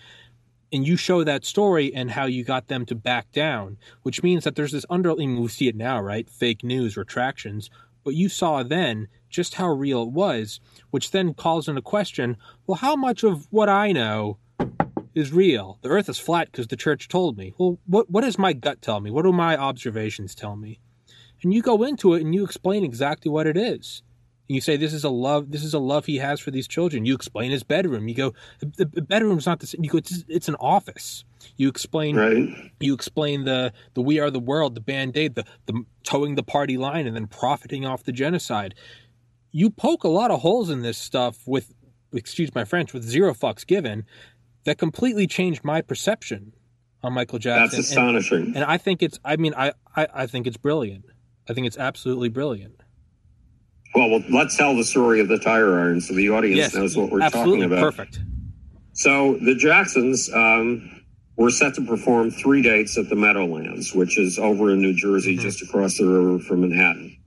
And 0.71 0.85
you 0.85 0.97
show 0.97 1.23
that 1.23 1.45
story 1.45 1.93
and 1.95 2.11
how 2.11 2.25
you 2.25 2.43
got 2.43 2.67
them 2.67 2.85
to 2.87 2.95
back 2.95 3.31
down 3.31 3.77
which 4.03 4.23
means 4.23 4.43
that 4.43 4.55
there's 4.55 4.73
this 4.73 4.85
underlying 4.89 5.41
we 5.41 5.47
see 5.47 5.67
it 5.67 5.75
now 5.75 5.99
right? 6.01 6.29
Fake 6.29 6.63
news 6.63 6.97
retractions. 6.97 7.69
But 8.03 8.15
you 8.15 8.29
saw 8.29 8.63
then 8.63 9.09
just 9.29 9.55
how 9.55 9.67
real 9.67 10.03
it 10.03 10.11
was 10.11 10.59
which 10.91 11.11
then 11.11 11.33
calls 11.33 11.67
into 11.67 11.81
question 11.81 12.37
well 12.65 12.77
how 12.77 12.95
much 12.95 13.23
of 13.23 13.47
what 13.51 13.69
i 13.69 13.91
know 13.91 14.37
is 15.17 15.33
real. 15.33 15.79
The 15.81 15.89
earth 15.89 16.09
is 16.09 16.19
flat 16.19 16.51
because 16.51 16.67
the 16.67 16.75
church 16.75 17.07
told 17.07 17.37
me. 17.37 17.53
Well, 17.57 17.79
what, 17.85 18.09
what 18.09 18.23
does 18.23 18.37
my 18.37 18.53
gut 18.53 18.81
tell 18.81 18.99
me? 18.99 19.11
What 19.11 19.23
do 19.23 19.31
my 19.31 19.57
observations 19.57 20.35
tell 20.35 20.55
me? 20.55 20.79
And 21.43 21.53
you 21.53 21.61
go 21.61 21.83
into 21.83 22.13
it 22.13 22.21
and 22.21 22.33
you 22.33 22.43
explain 22.43 22.83
exactly 22.83 23.29
what 23.29 23.47
it 23.47 23.57
is. 23.57 24.03
And 24.47 24.55
you 24.55 24.61
say 24.61 24.77
this 24.77 24.93
is 24.93 25.03
a 25.03 25.09
love. 25.09 25.51
This 25.51 25.63
is 25.63 25.73
a 25.73 25.79
love 25.79 26.05
he 26.05 26.17
has 26.17 26.39
for 26.39 26.51
these 26.51 26.67
children. 26.67 27.05
You 27.05 27.15
explain 27.15 27.51
his 27.51 27.63
bedroom. 27.63 28.07
You 28.07 28.15
go, 28.15 28.33
the, 28.59 28.85
the 28.85 29.01
bedroom's 29.01 29.45
not 29.45 29.59
the 29.59 29.67
same. 29.67 29.83
You 29.83 29.89
go, 29.89 29.97
it's, 29.97 30.23
it's 30.29 30.47
an 30.47 30.55
office. 30.55 31.25
You 31.57 31.67
explain. 31.67 32.15
Right. 32.15 32.71
You 32.79 32.93
explain 32.93 33.43
the 33.43 33.73
the 33.93 34.01
We 34.01 34.19
Are 34.19 34.31
the 34.31 34.39
World, 34.39 34.75
the 34.75 34.81
Band 34.81 35.17
Aid, 35.17 35.35
the 35.35 35.43
the 35.65 35.83
towing 36.03 36.35
the 36.35 36.43
party 36.43 36.77
line, 36.77 37.07
and 37.07 37.15
then 37.15 37.27
profiting 37.27 37.85
off 37.85 38.03
the 38.03 38.11
genocide. 38.11 38.73
You 39.51 39.69
poke 39.69 40.03
a 40.03 40.09
lot 40.09 40.31
of 40.31 40.41
holes 40.41 40.69
in 40.69 40.81
this 40.81 40.97
stuff 40.97 41.39
with, 41.45 41.73
excuse 42.13 42.53
my 42.53 42.63
French, 42.63 42.93
with 42.93 43.03
zero 43.03 43.33
fucks 43.33 43.65
given 43.65 44.05
that 44.67 44.77
completely 44.77 45.27
changed 45.27 45.63
my 45.63 45.81
perception 45.81 46.51
on 47.01 47.13
Michael 47.13 47.39
Jackson. 47.39 47.77
That's 47.77 47.89
astonishing. 47.89 48.47
And, 48.47 48.57
and 48.57 48.65
I 48.65 48.77
think 48.77 49.01
it's, 49.01 49.17
I 49.23 49.37
mean, 49.37 49.53
I, 49.55 49.71
I, 49.95 50.07
I, 50.13 50.27
think 50.27 50.45
it's 50.45 50.57
brilliant. 50.57 51.05
I 51.49 51.53
think 51.53 51.67
it's 51.67 51.77
absolutely 51.77 52.27
brilliant. 52.27 52.81
Well, 53.95 54.09
well, 54.09 54.23
let's 54.29 54.57
tell 54.57 54.75
the 54.75 54.83
story 54.83 55.21
of 55.21 55.29
the 55.29 55.39
tire 55.39 55.79
iron 55.79 56.01
so 56.01 56.13
the 56.13 56.29
audience 56.31 56.57
yes, 56.57 56.75
knows 56.75 56.97
what 56.97 57.09
we're 57.09 57.29
talking 57.29 57.63
about. 57.63 57.79
Perfect. 57.79 58.19
So 58.91 59.37
the 59.37 59.55
Jacksons 59.55 60.29
um, 60.33 61.01
were 61.37 61.49
set 61.49 61.73
to 61.75 61.81
perform 61.85 62.29
three 62.29 62.61
dates 62.61 62.97
at 62.97 63.07
the 63.07 63.15
Meadowlands, 63.15 63.95
which 63.95 64.17
is 64.19 64.37
over 64.37 64.71
in 64.71 64.81
New 64.81 64.93
Jersey, 64.93 65.35
mm-hmm. 65.35 65.43
just 65.43 65.61
across 65.61 65.97
the 65.97 66.05
river 66.05 66.39
from 66.39 66.59
Manhattan. 66.59 67.17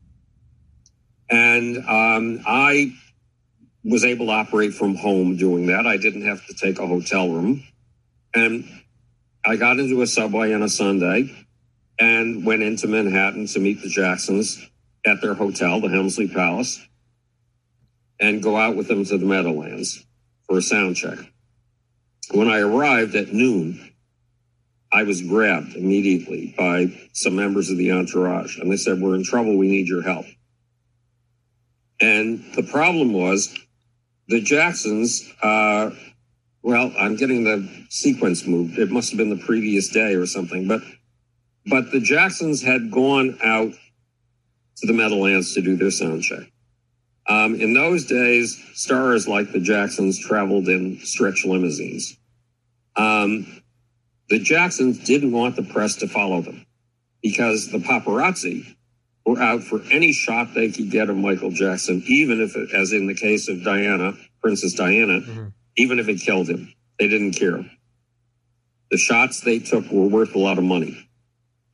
And 1.30 1.78
um, 1.88 2.42
I 2.46 2.92
was 3.84 4.04
able 4.04 4.26
to 4.26 4.32
operate 4.32 4.74
from 4.74 4.94
home 4.94 5.36
doing 5.36 5.66
that. 5.66 5.86
I 5.86 5.96
didn't 5.96 6.26
have 6.26 6.44
to 6.46 6.54
take 6.54 6.78
a 6.78 6.86
hotel 6.86 7.30
room. 7.30 7.64
And 8.34 8.64
I 9.44 9.56
got 9.56 9.78
into 9.78 10.02
a 10.02 10.06
subway 10.06 10.52
on 10.52 10.62
a 10.62 10.68
Sunday 10.68 11.34
and 11.98 12.44
went 12.44 12.62
into 12.62 12.88
Manhattan 12.88 13.46
to 13.48 13.58
meet 13.58 13.82
the 13.82 13.88
Jacksons 13.88 14.64
at 15.06 15.20
their 15.22 15.34
hotel, 15.34 15.80
the 15.80 15.88
Helmsley 15.88 16.28
Palace, 16.28 16.80
and 18.20 18.42
go 18.42 18.56
out 18.56 18.76
with 18.76 18.88
them 18.88 19.04
to 19.06 19.18
the 19.18 19.26
Meadowlands 19.26 20.04
for 20.46 20.58
a 20.58 20.62
sound 20.62 20.96
check. 20.96 21.18
When 22.32 22.48
I 22.48 22.60
arrived 22.60 23.14
at 23.14 23.32
noon, 23.32 23.92
I 24.92 25.04
was 25.04 25.22
grabbed 25.22 25.74
immediately 25.76 26.54
by 26.56 26.88
some 27.12 27.36
members 27.36 27.70
of 27.70 27.78
the 27.78 27.92
entourage, 27.92 28.58
and 28.58 28.70
they 28.70 28.76
said, 28.76 29.00
We're 29.00 29.14
in 29.14 29.24
trouble. 29.24 29.56
We 29.56 29.68
need 29.68 29.88
your 29.88 30.02
help. 30.02 30.26
And 32.00 32.44
the 32.54 32.62
problem 32.62 33.12
was 33.12 33.54
the 34.30 34.40
Jacksons, 34.40 35.28
uh, 35.42 35.90
well, 36.62 36.92
I'm 36.96 37.16
getting 37.16 37.42
the 37.42 37.68
sequence 37.88 38.46
moved. 38.46 38.78
It 38.78 38.88
must 38.90 39.10
have 39.10 39.18
been 39.18 39.30
the 39.30 39.44
previous 39.44 39.88
day 39.88 40.14
or 40.14 40.24
something, 40.24 40.68
but 40.68 40.82
but 41.66 41.90
the 41.90 42.00
Jacksons 42.00 42.62
had 42.62 42.92
gone 42.92 43.38
out 43.44 43.72
to 43.72 44.86
the 44.86 44.92
Meadowlands 44.92 45.52
to 45.54 45.60
do 45.60 45.76
their 45.76 45.90
sound 45.90 46.22
check. 46.22 46.50
Um, 47.28 47.56
in 47.56 47.74
those 47.74 48.06
days, 48.06 48.62
stars 48.74 49.26
like 49.26 49.52
the 49.52 49.60
Jacksons 49.60 50.18
traveled 50.18 50.68
in 50.68 51.00
stretch 51.00 51.44
limousines. 51.44 52.16
Um, 52.96 53.62
the 54.28 54.38
Jacksons 54.38 55.00
didn't 55.00 55.32
want 55.32 55.56
the 55.56 55.64
press 55.64 55.96
to 55.96 56.08
follow 56.08 56.40
them 56.40 56.64
because 57.20 57.70
the 57.70 57.78
paparazzi 57.78 58.76
were 59.30 59.40
out 59.40 59.62
for 59.62 59.80
any 59.90 60.12
shot 60.12 60.54
they 60.54 60.70
could 60.70 60.90
get 60.90 61.08
of 61.08 61.16
Michael 61.16 61.50
Jackson, 61.50 62.02
even 62.06 62.40
if, 62.40 62.56
it, 62.56 62.72
as 62.74 62.92
in 62.92 63.06
the 63.06 63.14
case 63.14 63.48
of 63.48 63.62
Diana, 63.62 64.14
Princess 64.40 64.74
Diana, 64.74 65.20
mm-hmm. 65.20 65.48
even 65.76 65.98
if 65.98 66.08
it 66.08 66.20
killed 66.20 66.48
him. 66.48 66.72
They 66.98 67.08
didn't 67.08 67.32
care. 67.32 67.64
The 68.90 68.98
shots 68.98 69.40
they 69.40 69.60
took 69.60 69.90
were 69.90 70.08
worth 70.08 70.34
a 70.34 70.38
lot 70.38 70.58
of 70.58 70.64
money. 70.64 71.08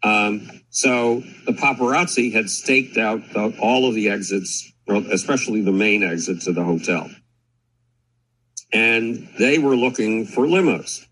Um, 0.02 0.50
so 0.68 1.22
the 1.46 1.52
paparazzi 1.52 2.32
had 2.32 2.50
staked 2.50 2.98
out 2.98 3.22
the, 3.32 3.56
all 3.60 3.88
of 3.88 3.94
the 3.94 4.10
exits, 4.10 4.70
especially 4.88 5.62
the 5.62 5.72
main 5.72 6.02
exit 6.02 6.42
to 6.42 6.52
the 6.52 6.62
hotel. 6.62 7.10
And 8.72 9.28
they 9.38 9.58
were 9.58 9.76
looking 9.76 10.26
for 10.26 10.44
limos. 10.44 11.06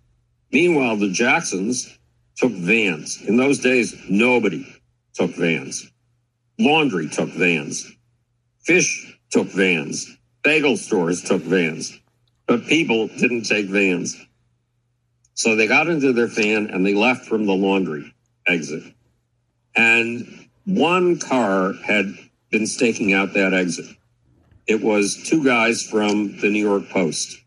Meanwhile, 0.52 0.96
the 0.96 1.10
Jacksons 1.10 1.98
took 2.36 2.52
vans. 2.52 3.22
In 3.22 3.36
those 3.36 3.58
days, 3.60 3.96
nobody 4.08 4.66
took 5.14 5.30
vans. 5.30 5.90
Laundry 6.58 7.08
took 7.08 7.30
vans. 7.30 7.90
Fish 8.62 9.18
took 9.30 9.48
vans. 9.48 10.16
Bagel 10.44 10.76
stores 10.76 11.22
took 11.22 11.42
vans. 11.42 11.92
but 12.46 12.66
people 12.66 13.08
didn't 13.08 13.44
take 13.44 13.66
vans. 13.68 14.16
So 15.34 15.56
they 15.56 15.66
got 15.68 15.88
into 15.88 16.12
their 16.12 16.28
van 16.28 16.68
and 16.68 16.86
they 16.86 16.94
left 16.94 17.26
from 17.26 17.46
the 17.46 17.54
laundry 17.54 18.14
exit. 18.46 18.84
And 19.76 20.48
one 20.66 21.18
car 21.18 21.74
had 21.86 22.06
been 22.50 22.66
staking 22.66 23.12
out 23.12 23.34
that 23.34 23.54
exit. 23.54 23.86
It 24.66 24.82
was 24.82 25.16
two 25.28 25.44
guys 25.44 25.82
from 25.82 26.38
the 26.40 26.50
New 26.50 26.66
York 26.66 26.88
Post, 26.90 27.38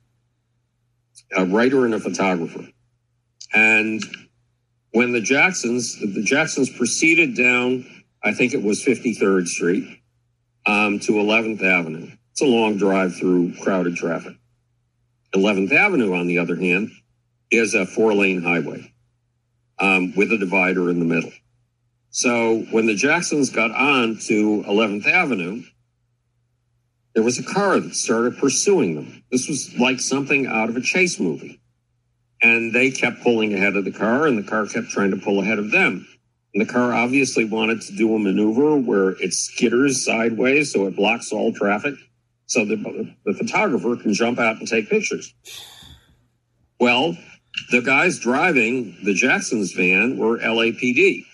a 1.35 1.45
writer 1.45 1.85
and 1.85 1.95
a 1.95 1.99
photographer. 1.99 2.67
And 3.53 4.03
when 4.93 5.13
the 5.13 5.21
Jacksons, 5.21 5.99
the 5.99 6.23
Jacksons 6.23 6.69
proceeded 6.69 7.35
down, 7.37 7.85
I 8.23 8.33
think 8.33 8.53
it 8.53 8.63
was 8.63 8.83
53rd 8.83 9.47
Street 9.47 10.01
um, 10.65 10.99
to 10.99 11.13
11th 11.13 11.63
Avenue. 11.63 12.11
It's 12.31 12.41
a 12.41 12.45
long 12.45 12.77
drive 12.77 13.15
through 13.15 13.55
crowded 13.61 13.95
traffic. 13.95 14.35
11th 15.35 15.71
Avenue, 15.71 16.13
on 16.13 16.27
the 16.27 16.39
other 16.39 16.55
hand, 16.55 16.91
is 17.51 17.73
a 17.73 17.85
four 17.85 18.13
lane 18.13 18.41
highway 18.41 18.91
um, 19.79 20.13
with 20.15 20.31
a 20.31 20.37
divider 20.37 20.89
in 20.89 20.99
the 20.99 21.05
middle. 21.05 21.31
So 22.09 22.65
when 22.71 22.87
the 22.87 22.95
Jacksons 22.95 23.49
got 23.49 23.71
on 23.71 24.17
to 24.27 24.63
11th 24.67 25.07
Avenue, 25.07 25.63
there 27.13 27.23
was 27.23 27.39
a 27.39 27.43
car 27.43 27.79
that 27.79 27.95
started 27.95 28.37
pursuing 28.37 28.95
them. 28.95 29.23
This 29.31 29.47
was 29.47 29.73
like 29.79 29.99
something 29.99 30.45
out 30.47 30.69
of 30.69 30.77
a 30.77 30.81
chase 30.81 31.19
movie. 31.19 31.59
And 32.41 32.73
they 32.73 32.91
kept 32.91 33.23
pulling 33.23 33.53
ahead 33.53 33.75
of 33.75 33.85
the 33.85 33.91
car, 33.91 34.27
and 34.27 34.37
the 34.37 34.47
car 34.47 34.67
kept 34.67 34.89
trying 34.89 35.11
to 35.11 35.17
pull 35.17 35.39
ahead 35.39 35.57
of 35.57 35.71
them. 35.71 36.07
And 36.57 36.67
the 36.67 36.73
car 36.73 36.91
obviously 36.91 37.45
wanted 37.45 37.81
to 37.81 37.95
do 37.95 38.15
a 38.15 38.17
maneuver 38.17 38.77
where 38.77 39.09
it 39.09 39.29
skitters 39.29 39.97
sideways 39.97 40.73
so 40.73 40.87
it 40.87 40.95
blocks 40.95 41.31
all 41.31 41.53
traffic 41.53 41.93
so 42.47 42.65
the, 42.65 43.13
the 43.25 43.33
photographer 43.35 43.95
can 43.95 44.11
jump 44.11 44.39
out 44.39 44.57
and 44.57 44.67
take 44.67 44.89
pictures. 44.89 45.35
Well, 46.79 47.15
the 47.69 47.83
guys 47.83 48.17
driving 48.17 48.97
the 49.03 49.13
Jacksons 49.13 49.73
van 49.73 50.17
were 50.17 50.39
LAPD, 50.39 51.25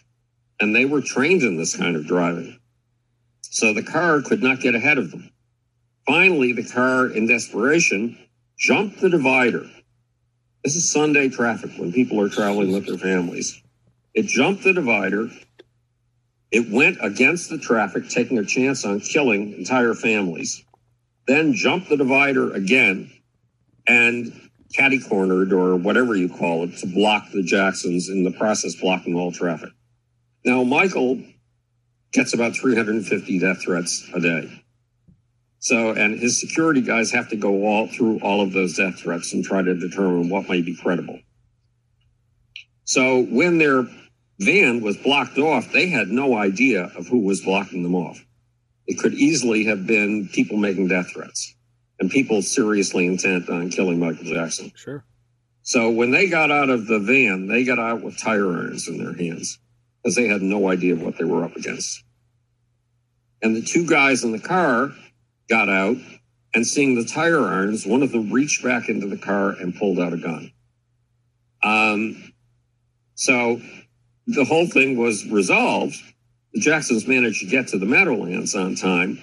and 0.60 0.76
they 0.76 0.84
were 0.84 1.00
trained 1.00 1.44
in 1.44 1.56
this 1.56 1.78
kind 1.78 1.96
of 1.96 2.06
driving. 2.06 2.60
So 3.44 3.74
the 3.74 3.82
car 3.82 4.22
could 4.22 4.44
not 4.44 4.60
get 4.60 4.76
ahead 4.76 4.98
of 4.98 5.12
them. 5.12 5.30
Finally, 6.06 6.52
the 6.52 6.66
car, 6.66 7.08
in 7.08 7.28
desperation, 7.28 8.18
jumped 8.58 9.00
the 9.00 9.10
divider. 9.10 9.70
This 10.66 10.76
is 10.76 10.92
Sunday 10.92 11.30
traffic 11.30 11.72
when 11.78 11.94
people 11.94 12.20
are 12.20 12.28
traveling 12.28 12.74
with 12.74 12.88
their 12.88 12.98
families. 12.98 13.63
It 14.14 14.28
jumped 14.28 14.64
the 14.64 14.74
divider. 14.74 15.30
It 16.52 16.72
went 16.72 16.98
against 17.02 17.50
the 17.50 17.58
traffic, 17.58 18.10
taking 18.10 18.38
a 18.38 18.46
chance 18.46 18.86
on 18.86 19.00
killing 19.00 19.54
entire 19.54 19.94
families 19.94 20.64
then 21.28 21.54
jumped 21.54 21.90
the 21.90 21.98
divider 21.98 22.54
again 22.54 23.12
and 23.88 24.50
catty 24.76 25.00
cornered 25.00 25.54
or 25.54 25.76
whatever 25.76 26.16
you 26.16 26.30
call 26.30 26.64
it 26.64 26.78
to 26.78 26.88
block 26.88 27.32
the 27.32 27.44
Jacksons 27.44 28.10
in 28.10 28.24
the 28.24 28.32
process 28.32 28.76
blocking 28.76 29.16
all 29.16 29.32
traffic. 29.32 29.70
Now, 30.46 30.64
Michael 30.64 31.22
gets 32.12 32.34
about 32.34 32.56
350 32.56 33.40
death 33.40 33.62
threats 33.62 34.08
a 34.14 34.20
day. 34.20 34.64
So, 35.60 35.92
and 35.92 36.20
his 36.20 36.40
security 36.42 36.82
guys 36.82 37.12
have 37.12 37.30
to 37.30 37.38
go 37.38 37.66
all 37.66 37.88
through 37.88 38.20
all 38.20 38.42
of 38.42 38.52
those 38.52 38.76
death 38.76 39.00
threats 39.00 39.34
and 39.34 39.46
try 39.46 39.62
to 39.62 39.74
determine 39.74 40.28
what 40.30 40.50
might 40.50 40.66
be 40.66 40.76
credible. 40.76 41.20
So 42.84 43.24
when 43.24 43.60
their 43.60 43.88
van 44.40 44.82
was 44.82 44.98
blocked 44.98 45.38
off, 45.38 45.72
they 45.72 45.90
had 45.90 46.10
no 46.10 46.36
idea 46.38 46.92
of 46.98 47.08
who 47.08 47.20
was 47.20 47.42
blocking 47.42 47.84
them 47.84 47.96
off. 47.96 48.24
It 48.88 49.00
could 49.00 49.14
easily 49.14 49.66
have 49.66 49.88
been 49.88 50.28
people 50.28 50.58
making 50.58 50.88
death 50.88 51.12
threats 51.14 51.56
and 52.00 52.12
people 52.12 52.42
seriously 52.42 53.06
intent 53.06 53.50
on 53.50 53.70
killing 53.70 54.00
Michael 54.00 54.26
Jackson. 54.26 54.72
Sure. 54.76 55.06
So 55.62 55.90
when 55.90 56.12
they 56.12 56.28
got 56.28 56.52
out 56.52 56.70
of 56.70 56.88
the 56.88 57.00
van, 57.00 57.48
they 57.48 57.64
got 57.64 57.80
out 57.80 58.02
with 58.02 58.20
tire 58.20 58.52
irons 58.52 58.88
in 58.88 58.98
their 58.98 59.14
hands 59.14 59.60
because 60.02 60.16
they 60.16 60.28
had 60.28 60.42
no 60.42 60.70
idea 60.70 60.96
what 60.96 61.18
they 61.18 61.24
were 61.24 61.46
up 61.46 61.56
against. 61.56 62.04
And 63.42 63.56
the 63.56 63.62
two 63.62 63.86
guys 63.86 64.24
in 64.24 64.34
the 64.34 64.40
car 64.40 64.92
got 65.48 65.70
out 65.70 65.98
and 66.54 66.68
seeing 66.68 66.96
the 66.96 67.06
tire 67.06 67.42
irons, 67.42 67.86
one 67.86 68.04
of 68.04 68.12
them 68.12 68.32
reached 68.32 68.64
back 68.64 68.90
into 68.90 69.08
the 69.08 69.18
car 69.18 69.52
and 69.52 69.76
pulled 69.76 70.00
out 70.00 70.14
a 70.14 70.18
gun. 70.18 70.52
Um, 71.64 72.34
so 73.16 73.62
the 74.28 74.46
whole 74.46 74.68
thing 74.68 74.98
was 74.98 75.26
resolved 75.28 75.98
the 76.54 76.60
Jacksons 76.60 77.08
managed 77.08 77.42
to 77.42 77.48
get 77.48 77.70
to 77.70 77.80
the 77.80 77.86
Meadowlands 77.86 78.54
on 78.56 78.76
time, 78.76 79.20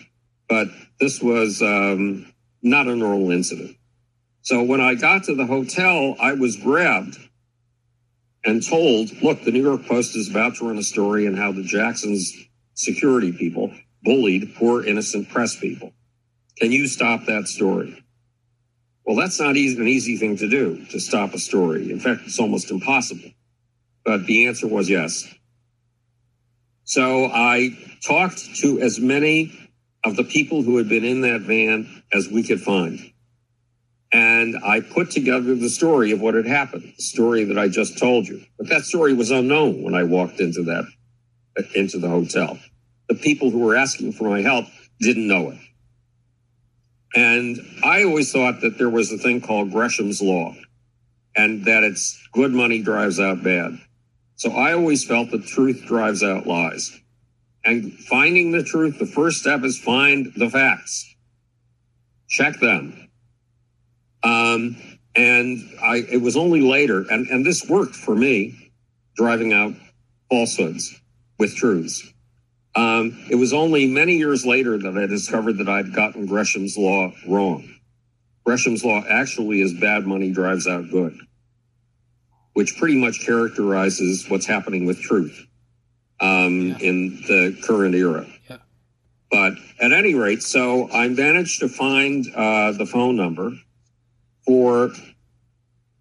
but 0.49 0.69
this 0.99 1.23
was 1.23 1.63
um, 1.63 2.33
not 2.63 2.89
a 2.89 2.97
normal 2.97 3.31
incident. 3.31 3.77
So 4.43 4.63
when 4.65 4.81
I 4.81 4.95
got 4.95 5.25
to 5.25 5.35
the 5.35 5.47
hotel, 5.47 6.17
I 6.21 6.33
was 6.33 6.57
grabbed 6.57 7.19
and 8.45 8.67
told, 8.67 9.11
look, 9.23 9.45
the 9.45 9.53
New 9.53 9.63
York 9.63 9.87
Post 9.87 10.17
is 10.17 10.29
about 10.29 10.57
to 10.57 10.67
run 10.67 10.79
a 10.79 10.83
story 10.83 11.27
on 11.29 11.35
how 11.35 11.53
the 11.53 11.63
Jacksons 11.63 12.35
security 12.75 13.33
people 13.33 13.73
bullied 14.03 14.55
poor 14.57 14.85
innocent 14.85 15.29
press 15.29 15.55
people. 15.57 15.93
Can 16.57 16.73
you 16.73 16.89
stop 16.89 17.27
that 17.27 17.47
story? 17.47 18.03
Well, 19.05 19.17
that's 19.17 19.39
not 19.39 19.57
easy, 19.57 19.79
an 19.81 19.89
easy 19.89 20.17
thing 20.17 20.37
to 20.39 20.49
do, 20.49 20.85
to 20.87 20.99
stop 20.99 21.35
a 21.35 21.39
story. 21.39 21.93
In 21.93 22.01
fact, 22.01 22.23
it's 22.25 22.41
almost 22.41 22.71
impossible. 22.71 23.31
But 24.11 24.27
the 24.27 24.49
answer 24.49 24.67
was 24.67 24.91
yes. 24.91 25.33
So 26.83 27.27
I 27.27 27.79
talked 28.05 28.57
to 28.57 28.81
as 28.81 28.99
many 28.99 29.71
of 30.03 30.17
the 30.17 30.25
people 30.25 30.63
who 30.63 30.79
had 30.79 30.89
been 30.89 31.05
in 31.05 31.21
that 31.21 31.43
van 31.43 32.03
as 32.13 32.29
we 32.29 32.43
could 32.43 32.61
find. 32.61 32.99
And 34.13 34.57
I 34.65 34.81
put 34.81 35.13
together 35.13 35.55
the 35.55 35.69
story 35.69 36.11
of 36.11 36.21
what 36.21 36.35
had 36.35 36.45
happened, 36.45 36.93
the 36.97 37.03
story 37.05 37.45
that 37.45 37.57
I 37.57 37.69
just 37.69 38.01
told 38.01 38.27
you. 38.27 38.43
But 38.59 38.69
that 38.71 38.83
story 38.83 39.15
was 39.15 39.31
unknown 39.31 39.81
when 39.85 39.95
I 39.95 40.03
walked 40.03 40.41
into 40.41 40.65
that, 40.65 40.87
into 41.77 42.01
the 42.01 42.09
hotel. 42.09 42.59
The 43.09 43.15
people 43.15 43.51
who 43.51 43.61
were 43.61 43.77
asking 43.77 44.15
for 44.15 44.29
my 44.29 44.43
help 44.43 44.67
didn't 44.99 45.29
know 45.29 45.51
it. 45.51 45.59
And 47.15 47.61
I 47.85 48.03
always 48.03 48.33
thought 48.33 48.61
that 48.63 48.77
there 48.77 48.91
was 48.91 49.13
a 49.13 49.19
thing 49.19 49.41
called 49.41 49.71
Gresham's 49.71 50.21
Law 50.21 50.57
and 51.37 51.65
that 51.67 51.85
it's 51.85 52.21
good 52.33 52.53
money 52.53 52.83
drives 52.83 53.21
out 53.21 53.45
bad. 53.45 53.79
So 54.41 54.53
I 54.53 54.73
always 54.73 55.05
felt 55.05 55.33
that 55.33 55.45
truth 55.45 55.85
drives 55.85 56.23
out 56.23 56.47
lies. 56.47 56.99
And 57.63 57.93
finding 57.93 58.53
the 58.53 58.63
truth, 58.63 58.99
the 58.99 59.05
first 59.05 59.41
step 59.41 59.65
is 59.65 59.79
find 59.79 60.33
the 60.35 60.49
facts. 60.49 61.15
Check 62.27 62.59
them. 62.59 63.11
Um, 64.23 64.79
and 65.15 65.59
I, 65.83 66.07
it 66.11 66.23
was 66.23 66.39
only 66.39 66.63
later, 66.63 67.05
and, 67.11 67.27
and 67.27 67.45
this 67.45 67.69
worked 67.69 67.95
for 67.95 68.17
me, 68.17 68.73
driving 69.15 69.53
out 69.53 69.75
falsehoods 70.31 70.99
with 71.39 71.55
truths. 71.55 72.11
Um, 72.75 73.23
it 73.31 73.37
was 73.37 73.53
only 73.53 73.89
many 73.89 74.17
years 74.17 74.47
later 74.47 74.79
that 74.79 74.97
I 74.97 75.05
discovered 75.05 75.59
that 75.59 75.69
I'd 75.69 75.95
gotten 75.95 76.25
Gresham's 76.25 76.79
law 76.79 77.13
wrong. 77.29 77.75
Gresham's 78.47 78.87
law 78.87 79.05
actually 79.07 79.61
is 79.61 79.75
bad 79.75 80.07
money 80.07 80.31
drives 80.31 80.67
out 80.67 80.89
good 80.91 81.19
which 82.55 82.77
pretty 82.77 82.97
much 82.97 83.25
characterizes 83.25 84.29
what's 84.29 84.47
happening 84.47 84.87
with 84.87 85.01
truth 85.01 85.47
um, 86.21 86.61
yeah. 86.61 86.79
in 86.79 87.23
the 87.27 87.59
current 87.67 87.95
era. 87.95 88.27
Yeah. 88.49 88.59
But 89.31 89.55
at 89.81 89.93
any 89.93 90.15
rate, 90.15 90.43
so 90.43 90.91
I 90.91 91.09
managed 91.09 91.61
to 91.61 91.69
find 91.69 92.27
uh, 92.35 92.73
the 92.73 92.87
phone 92.87 93.17
number 93.17 93.53
for 94.45 94.93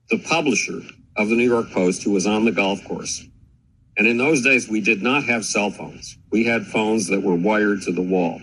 the 0.09 0.17
publisher 0.19 0.81
of 1.15 1.29
the 1.29 1.35
New 1.35 1.47
York 1.47 1.69
Post 1.71 2.03
who 2.03 2.11
was 2.11 2.25
on 2.25 2.45
the 2.45 2.51
golf 2.51 2.83
course. 2.85 3.23
And 3.97 4.07
in 4.07 4.17
those 4.17 4.41
days, 4.41 4.69
we 4.69 4.81
did 4.81 5.01
not 5.01 5.25
have 5.25 5.45
cell 5.45 5.69
phones. 5.69 6.17
We 6.31 6.45
had 6.45 6.65
phones 6.65 7.07
that 7.07 7.21
were 7.21 7.35
wired 7.35 7.81
to 7.83 7.91
the 7.91 8.01
wall. 8.01 8.41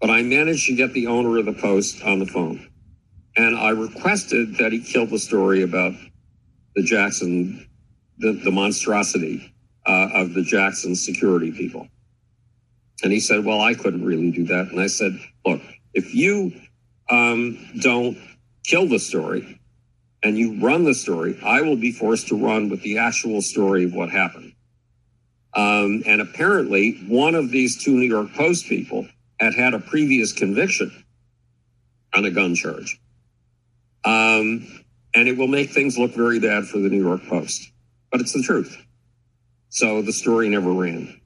But 0.00 0.10
I 0.10 0.22
managed 0.22 0.66
to 0.66 0.74
get 0.74 0.92
the 0.92 1.06
owner 1.06 1.38
of 1.38 1.44
the 1.44 1.52
Post 1.52 2.02
on 2.02 2.18
the 2.18 2.26
phone. 2.26 2.70
And 3.36 3.56
I 3.56 3.70
requested 3.70 4.56
that 4.56 4.72
he 4.72 4.80
kill 4.80 5.06
the 5.06 5.18
story 5.18 5.62
about 5.62 5.92
the 6.74 6.82
Jackson, 6.82 7.68
the, 8.18 8.32
the 8.32 8.50
monstrosity 8.50 9.52
uh, 9.86 10.08
of 10.14 10.34
the 10.34 10.42
Jackson 10.42 10.94
security 10.94 11.52
people. 11.52 11.88
And 13.02 13.12
he 13.12 13.20
said, 13.20 13.44
well, 13.44 13.60
I 13.60 13.74
couldn't 13.74 14.04
really 14.04 14.30
do 14.30 14.44
that. 14.46 14.68
And 14.68 14.80
I 14.80 14.86
said, 14.86 15.18
look, 15.44 15.60
if 15.92 16.14
you 16.14 16.52
um, 17.10 17.58
don't 17.80 18.16
kill 18.64 18.86
the 18.86 18.98
story 18.98 19.60
and 20.22 20.38
you 20.38 20.60
run 20.60 20.84
the 20.84 20.94
story, 20.94 21.38
I 21.44 21.60
will 21.60 21.76
be 21.76 21.92
forced 21.92 22.28
to 22.28 22.36
run 22.36 22.70
with 22.70 22.82
the 22.82 22.98
actual 22.98 23.42
story 23.42 23.84
of 23.84 23.94
what 23.94 24.10
happened. 24.10 24.52
Um, 25.54 26.02
and 26.06 26.20
apparently, 26.20 27.04
one 27.06 27.34
of 27.34 27.50
these 27.50 27.82
two 27.82 27.92
New 27.92 28.08
York 28.08 28.32
Post 28.32 28.66
people 28.66 29.06
had 29.38 29.54
had 29.54 29.74
a 29.74 29.78
previous 29.78 30.32
conviction 30.32 31.04
on 32.14 32.24
a 32.24 32.30
gun 32.30 32.54
charge. 32.54 33.00
Um, 34.04 34.83
and 35.14 35.28
it 35.28 35.36
will 35.36 35.48
make 35.48 35.70
things 35.70 35.98
look 35.98 36.12
very 36.12 36.40
bad 36.40 36.66
for 36.66 36.78
the 36.78 36.88
New 36.88 37.02
York 37.02 37.22
Post. 37.26 37.70
But 38.10 38.20
it's 38.20 38.32
the 38.32 38.42
truth. 38.42 38.76
So 39.68 40.02
the 40.02 40.12
story 40.12 40.48
never 40.48 40.72
ran. 40.72 41.20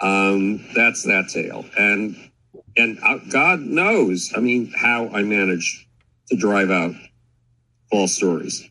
Um, 0.00 0.66
that's 0.74 1.04
that 1.04 1.28
tale. 1.32 1.64
And 1.78 2.16
and 2.76 2.98
uh, 3.02 3.18
God 3.30 3.60
knows, 3.60 4.32
I 4.34 4.40
mean, 4.40 4.72
how 4.76 5.08
I 5.08 5.22
managed 5.22 5.86
to 6.28 6.36
drive 6.36 6.70
out 6.70 6.94
false 7.90 8.14
stories 8.14 8.68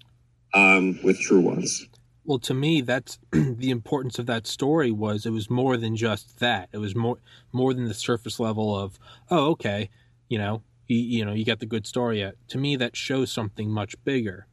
um, 0.54 1.00
with 1.04 1.20
true 1.20 1.40
ones. 1.40 1.86
Well, 2.26 2.40
to 2.40 2.54
me, 2.54 2.82
that's 2.82 3.20
the 3.32 3.72
importance 3.72 4.20
of 4.20 4.26
that 4.28 4.48
story 4.48 4.92
was 4.92 5.26
it 5.26 5.32
was 5.32 5.50
more 5.50 5.78
than 5.78 5.96
just 5.96 6.40
that. 6.40 6.70
It 6.72 6.78
was 6.78 6.96
more 6.96 7.18
more 7.52 7.74
than 7.74 7.88
the 7.88 7.94
surface 7.94 8.40
level 8.40 8.78
of 8.78 9.00
oh, 9.30 9.52
okay, 9.52 9.90
you 10.30 10.38
know, 10.38 10.62
you, 10.92 11.20
you 11.20 11.26
know, 11.26 11.34
you 11.34 11.46
got 11.46 11.60
the 11.60 11.66
good 11.66 11.88
story. 11.88 12.20
Yet. 12.20 12.36
To 12.50 12.58
me, 12.58 12.76
that 12.78 12.96
shows 12.96 13.32
something 13.32 13.70
much 13.70 13.96
bigger, 14.04 14.48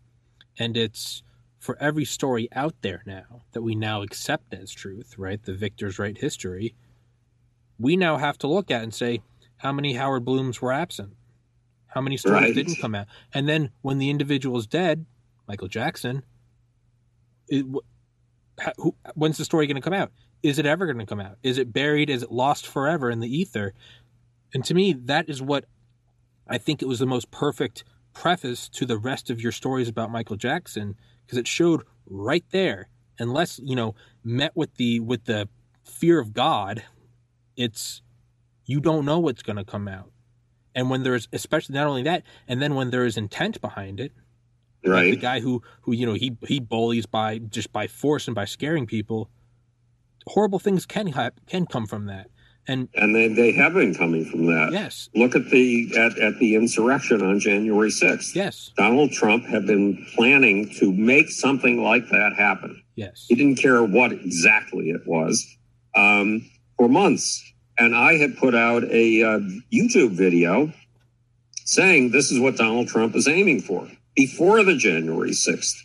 and 0.58 0.76
it's 0.76 1.22
for 1.58 1.76
every 1.80 2.04
story 2.04 2.48
out 2.52 2.74
there 2.82 3.02
now 3.04 3.42
that 3.52 3.62
we 3.62 3.74
now 3.74 4.02
accept 4.02 4.54
as 4.54 4.70
truth, 4.70 5.16
right? 5.18 5.42
The 5.42 5.54
victors 5.54 5.98
write 5.98 6.18
history. 6.18 6.74
We 7.78 7.96
now 7.96 8.16
have 8.16 8.38
to 8.38 8.46
look 8.46 8.70
at 8.70 8.82
and 8.82 8.94
say 8.94 9.22
how 9.58 9.72
many 9.72 9.94
Howard 9.94 10.24
Blooms 10.24 10.62
were 10.62 10.72
absent, 10.72 11.14
how 11.88 12.00
many 12.00 12.16
stories 12.16 12.42
right. 12.42 12.54
didn't 12.54 12.80
come 12.80 12.94
out, 12.94 13.06
and 13.34 13.48
then 13.48 13.70
when 13.82 13.98
the 13.98 14.10
individual 14.10 14.58
is 14.58 14.66
dead, 14.66 15.06
Michael 15.46 15.68
Jackson 15.68 16.22
it, 17.48 17.66
who, 18.76 18.94
when's 19.14 19.38
the 19.38 19.44
story 19.44 19.66
going 19.66 19.76
to 19.76 19.82
come 19.82 19.92
out? 19.92 20.12
Is 20.42 20.58
it 20.58 20.66
ever 20.66 20.86
going 20.86 20.98
to 20.98 21.06
come 21.06 21.20
out? 21.20 21.36
Is 21.42 21.58
it 21.58 21.72
buried? 21.72 22.10
Is 22.10 22.22
it 22.22 22.30
lost 22.30 22.66
forever 22.66 23.10
in 23.10 23.20
the 23.20 23.34
ether? 23.34 23.74
And 24.54 24.64
to 24.64 24.74
me, 24.74 24.92
that 25.04 25.28
is 25.28 25.42
what 25.42 25.64
I 26.48 26.58
think 26.58 26.82
it 26.82 26.88
was 26.88 26.98
the 26.98 27.06
most 27.06 27.30
perfect 27.30 27.84
preface 28.14 28.68
to 28.70 28.86
the 28.86 28.98
rest 28.98 29.30
of 29.30 29.40
your 29.40 29.52
stories 29.52 29.88
about 29.88 30.10
Michael 30.10 30.36
Jackson 30.36 30.96
because 31.24 31.38
it 31.38 31.46
showed 31.46 31.82
right 32.06 32.44
there, 32.50 32.88
unless 33.18 33.58
you 33.62 33.76
know 33.76 33.94
met 34.24 34.56
with 34.56 34.74
the 34.76 35.00
with 35.00 35.24
the 35.24 35.48
fear 35.84 36.18
of 36.18 36.32
God, 36.32 36.82
it's 37.56 38.02
you 38.64 38.80
don't 38.80 39.04
know 39.04 39.18
what's 39.18 39.42
going 39.42 39.56
to 39.56 39.64
come 39.64 39.88
out. 39.88 40.10
And 40.74 40.90
when 40.90 41.02
there's 41.02 41.28
especially 41.32 41.74
not 41.74 41.86
only 41.86 42.02
that, 42.04 42.22
and 42.46 42.62
then 42.62 42.74
when 42.74 42.90
there 42.90 43.04
is 43.04 43.16
intent 43.16 43.60
behind 43.60 44.00
it, 44.00 44.12
right 44.84 45.04
like 45.04 45.10
the 45.10 45.16
guy 45.16 45.40
who 45.40 45.62
who 45.82 45.92
you 45.92 46.06
know 46.06 46.14
he 46.14 46.36
he 46.46 46.60
bullies 46.60 47.06
by 47.06 47.38
just 47.38 47.72
by 47.72 47.86
force 47.86 48.28
and 48.28 48.34
by 48.34 48.44
scaring 48.44 48.86
people 48.86 49.28
horrible 50.26 50.58
things 50.58 50.86
can 50.86 51.12
can 51.46 51.66
come 51.66 51.86
from 51.86 52.06
that 52.06 52.28
and 52.68 52.88
and 52.94 53.14
they, 53.14 53.28
they 53.28 53.52
have 53.52 53.74
been 53.74 53.94
coming 53.94 54.24
from 54.24 54.46
that. 54.46 54.70
Yes. 54.72 55.08
Look 55.14 55.34
at 55.34 55.50
the 55.50 55.90
at, 55.96 56.18
at 56.18 56.38
the 56.38 56.54
insurrection 56.54 57.22
on 57.22 57.40
january 57.40 57.90
6th 57.90 58.34
yes. 58.34 58.70
Donald 58.76 59.12
trump 59.12 59.44
had 59.46 59.66
been 59.66 60.06
planning 60.14 60.70
to 60.78 60.92
make 60.92 61.30
something 61.30 61.82
like 61.82 62.08
that 62.10 62.34
happen. 62.36 62.82
Yes. 62.94 63.26
He 63.28 63.34
didn't 63.34 63.56
care 63.56 63.82
what 63.82 64.12
exactly 64.12 64.90
it 64.90 65.06
was 65.06 65.44
um, 65.94 66.48
for 66.76 66.88
months. 66.88 67.44
And 67.78 67.94
i 67.96 68.14
had 68.14 68.36
put 68.36 68.54
out 68.54 68.84
a 68.84 69.22
uh, 69.22 69.38
youtube 69.72 70.10
video 70.10 70.72
saying 71.64 72.10
this 72.10 72.30
is 72.30 72.40
what 72.40 72.56
donald 72.56 72.88
trump 72.88 73.14
is 73.14 73.28
aiming 73.28 73.60
for 73.60 73.88
before 74.18 74.64
the 74.64 74.74
January 74.74 75.30
6th 75.30 75.76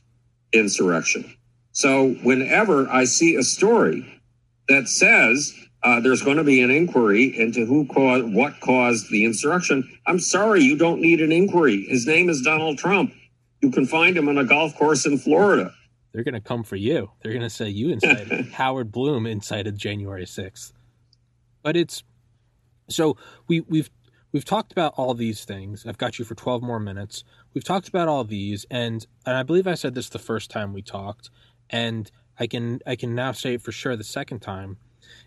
insurrection. 0.53 1.35
So 1.71 2.13
whenever 2.23 2.89
I 2.89 3.03
see 3.03 3.35
a 3.35 3.43
story 3.43 4.21
that 4.69 4.87
says 4.87 5.53
uh, 5.83 5.99
there's 5.99 6.21
going 6.21 6.37
to 6.37 6.43
be 6.43 6.61
an 6.61 6.71
inquiry 6.71 7.37
into 7.37 7.65
who 7.65 7.85
caused 7.87 8.33
what 8.33 8.59
caused 8.61 9.09
the 9.11 9.25
insurrection, 9.25 9.89
I'm 10.07 10.19
sorry, 10.19 10.61
you 10.61 10.77
don't 10.77 11.01
need 11.01 11.21
an 11.21 11.31
inquiry. 11.31 11.85
His 11.85 12.07
name 12.07 12.29
is 12.29 12.41
Donald 12.41 12.77
Trump. 12.77 13.13
You 13.61 13.71
can 13.71 13.85
find 13.85 14.17
him 14.17 14.29
on 14.29 14.37
a 14.37 14.45
golf 14.45 14.75
course 14.77 15.05
in 15.05 15.17
Florida. 15.17 15.73
They're 16.11 16.23
going 16.23 16.35
to 16.35 16.41
come 16.41 16.63
for 16.63 16.75
you. 16.75 17.11
They're 17.21 17.31
going 17.31 17.43
to 17.43 17.49
say 17.49 17.69
you 17.69 17.89
incited 17.89 18.45
Howard 18.53 18.91
Bloom 18.91 19.25
incited 19.25 19.77
January 19.77 20.25
6th. 20.25 20.71
But 21.63 21.75
it's 21.75 22.03
so 22.89 23.17
we 23.47 23.61
we've 23.61 23.89
we've 24.31 24.45
talked 24.45 24.71
about 24.71 24.93
all 24.95 25.13
these 25.13 25.43
things. 25.43 25.85
I've 25.85 25.97
got 25.97 26.19
you 26.19 26.25
for 26.25 26.35
12 26.35 26.61
more 26.61 26.79
minutes. 26.79 27.23
We've 27.53 27.63
talked 27.63 27.87
about 27.87 28.07
all 28.07 28.23
these 28.23 28.65
and 28.69 29.05
and 29.25 29.35
I 29.37 29.43
believe 29.43 29.67
I 29.67 29.75
said 29.75 29.95
this 29.95 30.09
the 30.09 30.19
first 30.19 30.51
time 30.51 30.71
we 30.71 30.81
talked 30.81 31.29
and 31.69 32.09
I 32.39 32.47
can 32.47 32.79
I 32.85 32.95
can 32.95 33.15
now 33.15 33.31
say 33.31 33.55
it 33.55 33.61
for 33.61 33.71
sure 33.71 33.95
the 33.95 34.03
second 34.03 34.39
time 34.39 34.77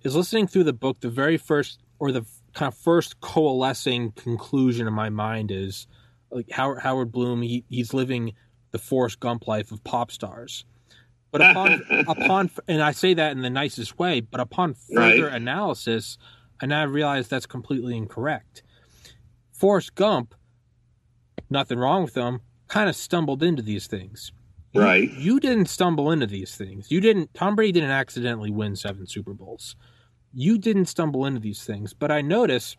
is 0.02 0.16
listening 0.16 0.46
through 0.46 0.64
the 0.64 0.72
book 0.72 1.00
the 1.00 1.08
very 1.08 1.36
first 1.36 1.80
or 1.98 2.12
the 2.12 2.24
kind 2.54 2.72
of 2.72 2.78
first 2.78 3.20
coalescing 3.20 4.12
conclusion 4.12 4.86
in 4.86 4.92
my 4.92 5.10
mind 5.10 5.50
is 5.50 5.86
like 6.30 6.50
Howard 6.50 6.80
Howard 6.82 7.12
Bloom 7.12 7.42
he, 7.42 7.64
he's 7.68 7.94
living 7.94 8.34
the 8.70 8.78
Forrest 8.78 9.20
Gump 9.20 9.46
life 9.46 9.72
of 9.72 9.82
pop 9.84 10.10
stars. 10.10 10.64
But 11.30 11.42
upon 11.42 11.82
upon 12.08 12.50
and 12.68 12.82
I 12.82 12.92
say 12.92 13.14
that 13.14 13.32
in 13.32 13.42
the 13.42 13.50
nicest 13.50 13.98
way, 13.98 14.20
but 14.20 14.40
upon 14.40 14.74
further 14.74 15.26
right. 15.26 15.34
analysis, 15.34 16.18
and 16.60 16.72
I 16.72 16.84
now 16.84 16.90
realize 16.90 17.28
that's 17.28 17.46
completely 17.46 17.96
incorrect 17.96 18.62
Forrest 19.56 19.94
Gump, 19.94 20.34
nothing 21.48 21.78
wrong 21.78 22.02
with 22.02 22.14
him, 22.14 22.40
kind 22.68 22.90
of 22.90 22.96
stumbled 22.96 23.42
into 23.42 23.62
these 23.62 23.86
things. 23.86 24.32
Right. 24.78 25.10
You, 25.10 25.34
you 25.34 25.40
didn't 25.40 25.66
stumble 25.66 26.10
into 26.10 26.26
these 26.26 26.54
things. 26.54 26.90
You 26.90 27.00
didn't. 27.00 27.32
Tom 27.34 27.56
Brady 27.56 27.72
didn't 27.72 27.90
accidentally 27.90 28.50
win 28.50 28.76
seven 28.76 29.06
Super 29.06 29.34
Bowls. 29.34 29.76
You 30.32 30.58
didn't 30.58 30.86
stumble 30.86 31.26
into 31.26 31.40
these 31.40 31.64
things. 31.64 31.92
But 31.94 32.10
I 32.10 32.20
notice, 32.22 32.76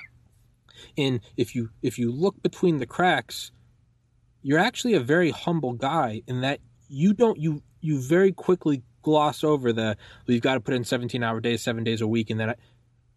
in 0.96 1.22
if 1.36 1.56
you 1.56 1.70
if 1.82 1.98
you 1.98 2.12
look 2.12 2.42
between 2.42 2.78
the 2.78 2.86
cracks, 2.86 3.52
you're 4.42 4.60
actually 4.60 4.94
a 4.94 5.00
very 5.00 5.32
humble 5.32 5.74
guy 5.74 6.22
in 6.28 6.42
that 6.42 6.60
you 6.88 7.14
don't 7.14 7.40
you 7.40 7.62
you 7.82 8.00
very 8.00 8.32
quickly 8.32 8.84
gloss 9.02 9.44
over 9.44 9.72
the 9.72 9.96
well, 10.28 10.34
you've 10.34 10.42
got 10.42 10.56
to 10.56 10.60
put 10.60 10.74
in 10.74 10.84
17 10.84 11.24
hour 11.24 11.40
days, 11.40 11.62
seven 11.62 11.84
days 11.84 12.02
a 12.02 12.08
week, 12.08 12.30
and 12.30 12.40
then 12.40 12.50
I, 12.52 12.56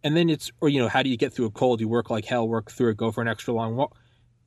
and 0.03 0.17
then 0.17 0.31
it's 0.31 0.51
or 0.61 0.69
you 0.69 0.81
know 0.81 0.89
how 0.89 1.03
do 1.03 1.11
you 1.11 1.17
get 1.17 1.33
through 1.33 1.47
a 1.47 1.51
cold 1.51 1.81
you 1.81 1.89
work 1.89 2.11
like 2.11 2.25
hell 2.25 2.49
work 2.49 2.71
through 2.71 2.91
it 2.91 2.97
go 2.97 3.13
for 3.13 3.21
an 3.21 3.29
extra 3.29 3.53
long 3.53 3.77
walk 3.77 3.97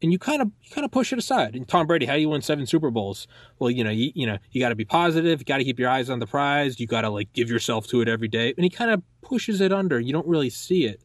and 0.04 0.12
you 0.12 0.20
kind 0.20 0.42
of 0.42 0.52
you 0.62 0.70
kind 0.70 0.86
of 0.86 0.92
push 0.92 1.12
it 1.12 1.18
aside. 1.18 1.56
And 1.56 1.68
tom 1.68 1.88
brady 1.88 2.06
how 2.06 2.14
you 2.14 2.30
win 2.30 2.42
seven 2.42 2.68
super 2.68 2.92
bowls? 2.92 3.28
Well 3.58 3.72
you 3.72 3.84
know 3.84 3.90
you, 3.90 4.12
you 4.14 4.28
know 4.28 4.38
you 4.52 4.62
got 4.62 4.70
to 4.70 4.76
be 4.76 4.86
positive 4.86 5.40
you 5.40 5.46
got 5.46 5.58
to 5.58 5.64
keep 5.64 5.80
your 5.80 5.90
eyes 5.90 6.10
on 6.10 6.20
the 6.20 6.28
prize 6.28 6.80
you 6.80 6.86
got 6.86 7.02
to 7.02 7.10
like 7.10 7.32
give 7.34 7.50
yourself 7.50 7.88
to 7.88 8.02
it 8.02 8.10
every 8.10 8.28
day. 8.28 8.54
And 8.56 8.64
he 8.64 8.70
kind 8.70 8.92
of 8.92 9.02
pushes 9.22 9.62
it 9.62 9.72
under 9.72 10.00
you 10.00 10.14
don't 10.14 10.28
really 10.28 10.50
see 10.52 10.86
it. 10.86 11.02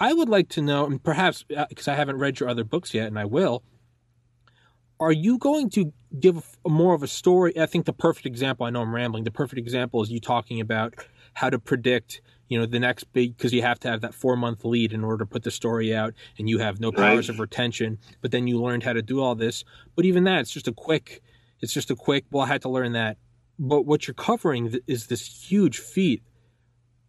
I 0.00 0.12
would 0.12 0.28
like 0.28 0.48
to 0.50 0.62
know 0.62 0.86
and 0.86 1.02
perhaps 1.02 1.44
because 1.68 1.88
uh, 1.88 1.92
i 1.92 1.94
haven't 1.94 2.16
read 2.18 2.40
your 2.40 2.48
other 2.48 2.64
books 2.64 2.94
yet 2.94 3.08
and 3.08 3.18
i 3.18 3.24
will 3.24 3.62
are 5.00 5.12
you 5.12 5.38
going 5.38 5.70
to 5.70 5.92
give 6.18 6.58
more 6.66 6.92
of 6.92 7.04
a 7.04 7.06
story? 7.06 7.56
I 7.56 7.66
think 7.66 7.84
the 7.84 7.92
perfect 7.92 8.26
example 8.26 8.66
i 8.66 8.70
know 8.70 8.82
i'm 8.82 8.94
rambling 8.94 9.24
the 9.24 9.32
perfect 9.32 9.58
example 9.58 10.00
is 10.02 10.10
you 10.10 10.20
talking 10.20 10.60
about 10.60 10.94
how 11.34 11.50
to 11.50 11.58
predict 11.58 12.20
you 12.48 12.58
know 12.58 12.66
the 12.66 12.80
next 12.80 13.04
big 13.12 13.36
because 13.36 13.52
you 13.52 13.62
have 13.62 13.78
to 13.80 13.88
have 13.88 14.00
that 14.00 14.14
four 14.14 14.36
month 14.36 14.64
lead 14.64 14.92
in 14.92 15.04
order 15.04 15.24
to 15.24 15.26
put 15.26 15.42
the 15.42 15.50
story 15.50 15.94
out 15.94 16.14
and 16.38 16.48
you 16.48 16.58
have 16.58 16.80
no 16.80 16.90
powers 16.90 17.28
right. 17.28 17.34
of 17.34 17.40
retention 17.40 17.98
but 18.20 18.30
then 18.30 18.46
you 18.46 18.60
learned 18.60 18.82
how 18.82 18.92
to 18.92 19.02
do 19.02 19.20
all 19.20 19.34
this. 19.34 19.64
But 19.94 20.04
even 20.04 20.24
that 20.24 20.40
it's 20.40 20.50
just 20.50 20.68
a 20.68 20.72
quick 20.72 21.22
it's 21.60 21.72
just 21.72 21.90
a 21.90 21.96
quick 21.96 22.24
well 22.30 22.44
i 22.44 22.48
had 22.48 22.62
to 22.62 22.68
learn 22.68 22.92
that. 22.92 23.18
But 23.58 23.82
what 23.82 24.06
you're 24.06 24.14
covering 24.14 24.78
is 24.86 25.08
this 25.08 25.50
huge 25.50 25.78
feat. 25.78 26.22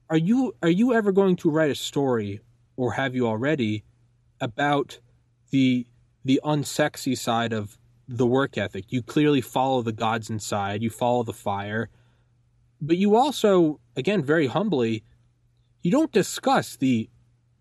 Are 0.10 0.18
you 0.18 0.56
are 0.62 0.70
you 0.70 0.94
ever 0.94 1.12
going 1.12 1.36
to 1.38 1.50
write 1.50 1.72
a 1.72 1.76
story 1.76 2.42
or 2.76 2.94
have 2.94 3.16
you 3.16 3.28
already 3.28 3.84
about 4.42 5.00
the 5.52 5.86
the 6.26 6.42
unsexy 6.44 7.18
side 7.18 7.54
of 7.54 7.78
the 8.08 8.26
work 8.26 8.58
ethic? 8.58 8.86
You 8.90 9.04
clearly 9.04 9.42
follow 9.42 9.82
the 9.82 9.92
gods 9.92 10.30
inside 10.30 10.82
you 10.82 10.90
follow 10.90 11.24
the 11.24 11.34
fire 11.34 11.90
but 12.82 12.98
you 12.98 13.16
also 13.16 13.80
again 13.96 14.24
very 14.24 14.48
humbly 14.48 15.04
you 15.82 15.92
don't 15.92 16.12
discuss 16.12 16.76
the 16.76 17.10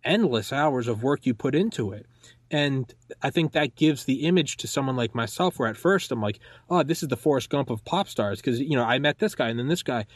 endless 0.05 0.53
hours 0.53 0.89
of 0.89 1.03
work 1.03 1.27
you 1.27 1.35
put 1.35 1.55
into 1.55 1.93
it. 1.93 2.07
And 2.51 2.93
I 3.23 3.31
think 3.31 3.53
that 3.53 3.77
gives 3.77 4.05
the 4.05 4.27
image 4.27 4.57
to 4.59 4.67
someone 4.67 4.97
like 4.97 5.15
myself, 5.15 5.59
where 5.59 5.69
at 5.69 5.77
first 5.77 6.11
I'm 6.11 6.23
like, 6.23 6.41
oh, 6.71 6.83
this 6.83 7.03
is 7.03 7.09
the 7.09 7.17
Forrest 7.17 7.51
Gump 7.51 7.69
of 7.69 7.85
pop 7.85 8.09
stars. 8.09 8.41
Because, 8.41 8.59
you 8.59 8.75
know, 8.75 8.85
I 8.85 8.99
met 8.99 9.19
this 9.19 9.35
guy 9.35 9.49
and 9.49 9.59
then 9.59 9.69
this 9.69 9.83
guy. 9.83 10.07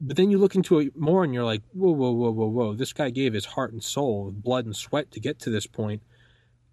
But 0.00 0.16
then 0.16 0.30
you 0.30 0.38
look 0.38 0.54
into 0.54 0.78
it 0.78 0.96
more 0.96 1.24
and 1.24 1.34
you're 1.34 1.44
like, 1.44 1.62
whoa, 1.72 1.90
whoa, 1.90 2.12
whoa, 2.12 2.30
whoa, 2.30 2.46
whoa. 2.46 2.74
This 2.74 2.92
guy 2.92 3.10
gave 3.10 3.32
his 3.32 3.44
heart 3.44 3.72
and 3.72 3.82
soul, 3.82 4.30
blood 4.32 4.66
and 4.66 4.76
sweat 4.76 5.10
to 5.12 5.20
get 5.20 5.38
to 5.40 5.50
this 5.50 5.66
point. 5.66 6.02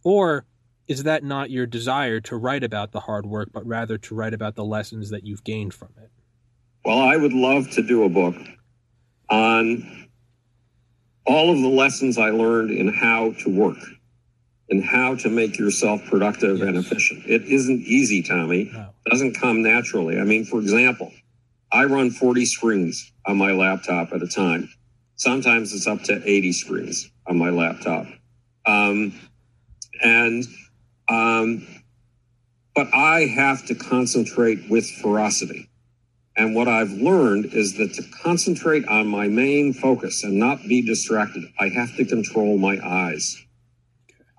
Or 0.03 0.45
is 0.87 1.03
that 1.03 1.23
not 1.23 1.49
your 1.49 1.65
desire 1.65 2.19
to 2.21 2.35
write 2.35 2.63
about 2.63 2.91
the 2.91 3.01
hard 3.01 3.25
work, 3.25 3.49
but 3.51 3.65
rather 3.65 3.97
to 3.97 4.15
write 4.15 4.33
about 4.33 4.55
the 4.55 4.65
lessons 4.65 5.09
that 5.09 5.25
you've 5.25 5.43
gained 5.43 5.73
from 5.73 5.89
it? 5.97 6.11
Well, 6.85 6.99
I 6.99 7.15
would 7.15 7.33
love 7.33 7.69
to 7.71 7.81
do 7.81 8.03
a 8.03 8.09
book 8.09 8.35
on 9.29 10.00
all 11.25 11.51
of 11.51 11.61
the 11.61 11.67
lessons 11.67 12.17
I 12.17 12.29
learned 12.31 12.71
in 12.71 12.93
how 12.93 13.31
to 13.43 13.49
work 13.49 13.77
and 14.69 14.83
how 14.83 15.15
to 15.15 15.29
make 15.29 15.59
yourself 15.59 16.03
productive 16.05 16.59
yes. 16.59 16.67
and 16.67 16.77
efficient. 16.77 17.25
It 17.27 17.43
isn't 17.43 17.81
easy, 17.81 18.23
Tommy. 18.23 18.71
No. 18.73 18.87
It 19.05 19.09
doesn't 19.09 19.33
come 19.33 19.61
naturally. 19.61 20.19
I 20.19 20.23
mean, 20.23 20.45
for 20.45 20.59
example, 20.59 21.11
I 21.71 21.85
run 21.85 22.11
40 22.11 22.45
screens 22.45 23.11
on 23.25 23.37
my 23.37 23.51
laptop 23.51 24.13
at 24.13 24.21
a 24.21 24.27
time. 24.27 24.69
Sometimes 25.15 25.73
it's 25.73 25.87
up 25.87 26.01
to 26.03 26.21
80 26.25 26.53
screens 26.53 27.11
on 27.27 27.37
my 27.37 27.49
laptop. 27.49 28.07
Um, 28.65 29.13
and, 30.01 30.43
um, 31.09 31.67
but 32.75 32.93
I 32.93 33.21
have 33.25 33.65
to 33.67 33.75
concentrate 33.75 34.69
with 34.69 34.89
ferocity. 35.01 35.69
And 36.41 36.55
what 36.55 36.67
I've 36.67 36.93
learned 36.93 37.53
is 37.53 37.77
that 37.77 37.93
to 37.93 38.03
concentrate 38.23 38.87
on 38.87 39.05
my 39.05 39.27
main 39.27 39.73
focus 39.73 40.23
and 40.23 40.39
not 40.39 40.57
be 40.63 40.81
distracted, 40.81 41.43
I 41.59 41.69
have 41.69 41.95
to 41.97 42.03
control 42.03 42.57
my 42.57 42.79
eyes. 42.83 43.37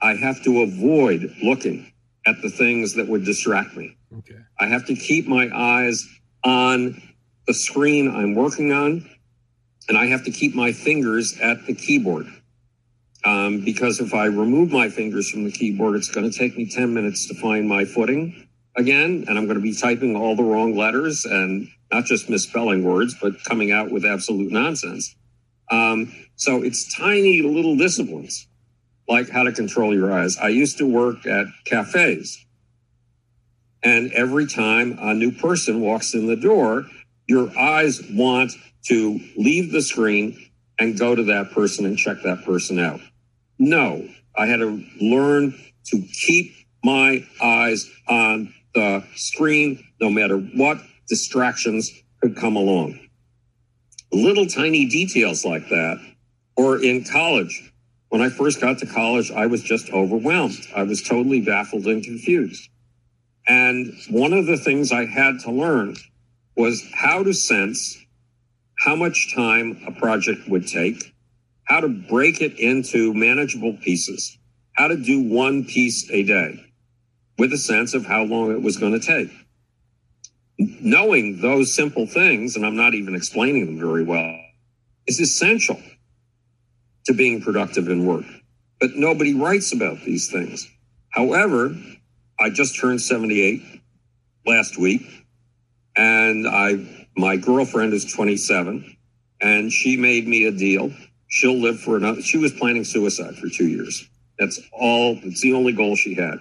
I 0.02 0.16
have 0.16 0.42
to 0.42 0.62
avoid 0.62 1.32
looking 1.44 1.92
at 2.26 2.42
the 2.42 2.50
things 2.50 2.94
that 2.94 3.06
would 3.06 3.24
distract 3.24 3.76
me. 3.76 3.96
Okay. 4.18 4.34
I 4.58 4.66
have 4.66 4.84
to 4.86 4.96
keep 4.96 5.28
my 5.28 5.48
eyes 5.54 6.04
on 6.42 7.00
the 7.46 7.54
screen 7.54 8.10
I'm 8.12 8.34
working 8.34 8.72
on, 8.72 9.08
and 9.88 9.96
I 9.96 10.06
have 10.06 10.24
to 10.24 10.32
keep 10.32 10.56
my 10.56 10.72
fingers 10.72 11.38
at 11.40 11.64
the 11.66 11.74
keyboard. 11.74 12.26
Um, 13.24 13.64
because 13.64 14.00
if 14.00 14.12
I 14.12 14.24
remove 14.24 14.72
my 14.72 14.88
fingers 14.88 15.30
from 15.30 15.44
the 15.44 15.52
keyboard, 15.52 15.94
it's 15.94 16.10
going 16.10 16.28
to 16.28 16.36
take 16.36 16.56
me 16.56 16.68
10 16.68 16.92
minutes 16.92 17.28
to 17.28 17.34
find 17.34 17.68
my 17.68 17.84
footing 17.84 18.48
again, 18.74 19.24
and 19.28 19.38
I'm 19.38 19.44
going 19.44 19.56
to 19.58 19.62
be 19.62 19.74
typing 19.74 20.16
all 20.16 20.34
the 20.34 20.42
wrong 20.42 20.76
letters 20.76 21.24
and 21.24 21.68
not 21.92 22.06
just 22.06 22.30
misspelling 22.30 22.84
words, 22.84 23.14
but 23.20 23.42
coming 23.44 23.70
out 23.70 23.90
with 23.90 24.04
absolute 24.04 24.50
nonsense. 24.50 25.14
Um, 25.70 26.12
so 26.36 26.62
it's 26.62 26.94
tiny 26.94 27.42
little 27.42 27.76
disciplines 27.76 28.48
like 29.08 29.28
how 29.28 29.42
to 29.42 29.52
control 29.52 29.94
your 29.94 30.12
eyes. 30.12 30.38
I 30.38 30.48
used 30.48 30.78
to 30.78 30.90
work 30.90 31.26
at 31.26 31.46
cafes. 31.64 32.44
And 33.82 34.12
every 34.12 34.46
time 34.46 34.96
a 35.00 35.12
new 35.12 35.32
person 35.32 35.80
walks 35.80 36.14
in 36.14 36.26
the 36.26 36.36
door, 36.36 36.86
your 37.26 37.56
eyes 37.58 38.00
want 38.10 38.52
to 38.84 39.20
leave 39.36 39.72
the 39.72 39.82
screen 39.82 40.50
and 40.78 40.98
go 40.98 41.14
to 41.14 41.24
that 41.24 41.50
person 41.52 41.84
and 41.84 41.98
check 41.98 42.18
that 42.24 42.44
person 42.44 42.78
out. 42.78 43.00
No, 43.58 44.08
I 44.36 44.46
had 44.46 44.60
to 44.60 44.84
learn 45.00 45.54
to 45.86 46.00
keep 46.00 46.54
my 46.84 47.26
eyes 47.42 47.90
on 48.08 48.52
the 48.74 49.04
screen 49.14 49.84
no 50.00 50.10
matter 50.10 50.38
what 50.38 50.78
distractions 51.12 51.92
could 52.22 52.34
come 52.34 52.56
along. 52.56 52.98
Little 54.14 54.46
tiny 54.46 54.86
details 54.86 55.44
like 55.44 55.68
that. 55.68 56.00
Or 56.56 56.82
in 56.82 57.04
college, 57.04 57.70
when 58.08 58.22
I 58.22 58.30
first 58.30 58.62
got 58.62 58.78
to 58.78 58.86
college, 58.86 59.30
I 59.30 59.44
was 59.44 59.62
just 59.62 59.90
overwhelmed. 59.90 60.56
I 60.74 60.84
was 60.84 61.02
totally 61.02 61.42
baffled 61.42 61.84
and 61.84 62.02
confused. 62.02 62.66
And 63.46 63.92
one 64.08 64.32
of 64.32 64.46
the 64.46 64.56
things 64.56 64.90
I 64.90 65.04
had 65.04 65.40
to 65.40 65.50
learn 65.50 65.96
was 66.56 66.82
how 66.94 67.22
to 67.22 67.34
sense 67.34 67.98
how 68.78 68.96
much 68.96 69.34
time 69.34 69.82
a 69.86 69.92
project 69.92 70.48
would 70.48 70.66
take, 70.66 71.12
how 71.64 71.80
to 71.80 71.88
break 71.88 72.40
it 72.40 72.58
into 72.58 73.12
manageable 73.12 73.76
pieces, 73.82 74.38
how 74.72 74.88
to 74.88 74.96
do 74.96 75.20
one 75.20 75.66
piece 75.66 76.10
a 76.10 76.22
day 76.22 76.58
with 77.36 77.52
a 77.52 77.58
sense 77.58 77.92
of 77.92 78.06
how 78.06 78.22
long 78.22 78.50
it 78.50 78.62
was 78.62 78.78
going 78.78 78.98
to 78.98 79.06
take. 79.06 79.30
Knowing 80.80 81.40
those 81.40 81.74
simple 81.74 82.06
things, 82.06 82.56
and 82.56 82.64
I'm 82.64 82.76
not 82.76 82.94
even 82.94 83.14
explaining 83.14 83.66
them 83.66 83.78
very 83.78 84.04
well, 84.04 84.38
is 85.06 85.18
essential 85.20 85.80
to 87.06 87.12
being 87.12 87.40
productive 87.42 87.88
in 87.88 88.06
work. 88.06 88.24
But 88.80 88.90
nobody 88.94 89.34
writes 89.34 89.72
about 89.72 90.00
these 90.04 90.30
things. 90.30 90.68
However, 91.10 91.74
I 92.38 92.50
just 92.50 92.78
turned 92.78 93.00
78 93.00 93.62
last 94.46 94.78
week 94.78 95.02
and 95.96 96.46
I 96.48 97.08
my 97.16 97.36
girlfriend 97.36 97.92
is 97.92 98.10
27 98.12 98.96
and 99.40 99.72
she 99.72 99.96
made 99.96 100.26
me 100.26 100.46
a 100.46 100.52
deal. 100.52 100.92
She'll 101.28 101.58
live 101.58 101.80
for 101.80 101.96
another 101.96 102.22
she 102.22 102.38
was 102.38 102.52
planning 102.52 102.84
suicide 102.84 103.36
for 103.36 103.48
2 103.48 103.66
years. 103.66 104.08
That's 104.38 104.60
all 104.72 105.18
it's 105.22 105.40
the 105.42 105.52
only 105.52 105.72
goal 105.72 105.96
she 105.96 106.14
had. 106.14 106.38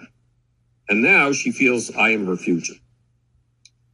And 0.88 1.02
now 1.02 1.32
she 1.32 1.52
feels 1.52 1.94
I 1.94 2.10
am 2.10 2.26
her 2.26 2.36
future. 2.36 2.74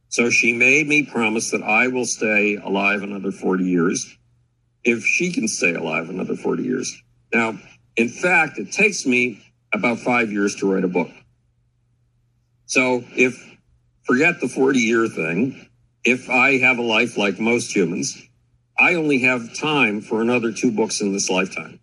So 0.09 0.31
she 0.31 0.53
made 0.53 0.87
me 0.87 1.03
promise 1.03 1.51
that 1.51 1.61
I 1.61 1.87
will 1.87 2.05
stay 2.05 2.55
alive 2.55 3.03
another 3.03 3.31
40 3.31 3.63
years 3.63 4.17
if 4.83 5.05
she 5.05 5.31
can 5.31 5.47
stay 5.47 5.75
alive 5.75 6.09
another 6.09 6.35
40 6.35 6.63
years. 6.63 7.01
Now, 7.31 7.59
in 7.95 8.09
fact, 8.09 8.57
it 8.57 8.71
takes 8.71 9.05
me 9.05 9.43
about 9.71 9.99
five 9.99 10.31
years 10.31 10.55
to 10.55 10.71
write 10.71 10.83
a 10.83 10.87
book. 10.87 11.11
So 12.65 13.03
if 13.15 13.57
forget 14.03 14.39
the 14.41 14.47
40 14.47 14.79
year 14.79 15.07
thing, 15.07 15.67
if 16.03 16.29
I 16.29 16.57
have 16.57 16.79
a 16.79 16.83
life 16.83 17.17
like 17.17 17.39
most 17.39 17.75
humans, 17.75 18.19
I 18.79 18.95
only 18.95 19.19
have 19.19 19.55
time 19.55 20.01
for 20.01 20.21
another 20.21 20.51
two 20.51 20.71
books 20.71 21.01
in 21.01 21.13
this 21.13 21.29
lifetime. 21.29 21.79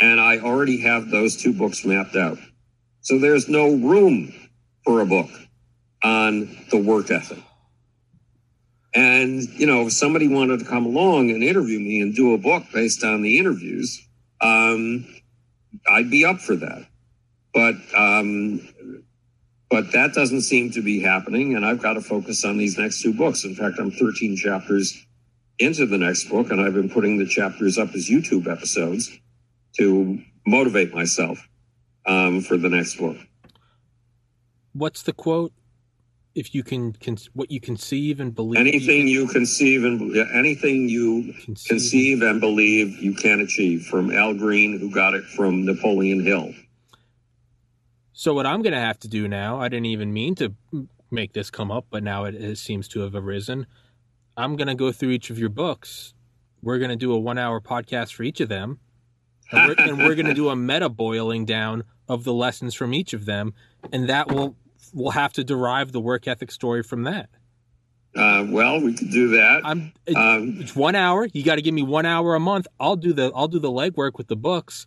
And 0.00 0.18
I 0.18 0.38
already 0.38 0.80
have 0.80 1.10
those 1.10 1.36
two 1.36 1.52
books 1.52 1.84
mapped 1.84 2.16
out. 2.16 2.38
So 3.02 3.18
there's 3.18 3.48
no 3.48 3.74
room 3.74 4.32
for 4.84 5.00
a 5.00 5.06
book 5.06 5.28
on 6.04 6.56
the 6.70 6.76
work 6.76 7.10
ethic. 7.10 7.42
And, 8.94 9.42
you 9.58 9.66
know, 9.66 9.86
if 9.86 9.92
somebody 9.92 10.28
wanted 10.28 10.60
to 10.60 10.64
come 10.64 10.86
along 10.86 11.30
and 11.30 11.42
interview 11.42 11.80
me 11.80 12.00
and 12.00 12.14
do 12.14 12.34
a 12.34 12.38
book 12.38 12.62
based 12.72 13.02
on 13.02 13.22
the 13.22 13.38
interviews, 13.38 14.06
um, 14.40 15.04
I'd 15.90 16.10
be 16.10 16.24
up 16.24 16.38
for 16.38 16.54
that. 16.54 16.86
But, 17.52 17.74
um, 17.96 18.68
but 19.68 19.90
that 19.92 20.12
doesn't 20.12 20.42
seem 20.42 20.70
to 20.72 20.82
be 20.82 21.00
happening. 21.00 21.56
And 21.56 21.66
I've 21.66 21.82
got 21.82 21.94
to 21.94 22.00
focus 22.00 22.44
on 22.44 22.58
these 22.58 22.78
next 22.78 23.02
two 23.02 23.12
books. 23.12 23.44
In 23.44 23.56
fact, 23.56 23.78
I'm 23.80 23.90
13 23.90 24.36
chapters 24.36 25.04
into 25.58 25.86
the 25.86 25.98
next 25.98 26.28
book, 26.28 26.50
and 26.50 26.60
I've 26.60 26.74
been 26.74 26.90
putting 26.90 27.18
the 27.18 27.26
chapters 27.26 27.78
up 27.78 27.94
as 27.94 28.08
YouTube 28.08 28.46
episodes 28.50 29.10
to 29.78 30.20
motivate 30.46 30.94
myself 30.94 31.48
um, 32.06 32.40
for 32.42 32.56
the 32.56 32.68
next 32.68 32.96
book. 32.96 33.16
What's 34.72 35.02
the 35.02 35.12
quote? 35.12 35.52
If 36.34 36.54
you 36.54 36.62
can, 36.62 36.92
can 36.92 37.16
what 37.32 37.50
you 37.50 37.60
conceive 37.60 38.20
and 38.20 38.34
believe. 38.34 38.58
Anything 38.60 39.06
you, 39.06 39.22
you 39.22 39.28
conceive 39.28 39.84
and 39.84 40.16
anything 40.34 40.88
you 40.88 41.32
conceive. 41.44 41.68
conceive 41.68 42.22
and 42.22 42.40
believe 42.40 43.02
you 43.02 43.14
can 43.14 43.40
achieve 43.40 43.86
from 43.86 44.12
al 44.12 44.34
green 44.34 44.78
who 44.78 44.90
got 44.90 45.14
it 45.14 45.24
from 45.24 45.64
napoleon 45.64 46.24
hill. 46.24 46.52
So 48.12 48.34
what 48.34 48.46
i'm 48.46 48.62
going 48.62 48.72
to 48.72 48.80
have 48.80 48.98
to 49.00 49.08
do 49.08 49.26
now 49.28 49.60
i 49.60 49.68
didn't 49.68 49.86
even 49.86 50.12
mean 50.12 50.34
to 50.36 50.54
make 51.10 51.32
this 51.32 51.50
come 51.50 51.70
up 51.70 51.86
but 51.90 52.02
now 52.02 52.24
it, 52.24 52.34
it 52.34 52.58
seems 52.58 52.88
to 52.88 53.00
have 53.00 53.14
arisen. 53.14 53.66
I'm 54.36 54.56
going 54.56 54.68
to 54.68 54.74
go 54.74 54.90
through 54.90 55.10
each 55.10 55.30
of 55.30 55.38
your 55.38 55.48
books. 55.48 56.14
We're 56.60 56.78
going 56.78 56.90
to 56.90 56.96
do 56.96 57.12
a 57.12 57.18
one 57.18 57.38
hour 57.38 57.60
podcast 57.60 58.12
for 58.12 58.24
each 58.24 58.40
of 58.40 58.48
them. 58.48 58.80
And 59.52 59.68
we're, 59.68 59.84
and 59.84 59.98
we're 59.98 60.14
going 60.14 60.26
to 60.26 60.34
do 60.34 60.48
a 60.48 60.56
meta 60.56 60.88
boiling 60.88 61.44
down 61.44 61.84
of 62.08 62.24
the 62.24 62.32
lessons 62.32 62.74
from 62.74 62.94
each 62.94 63.12
of 63.12 63.26
them. 63.26 63.54
And 63.92 64.08
that 64.08 64.32
will 64.32 64.56
we'll 64.92 65.12
have 65.12 65.32
to 65.34 65.44
derive 65.44 65.92
the 65.92 66.00
work 66.00 66.28
ethic 66.28 66.50
story 66.50 66.82
from 66.82 67.04
that. 67.04 67.28
Uh, 68.16 68.46
well, 68.48 68.80
we 68.80 68.94
could 68.94 69.10
do 69.10 69.28
that. 69.30 69.62
I'm, 69.64 69.92
it, 70.06 70.16
um, 70.16 70.58
it's 70.60 70.76
one 70.76 70.94
hour. 70.94 71.26
You 71.32 71.42
got 71.42 71.56
to 71.56 71.62
give 71.62 71.74
me 71.74 71.82
one 71.82 72.06
hour 72.06 72.34
a 72.34 72.40
month. 72.40 72.66
I'll 72.78 72.96
do 72.96 73.12
the 73.12 73.32
I'll 73.34 73.48
do 73.48 73.58
the 73.58 73.70
legwork 73.70 74.12
with 74.16 74.28
the 74.28 74.36
books. 74.36 74.86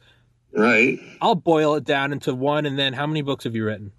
Right. 0.54 0.98
I'll 1.22 1.36
boil 1.36 1.76
it 1.76 1.84
down 1.84 2.14
into 2.14 2.34
one, 2.34 2.66
and 2.66 2.80
then 2.80 2.94
how 2.94 3.06
many 3.06 3.22
books 3.22 3.44
have 3.44 3.54
you 3.54 3.66
written? 3.66 3.92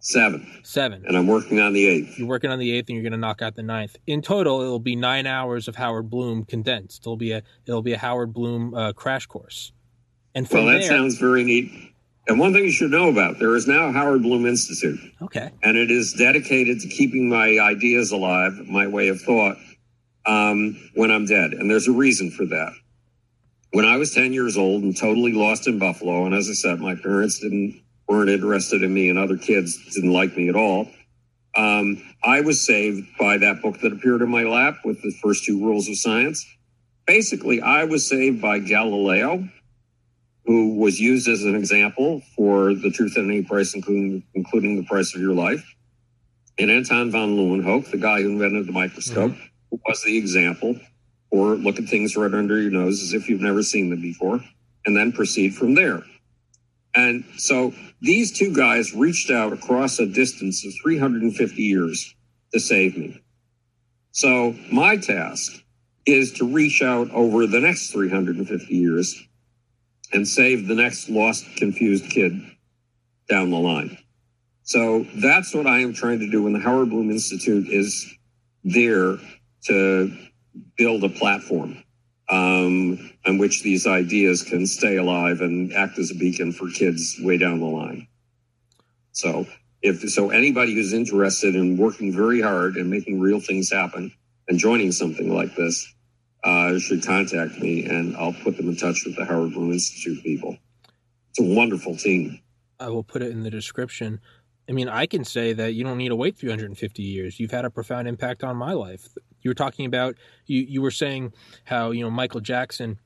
Seven. 0.00 0.60
Seven. 0.62 1.04
And 1.06 1.16
I'm 1.16 1.26
working 1.26 1.60
on 1.60 1.72
the 1.72 1.86
eighth. 1.86 2.18
You're 2.18 2.28
working 2.28 2.50
on 2.50 2.58
the 2.58 2.72
eighth, 2.72 2.88
and 2.88 2.94
you're 2.94 3.02
going 3.02 3.12
to 3.12 3.18
knock 3.18 3.42
out 3.42 3.56
the 3.56 3.62
ninth. 3.62 3.96
In 4.06 4.22
total, 4.22 4.62
it'll 4.62 4.78
be 4.78 4.96
nine 4.96 5.26
hours 5.26 5.68
of 5.68 5.76
Howard 5.76 6.08
Bloom 6.08 6.44
condensed. 6.44 7.02
It'll 7.02 7.16
be 7.16 7.32
a 7.32 7.42
it'll 7.66 7.82
be 7.82 7.92
a 7.92 7.98
Howard 7.98 8.32
Bloom 8.32 8.74
uh, 8.74 8.92
crash 8.92 9.26
course. 9.26 9.72
And 10.34 10.48
from 10.48 10.64
well, 10.64 10.74
that 10.74 10.80
there, 10.80 10.88
sounds 10.88 11.18
very 11.18 11.44
neat. 11.44 11.70
And 12.28 12.38
one 12.38 12.52
thing 12.52 12.64
you 12.64 12.70
should 12.70 12.90
know 12.90 13.08
about 13.08 13.38
there 13.38 13.56
is 13.56 13.66
now 13.66 13.90
Howard 13.90 14.22
Bloom 14.22 14.44
Institute. 14.44 15.00
Okay. 15.22 15.50
And 15.62 15.78
it 15.78 15.90
is 15.90 16.12
dedicated 16.12 16.80
to 16.80 16.88
keeping 16.88 17.28
my 17.28 17.58
ideas 17.58 18.12
alive, 18.12 18.52
my 18.68 18.86
way 18.86 19.08
of 19.08 19.20
thought, 19.22 19.56
um, 20.26 20.78
when 20.94 21.10
I'm 21.10 21.24
dead. 21.24 21.54
And 21.54 21.70
there's 21.70 21.88
a 21.88 21.92
reason 21.92 22.30
for 22.30 22.44
that. 22.46 22.74
When 23.72 23.86
I 23.86 23.96
was 23.96 24.14
10 24.14 24.34
years 24.34 24.58
old 24.58 24.82
and 24.82 24.94
totally 24.94 25.32
lost 25.32 25.66
in 25.66 25.78
Buffalo, 25.78 26.26
and 26.26 26.34
as 26.34 26.50
I 26.50 26.52
said, 26.52 26.80
my 26.80 26.94
parents 26.94 27.38
didn't 27.40 27.82
weren't 28.08 28.30
interested 28.30 28.82
in 28.82 28.92
me 28.92 29.10
and 29.10 29.18
other 29.18 29.36
kids 29.36 29.78
didn't 29.94 30.12
like 30.12 30.34
me 30.36 30.48
at 30.48 30.56
all. 30.56 30.88
Um, 31.54 32.02
I 32.24 32.40
was 32.40 32.64
saved 32.64 33.06
by 33.18 33.36
that 33.38 33.60
book 33.62 33.80
that 33.80 33.92
appeared 33.92 34.22
in 34.22 34.30
my 34.30 34.44
lap 34.44 34.78
with 34.84 35.02
the 35.02 35.12
first 35.22 35.44
two 35.44 35.62
rules 35.62 35.88
of 35.88 35.96
science. 35.98 36.46
Basically, 37.06 37.60
I 37.60 37.84
was 37.84 38.06
saved 38.06 38.40
by 38.40 38.60
Galileo 38.60 39.48
who 40.48 40.76
was 40.76 40.98
used 40.98 41.28
as 41.28 41.44
an 41.44 41.54
example 41.54 42.22
for 42.34 42.72
the 42.72 42.90
truth 42.90 43.18
at 43.18 43.24
any 43.24 43.42
price, 43.42 43.74
including, 43.74 44.22
including 44.32 44.76
the 44.76 44.82
price 44.84 45.14
of 45.14 45.20
your 45.20 45.34
life. 45.34 45.62
And 46.58 46.70
Anton 46.70 47.10
von 47.10 47.36
Leeuwenhoek, 47.36 47.90
the 47.90 47.98
guy 47.98 48.22
who 48.22 48.30
invented 48.30 48.66
the 48.66 48.72
microscope, 48.72 49.32
mm-hmm. 49.32 49.76
was 49.86 50.02
the 50.04 50.16
example 50.16 50.80
for 51.30 51.54
look 51.56 51.78
at 51.78 51.84
things 51.84 52.16
right 52.16 52.32
under 52.32 52.58
your 52.58 52.70
nose 52.70 53.02
as 53.02 53.12
if 53.12 53.28
you've 53.28 53.42
never 53.42 53.62
seen 53.62 53.90
them 53.90 54.00
before, 54.00 54.40
and 54.86 54.96
then 54.96 55.12
proceed 55.12 55.54
from 55.54 55.74
there. 55.74 56.02
And 56.94 57.26
so 57.36 57.74
these 58.00 58.32
two 58.32 58.54
guys 58.54 58.94
reached 58.94 59.30
out 59.30 59.52
across 59.52 59.98
a 59.98 60.06
distance 60.06 60.64
of 60.64 60.72
350 60.82 61.62
years 61.62 62.14
to 62.54 62.58
save 62.58 62.96
me. 62.96 63.20
So 64.12 64.56
my 64.72 64.96
task 64.96 65.62
is 66.06 66.32
to 66.32 66.50
reach 66.50 66.80
out 66.80 67.10
over 67.10 67.46
the 67.46 67.60
next 67.60 67.90
350 67.90 68.74
years 68.74 69.27
and 70.12 70.26
save 70.26 70.66
the 70.66 70.74
next 70.74 71.08
lost, 71.08 71.44
confused 71.56 72.10
kid 72.10 72.40
down 73.28 73.50
the 73.50 73.58
line. 73.58 73.98
So 74.62 75.06
that's 75.16 75.54
what 75.54 75.66
I 75.66 75.78
am 75.80 75.94
trying 75.94 76.20
to 76.20 76.30
do 76.30 76.42
when 76.42 76.52
the 76.52 76.58
Howard 76.58 76.90
Bloom 76.90 77.10
Institute 77.10 77.68
is 77.68 78.14
there 78.64 79.16
to 79.64 80.16
build 80.76 81.04
a 81.04 81.08
platform 81.08 81.82
um, 82.28 83.10
on 83.26 83.38
which 83.38 83.62
these 83.62 83.86
ideas 83.86 84.42
can 84.42 84.66
stay 84.66 84.96
alive 84.96 85.40
and 85.40 85.72
act 85.72 85.98
as 85.98 86.10
a 86.10 86.14
beacon 86.14 86.52
for 86.52 86.68
kids 86.68 87.16
way 87.20 87.38
down 87.38 87.60
the 87.60 87.66
line. 87.66 88.06
So 89.12 89.46
if 89.82 90.00
so, 90.10 90.30
anybody 90.30 90.74
who's 90.74 90.92
interested 90.92 91.54
in 91.54 91.76
working 91.76 92.12
very 92.12 92.40
hard 92.40 92.76
and 92.76 92.90
making 92.90 93.20
real 93.20 93.40
things 93.40 93.70
happen 93.70 94.12
and 94.48 94.58
joining 94.58 94.92
something 94.92 95.34
like 95.34 95.54
this 95.56 95.94
uh, 96.44 96.78
should 96.78 97.04
contact 97.04 97.58
me, 97.58 97.84
and 97.84 98.16
I'll 98.16 98.32
put 98.32 98.56
them 98.56 98.68
in 98.68 98.76
touch 98.76 99.04
with 99.04 99.16
the 99.16 99.24
Howard 99.24 99.52
Bloom 99.52 99.72
Institute 99.72 100.22
people. 100.22 100.56
It's 101.30 101.40
a 101.40 101.54
wonderful 101.54 101.96
team. 101.96 102.40
I 102.80 102.88
will 102.88 103.02
put 103.02 103.22
it 103.22 103.30
in 103.30 103.42
the 103.42 103.50
description. 103.50 104.20
I 104.68 104.72
mean, 104.72 104.88
I 104.88 105.06
can 105.06 105.24
say 105.24 105.52
that 105.54 105.74
you 105.74 105.82
don't 105.82 105.98
need 105.98 106.10
to 106.10 106.16
wait 106.16 106.36
350 106.36 107.02
years. 107.02 107.40
You've 107.40 107.50
had 107.50 107.64
a 107.64 107.70
profound 107.70 108.06
impact 108.06 108.44
on 108.44 108.56
my 108.56 108.72
life. 108.72 109.08
You 109.42 109.50
were 109.50 109.54
talking 109.54 109.86
about 109.86 110.16
you. 110.46 110.60
You 110.60 110.82
were 110.82 110.90
saying 110.90 111.32
how 111.64 111.90
you 111.90 112.02
know 112.02 112.10
Michael 112.10 112.40
Jackson. 112.40 112.98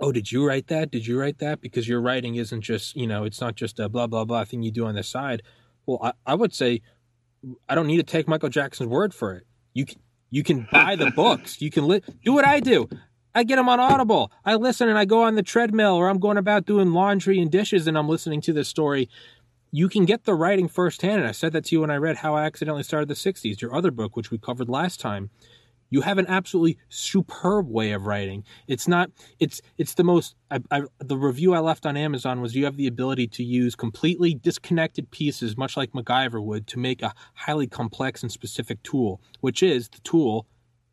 Oh, 0.00 0.12
did 0.12 0.30
you 0.30 0.46
write 0.46 0.68
that? 0.68 0.90
Did 0.90 1.06
you 1.06 1.18
write 1.18 1.38
that? 1.38 1.60
Because 1.60 1.88
your 1.88 2.00
writing 2.00 2.34
isn't 2.34 2.62
just 2.62 2.96
you 2.96 3.06
know 3.06 3.24
it's 3.24 3.40
not 3.40 3.54
just 3.54 3.78
a 3.78 3.88
blah 3.88 4.06
blah 4.06 4.24
blah 4.24 4.44
thing 4.44 4.62
you 4.62 4.72
do 4.72 4.86
on 4.86 4.94
the 4.94 5.02
side. 5.02 5.42
Well, 5.86 6.00
I, 6.02 6.12
I 6.26 6.34
would 6.34 6.54
say 6.54 6.82
I 7.68 7.74
don't 7.74 7.86
need 7.86 7.98
to 7.98 8.02
take 8.02 8.26
Michael 8.26 8.48
Jackson's 8.48 8.88
word 8.88 9.14
for 9.14 9.34
it. 9.34 9.46
You 9.74 9.86
can, 9.86 10.00
you 10.30 10.42
can 10.42 10.68
buy 10.70 10.96
the 10.96 11.10
books. 11.10 11.60
You 11.60 11.70
can 11.70 11.86
li- 11.88 12.02
do 12.24 12.32
what 12.32 12.46
I 12.46 12.60
do. 12.60 12.88
I 13.34 13.44
get 13.44 13.56
them 13.56 13.68
on 13.68 13.78
Audible. 13.80 14.32
I 14.44 14.56
listen 14.56 14.88
and 14.88 14.98
I 14.98 15.04
go 15.04 15.22
on 15.22 15.34
the 15.34 15.42
treadmill 15.42 15.94
or 15.94 16.08
I'm 16.08 16.18
going 16.18 16.38
about 16.38 16.66
doing 16.66 16.92
laundry 16.92 17.40
and 17.40 17.50
dishes 17.50 17.86
and 17.86 17.96
I'm 17.96 18.08
listening 18.08 18.40
to 18.42 18.52
this 18.52 18.68
story. 18.68 19.08
You 19.70 19.88
can 19.88 20.04
get 20.06 20.24
the 20.24 20.34
writing 20.34 20.66
firsthand. 20.66 21.20
And 21.20 21.28
I 21.28 21.32
said 21.32 21.52
that 21.52 21.66
to 21.66 21.74
you 21.74 21.82
when 21.82 21.90
I 21.90 21.96
read 21.96 22.16
How 22.16 22.34
I 22.34 22.44
Accidentally 22.44 22.82
Started 22.82 23.08
the 23.08 23.14
60s, 23.14 23.60
your 23.60 23.74
other 23.74 23.90
book, 23.90 24.16
which 24.16 24.30
we 24.30 24.38
covered 24.38 24.68
last 24.68 24.98
time 24.98 25.30
you 25.90 26.02
have 26.02 26.18
an 26.18 26.26
absolutely 26.26 26.78
superb 26.88 27.68
way 27.68 27.92
of 27.92 28.06
writing. 28.06 28.44
It's 28.66 28.86
not 28.88 29.10
it's 29.38 29.60
it's 29.76 29.94
the 29.94 30.04
most 30.04 30.34
I, 30.50 30.60
I, 30.70 30.82
the 30.98 31.16
review 31.16 31.54
i 31.54 31.58
left 31.58 31.86
on 31.86 31.96
amazon 31.96 32.40
was 32.40 32.54
you 32.54 32.64
have 32.64 32.76
the 32.76 32.86
ability 32.86 33.26
to 33.28 33.44
use 33.44 33.74
completely 33.74 34.34
disconnected 34.34 35.10
pieces 35.10 35.56
much 35.56 35.76
like 35.76 35.92
macgyver 35.92 36.42
would 36.42 36.66
to 36.68 36.78
make 36.78 37.02
a 37.02 37.14
highly 37.34 37.66
complex 37.66 38.22
and 38.22 38.32
specific 38.32 38.82
tool 38.82 39.20
which 39.40 39.62
is 39.62 39.88
the 39.88 40.00
tool 40.00 40.46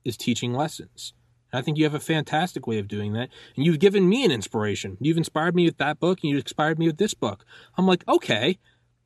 is 0.03 0.15
teaching 0.15 0.53
lessons. 0.53 1.13
And 1.51 1.59
i 1.59 1.61
think 1.61 1.77
you 1.77 1.83
have 1.83 1.93
a 1.93 1.99
fantastic 1.99 2.67
way 2.67 2.79
of 2.79 2.87
doing 2.87 3.13
that. 3.13 3.29
And 3.55 3.65
you've 3.65 3.79
given 3.79 4.07
me 4.07 4.23
an 4.23 4.31
inspiration. 4.31 4.97
You've 5.01 5.17
inspired 5.17 5.55
me 5.55 5.65
with 5.65 5.77
that 5.77 5.99
book 5.99 6.19
and 6.21 6.29
you 6.29 6.37
inspired 6.37 6.79
me 6.79 6.87
with 6.87 6.97
this 6.97 7.13
book. 7.13 7.45
I'm 7.77 7.87
like 7.87 8.07
okay 8.07 8.59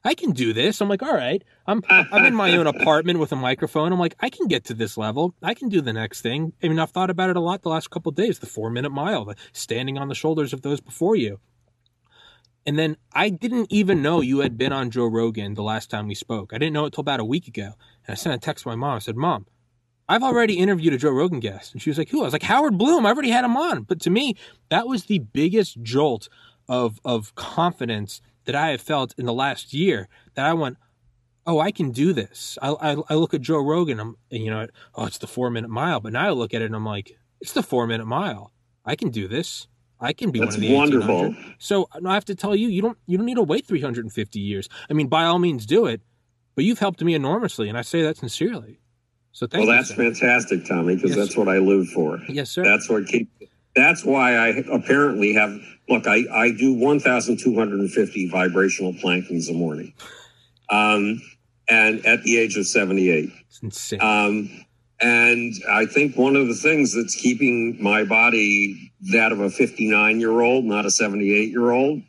I 0.03 0.13
can 0.13 0.31
do 0.31 0.53
this. 0.53 0.79
I'm 0.79 0.87
like, 0.87 1.03
all 1.03 1.13
right, 1.13 1.43
I'm 1.67 1.83
I'm 1.89 2.25
in 2.25 2.33
my 2.33 2.55
own 2.55 2.67
apartment 2.75 3.19
with 3.19 3.31
a 3.31 3.35
microphone. 3.35 3.91
I'm 3.91 3.99
like, 3.99 4.15
I 4.19 4.29
can 4.29 4.47
get 4.47 4.63
to 4.65 4.73
this 4.73 4.97
level. 4.97 5.35
I 5.43 5.53
can 5.53 5.69
do 5.69 5.81
the 5.81 5.93
next 5.93 6.21
thing. 6.21 6.53
I 6.63 6.69
mean, 6.69 6.79
I've 6.79 6.91
thought 6.91 7.09
about 7.09 7.29
it 7.29 7.35
a 7.35 7.41
lot 7.41 7.63
the 7.63 7.69
last 7.69 7.89
couple 7.89 8.11
days. 8.11 8.39
The 8.39 8.45
four 8.45 8.69
minute 8.69 8.91
mile, 8.91 9.25
the 9.25 9.35
standing 9.51 9.97
on 9.97 10.07
the 10.07 10.15
shoulders 10.15 10.53
of 10.53 10.61
those 10.61 10.79
before 10.79 11.15
you. 11.15 11.39
And 12.65 12.77
then 12.77 12.97
I 13.13 13.29
didn't 13.29 13.71
even 13.71 14.01
know 14.01 14.21
you 14.21 14.39
had 14.39 14.57
been 14.57 14.71
on 14.71 14.91
Joe 14.91 15.07
Rogan 15.07 15.55
the 15.55 15.63
last 15.63 15.89
time 15.89 16.07
we 16.07 16.15
spoke. 16.15 16.53
I 16.53 16.57
didn't 16.57 16.73
know 16.73 16.85
it 16.85 16.93
till 16.93 17.01
about 17.01 17.19
a 17.19 17.25
week 17.25 17.47
ago. 17.47 17.73
And 18.05 18.09
I 18.09 18.13
sent 18.13 18.35
a 18.35 18.37
text 18.37 18.63
to 18.63 18.69
my 18.69 18.75
mom. 18.75 18.97
I 18.97 18.99
said, 18.99 19.15
Mom, 19.15 19.47
I've 20.07 20.23
already 20.23 20.55
interviewed 20.55 20.93
a 20.93 20.97
Joe 20.97 21.11
Rogan 21.11 21.39
guest. 21.39 21.73
And 21.73 21.81
she 21.81 21.89
was 21.89 21.97
like, 21.97 22.09
Who? 22.09 22.21
I 22.21 22.25
was 22.25 22.33
like, 22.33 22.43
Howard 22.43 22.77
Bloom. 22.77 23.05
I 23.05 23.09
already 23.09 23.31
had 23.31 23.45
him 23.45 23.57
on. 23.57 23.83
But 23.83 23.99
to 24.01 24.09
me, 24.09 24.35
that 24.69 24.87
was 24.87 25.05
the 25.05 25.19
biggest 25.19 25.81
jolt 25.81 26.29
of 26.67 26.99
of 27.03 27.33
confidence 27.35 28.21
that 28.49 28.55
I 28.55 28.69
have 28.71 28.81
felt 28.81 29.13
in 29.15 29.27
the 29.27 29.33
last 29.33 29.75
year 29.75 30.07
that 30.33 30.43
I 30.43 30.53
went, 30.53 30.77
oh, 31.45 31.59
I 31.59 31.69
can 31.69 31.91
do 31.91 32.13
this. 32.13 32.57
I, 32.59 32.69
I, 32.71 32.95
I 33.07 33.13
look 33.13 33.35
at 33.35 33.41
Joe 33.41 33.59
Rogan, 33.59 33.99
I'm, 33.99 34.15
you 34.31 34.49
know, 34.49 34.65
oh, 34.95 35.05
it's 35.05 35.19
the 35.19 35.27
four 35.27 35.51
minute 35.51 35.69
mile. 35.69 35.99
But 35.99 36.13
now 36.13 36.25
I 36.25 36.31
look 36.31 36.55
at 36.55 36.63
it 36.63 36.65
and 36.65 36.75
I'm 36.75 36.83
like, 36.83 37.15
it's 37.39 37.51
the 37.51 37.61
four 37.61 37.85
minute 37.85 38.07
mile. 38.07 38.51
I 38.83 38.95
can 38.95 39.09
do 39.09 39.27
this. 39.27 39.67
I 39.99 40.13
can 40.13 40.31
be 40.31 40.39
That's 40.39 40.57
one 40.57 40.63
of 40.65 40.69
the 40.69 40.75
wonderful. 40.75 41.35
So 41.59 41.89
I 42.03 42.15
have 42.15 42.25
to 42.25 42.33
tell 42.33 42.55
you, 42.55 42.69
you 42.69 42.81
don't 42.81 42.97
you 43.05 43.17
don't 43.19 43.27
need 43.27 43.35
to 43.35 43.43
wait 43.43 43.67
350 43.67 44.39
years. 44.39 44.67
I 44.89 44.93
mean, 44.93 45.09
by 45.09 45.25
all 45.25 45.37
means, 45.37 45.67
do 45.67 45.85
it. 45.85 46.01
But 46.55 46.65
you've 46.65 46.79
helped 46.79 47.03
me 47.03 47.13
enormously, 47.13 47.69
and 47.69 47.77
I 47.77 47.83
say 47.83 48.01
that 48.01 48.17
sincerely. 48.17 48.79
So 49.31 49.45
thank 49.45 49.67
well, 49.67 49.75
you. 49.75 49.79
that's 49.79 49.89
sir. 49.89 49.95
fantastic, 49.95 50.65
Tommy, 50.65 50.95
because 50.95 51.11
Yes, 51.11 51.19
that's 51.19 51.35
sir. 51.35 51.41
what 51.41 51.53
I 51.53 51.59
live 51.59 51.87
for. 51.89 52.19
Yes, 52.27 52.49
sir. 52.49 52.63
That's 52.63 52.89
what 52.89 53.05
keep. 53.05 53.29
That's 53.79 54.03
why 54.03 54.35
I 54.35 54.47
apparently 54.71 55.33
have. 55.33 55.57
Look, 55.87 56.05
I 56.05 56.25
I 56.31 56.51
do 56.51 56.73
1,250 56.73 58.29
vibrational 58.29 58.93
plankings 58.93 59.49
a 59.49 59.53
morning, 59.53 59.93
um, 60.69 61.21
and 61.69 62.05
at 62.05 62.23
the 62.23 62.37
age 62.37 62.57
of 62.57 62.67
78. 62.67 63.31
it's 63.47 63.63
insane. 63.63 64.01
Um, 64.01 64.65
and 65.01 65.53
I 65.71 65.85
think 65.85 66.17
one 66.17 66.35
of 66.35 66.49
the 66.49 66.55
things 66.55 66.93
that's 66.93 67.15
keeping 67.15 67.81
my 67.81 68.03
body 68.03 68.91
that 69.13 69.31
of 69.31 69.39
a 69.39 69.49
59 69.49 70.19
year 70.19 70.41
old, 70.41 70.65
not 70.65 70.85
a 70.85 70.91
78 70.91 71.49
year 71.49 71.71
old, 71.71 72.01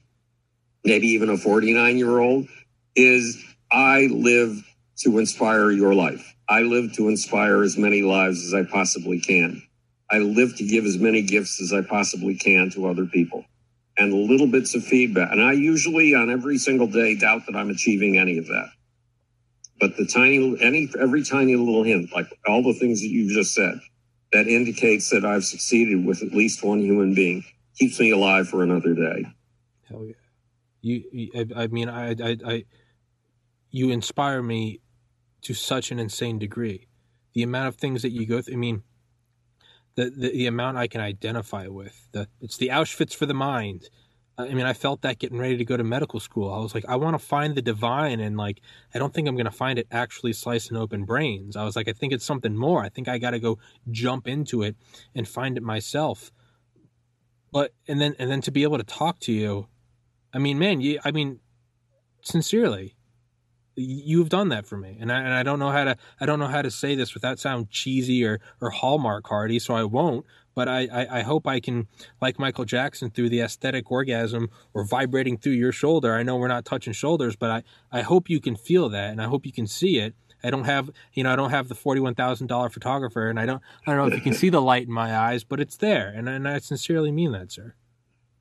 maybe 0.85 1.07
even 1.07 1.31
a 1.31 1.37
49 1.37 1.99
year 1.99 2.19
old, 2.19 2.49
is 2.97 3.43
I 3.71 4.09
live 4.11 4.61
to 5.05 5.19
inspire 5.19 5.71
your 5.71 5.95
life. 5.95 6.35
I 6.49 6.63
live 6.63 6.93
to 6.95 7.09
inspire 7.09 7.63
as 7.63 7.79
many 7.79 8.03
lives 8.03 8.45
as 8.45 8.55
I 8.55 8.65
possibly 8.65 9.21
can. 9.21 9.63
I 10.11 10.19
live 10.19 10.57
to 10.57 10.67
give 10.67 10.85
as 10.85 10.99
many 10.99 11.23
gifts 11.23 11.61
as 11.61 11.73
I 11.73 11.83
possibly 11.83 12.35
can 12.35 12.71
to 12.71 12.87
other 12.87 13.07
people 13.07 13.45
and 13.97 14.13
little 14.13 14.47
bits 14.47 14.75
of 14.75 14.85
feedback. 14.85 15.31
And 15.31 15.43
I 15.43 15.53
usually 15.53 16.15
on 16.15 16.31
every 16.31 16.59
single 16.59 16.87
day 16.87 17.17
doubt 17.17 17.43
that 17.47 17.55
I'm 17.55 17.71
achieving 17.71 18.19
any 18.19 18.39
of 18.39 18.47
that. 18.47 18.71
But 19.79 19.97
the 19.97 20.07
tiny, 20.07 20.57
any, 20.61 20.89
every 20.99 21.23
tiny 21.23 21.57
little 21.57 21.85
hint, 21.85 22.13
like 22.13 22.27
all 22.47 22.63
the 22.63 22.75
things 22.75 23.01
that 23.01 23.09
you've 23.09 23.33
just 23.33 23.55
said, 23.55 23.79
that 24.33 24.47
indicates 24.47 25.11
that 25.11 25.25
I've 25.25 25.45
succeeded 25.45 26.05
with 26.05 26.23
at 26.23 26.33
least 26.33 26.63
one 26.63 26.81
human 26.81 27.15
being 27.15 27.45
keeps 27.77 27.99
me 27.99 28.11
alive 28.11 28.49
for 28.49 28.63
another 28.63 28.95
day. 28.95 29.27
Hell 29.89 30.05
yeah. 30.05 30.15
You, 30.83 31.31
I, 31.35 31.65
I 31.65 31.67
mean, 31.67 31.89
I, 31.89 32.11
I, 32.11 32.37
I, 32.47 32.65
you 33.71 33.91
inspire 33.91 34.43
me 34.43 34.81
to 35.43 35.55
such 35.55 35.91
an 35.91 35.99
insane 35.99 36.39
degree. 36.39 36.87
The 37.35 37.43
amount 37.43 37.69
of 37.69 37.77
things 37.77 38.03
that 38.03 38.11
you 38.11 38.27
go 38.27 38.41
through. 38.41 38.55
I 38.55 38.57
mean, 38.57 38.83
the, 39.97 40.11
the 40.11 40.31
the 40.31 40.47
amount 40.47 40.77
I 40.77 40.87
can 40.87 41.01
identify 41.01 41.67
with. 41.67 42.09
The 42.13 42.29
it's 42.41 42.57
the 42.57 42.69
Auschwitz 42.69 43.15
for 43.15 43.27
the 43.27 43.35
mind. 43.35 43.89
I 44.39 44.55
mean, 44.55 44.65
I 44.65 44.73
felt 44.73 45.03
that 45.03 45.19
getting 45.19 45.39
ready 45.39 45.59
to 45.59 45.65
go 45.65 45.77
to 45.77 45.85
medical 45.85 46.19
school. 46.19 46.51
I 46.53 46.59
was 46.61 46.75
like, 46.75 46.87
I 46.89 46.97
want 46.97 47.15
to 47.15 47.19
find 47.19 47.55
the 47.55 47.63
divine, 47.63 48.21
and 48.21 48.39
like, 48.39 48.63
I 48.95 48.99
don't 48.99 49.13
think 49.13 49.29
I'm 49.29 49.35
going 49.35 49.45
to 49.45 49.51
find 49.51 49.79
it 49.79 49.87
actually 49.91 50.33
slicing 50.33 50.79
open 50.79 51.05
brains. 51.05 51.57
I 51.57 51.65
was 51.65 51.77
like, 51.77 51.89
I 51.89 51.93
think 51.93 52.13
it's 52.15 52.25
something 52.25 52.57
more. 52.57 52.83
I 52.83 52.89
think 52.89 53.07
I 53.07 53.19
got 53.19 53.33
to 53.33 53.39
go 53.39 53.59
jump 53.91 54.27
into 54.27 54.63
it 54.63 54.77
and 55.15 55.29
find 55.29 55.59
it 55.59 55.63
myself. 55.63 56.33
But 57.53 57.75
and 57.87 58.01
then 58.01 58.15
and 58.19 58.31
then 58.31 58.41
to 58.43 58.51
be 58.51 58.63
able 58.63 58.79
to 58.79 58.85
talk 58.85 59.19
to 59.21 59.33
you, 59.33 59.67
I 60.33 60.39
mean, 60.39 60.59
man, 60.59 60.81
you, 60.81 61.01
I 61.05 61.11
mean, 61.11 61.41
sincerely, 62.23 62.97
you've 63.77 64.29
done 64.29 64.49
that 64.49 64.67
for 64.67 64.77
me, 64.77 64.97
and 65.01 65.13
I, 65.13 65.19
and 65.21 65.33
I 65.33 65.43
don't 65.43 65.59
know 65.59 65.71
how 65.71 65.85
to 65.85 65.97
I 66.21 66.27
don't 66.27 66.39
know 66.39 66.47
how 66.49 66.63
to 66.63 66.71
say 66.71 66.95
this 66.95 67.15
without 67.15 67.39
sound 67.39 67.71
cheesy 67.71 68.25
or 68.25 68.41
or 68.61 68.71
hallmark 68.71 69.27
hardy, 69.27 69.59
so 69.59 69.75
I 69.75 69.85
won't. 69.85 70.27
But 70.55 70.69
I, 70.69 70.89
I, 70.93 71.19
I 71.19 71.23
hope 71.23 71.47
I 71.47 71.61
can, 71.61 71.87
like 72.21 72.41
Michael 72.41 72.65
Jackson, 72.65 73.11
through 73.11 73.29
the 73.29 73.41
aesthetic 73.41 73.91
orgasm 73.91 74.51
or 74.75 74.85
vibrating 74.85 75.39
through 75.39 75.53
your 75.53 75.71
shoulder. 75.71 76.17
I 76.17 76.25
know 76.25 76.37
we're 76.37 76.49
not 76.49 76.65
touching 76.65 76.93
shoulders, 76.93 77.37
but 77.37 77.51
I, 77.51 77.63
I 77.93 78.03
hope 78.03 78.29
you 78.29 78.41
can 78.41 78.57
feel 78.57 78.89
that, 78.89 79.13
and 79.13 79.23
I 79.23 79.27
hope 79.27 79.47
you 79.47 79.53
can 79.53 79.69
see 79.69 79.99
it. 79.99 80.15
I 80.43 80.51
don't 80.51 80.65
have, 80.65 80.91
you 81.13 81.23
know, 81.23 81.33
I 81.33 81.37
don't 81.37 81.51
have 81.51 81.69
the 81.69 81.75
forty-one 81.75 82.15
thousand 82.15 82.49
dollar 82.49 82.69
photographer, 82.69 83.29
and 83.29 83.39
I 83.39 83.47
don't, 83.47 83.63
I 83.87 83.93
don't 83.93 83.97
know 83.97 84.07
if 84.09 84.15
you 84.15 84.21
can 84.21 84.35
see 84.43 84.51
the 84.51 84.61
light 84.61 84.89
in 84.89 84.93
my 84.93 85.17
eyes, 85.17 85.45
but 85.45 85.61
it's 85.61 85.77
there, 85.77 86.09
and 86.09 86.29
and 86.29 86.49
I 86.49 86.59
sincerely 86.59 87.13
mean 87.13 87.33
that, 87.33 87.53
sir. 87.53 87.75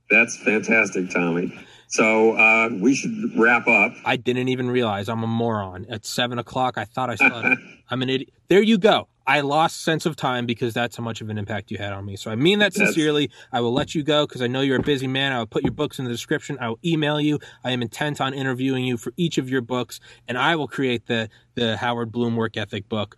That's 0.10 0.36
fantastic, 0.38 1.12
Tommy. 1.12 1.54
So 1.90 2.34
uh, 2.34 2.70
we 2.72 2.94
should 2.94 3.36
wrap 3.36 3.68
up. 3.68 3.94
I 4.06 4.16
didn't 4.16 4.48
even 4.48 4.70
realize 4.70 5.10
I'm 5.10 5.24
a 5.24 5.28
moron. 5.28 5.88
At 5.90 6.06
seven 6.06 6.38
o'clock, 6.38 6.78
I 6.78 6.86
thought 6.86 7.10
I 7.10 7.16
saw. 7.16 7.56
I'm 7.90 8.02
an 8.04 8.10
idiot. 8.10 8.30
There 8.48 8.62
you 8.62 8.78
go. 8.78 9.08
I 9.26 9.42
lost 9.42 9.82
sense 9.84 10.06
of 10.06 10.16
time 10.16 10.46
because 10.46 10.74
that's 10.74 10.96
how 10.96 11.04
much 11.04 11.22
of 11.22 11.30
an 11.30 11.38
impact 11.38 11.70
you 11.72 11.78
had 11.78 11.92
on 11.94 12.06
me. 12.06 12.16
So 12.16 12.30
I 12.32 12.36
mean 12.36 12.60
that 12.60 12.74
That's- 12.74 12.94
sincerely. 12.94 13.30
I 13.52 13.62
will 13.62 13.74
let 13.74 13.94
you 13.96 14.04
go 14.04 14.26
because 14.26 14.42
I 14.42 14.48
know 14.48 14.62
you're 14.62 14.80
a 14.80 14.84
busy 14.84 15.08
man. 15.08 15.34
I 15.34 15.40
will 15.40 15.46
put 15.48 15.64
your 15.64 15.72
books 15.72 16.00
in 16.00 16.06
the 16.06 16.12
description. 16.12 16.58
I 16.62 16.70
will 16.70 16.80
email 16.86 17.20
you. 17.20 17.40
I 17.64 17.72
am 17.72 17.82
intent 17.82 18.22
on 18.22 18.34
interviewing 18.34 18.86
you 18.86 18.98
for 18.98 19.12
each 19.18 19.38
of 19.40 19.50
your 19.50 19.62
books, 19.62 20.00
and 20.28 20.38
I 20.38 20.56
will 20.56 20.68
create 20.68 21.08
the 21.08 21.30
the 21.56 21.78
Howard 21.78 22.12
Bloom 22.12 22.36
work 22.36 22.56
ethic 22.58 22.88
book, 22.90 23.18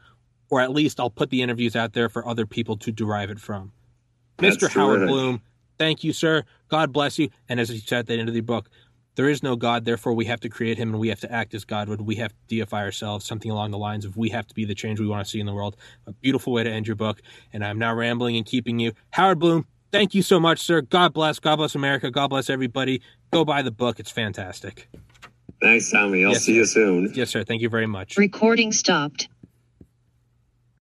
or 0.49 0.59
at 0.61 0.71
least 0.71 0.99
I'll 0.99 1.09
put 1.09 1.29
the 1.29 1.41
interviews 1.41 1.75
out 1.75 1.93
there 1.93 2.09
for 2.09 2.27
other 2.27 2.45
people 2.45 2.75
to 2.77 2.91
derive 2.91 3.29
it 3.29 3.39
from. 3.39 3.71
That's 4.37 4.57
Mr. 4.57 4.69
Howard. 4.69 5.07
Bloom, 5.07 5.41
thank 5.81 6.03
you, 6.03 6.13
sir. 6.13 6.43
God 6.69 6.93
bless 6.93 7.17
you. 7.17 7.29
And 7.49 7.59
as 7.59 7.69
he 7.69 7.79
said 7.79 7.99
at 7.99 8.05
the 8.05 8.13
end 8.13 8.29
of 8.29 8.35
the 8.35 8.41
book, 8.41 8.69
there 9.15 9.27
is 9.27 9.41
no 9.41 9.55
God, 9.55 9.83
therefore 9.83 10.13
we 10.13 10.25
have 10.25 10.39
to 10.41 10.47
create 10.49 10.77
him 10.77 10.91
and 10.91 10.99
we 10.99 11.09
have 11.09 11.19
to 11.21 11.31
act 11.31 11.55
as 11.55 11.65
God 11.65 11.89
would. 11.89 12.01
We 12.01 12.15
have 12.17 12.31
to 12.31 12.59
deify 12.59 12.83
ourselves, 12.83 13.25
something 13.25 13.49
along 13.49 13.71
the 13.71 13.79
lines 13.79 14.05
of 14.05 14.15
we 14.15 14.29
have 14.29 14.45
to 14.47 14.53
be 14.53 14.63
the 14.63 14.75
change 14.75 14.99
we 14.99 15.07
want 15.07 15.25
to 15.25 15.29
see 15.29 15.39
in 15.39 15.47
the 15.47 15.53
world. 15.53 15.75
A 16.05 16.13
beautiful 16.13 16.53
way 16.53 16.63
to 16.63 16.69
end 16.69 16.85
your 16.85 16.95
book. 16.95 17.19
And 17.51 17.65
I'm 17.65 17.79
now 17.79 17.95
rambling 17.95 18.37
and 18.37 18.45
keeping 18.45 18.79
you. 18.79 18.93
Howard 19.09 19.39
Bloom, 19.39 19.65
thank 19.91 20.13
you 20.13 20.21
so 20.21 20.39
much, 20.39 20.59
sir. 20.59 20.81
God 20.81 21.13
bless. 21.13 21.39
God 21.39 21.55
bless 21.55 21.73
America. 21.73 22.11
God 22.11 22.27
bless 22.27 22.47
everybody. 22.49 23.01
Go 23.33 23.43
buy 23.43 23.63
the 23.63 23.71
book. 23.71 23.99
It's 23.99 24.11
fantastic. 24.11 24.87
Thanks, 25.61 25.91
Tommy. 25.91 26.23
I'll 26.23 26.33
Yes, 26.33 26.43
see 26.43 26.53
you 26.55 26.65
soon. 26.65 27.11
Yes, 27.15 27.31
sir. 27.31 27.43
Thank 27.43 27.63
you 27.63 27.69
very 27.69 27.87
much. 27.87 28.17
Recording 28.17 28.71
stopped. 28.71 29.29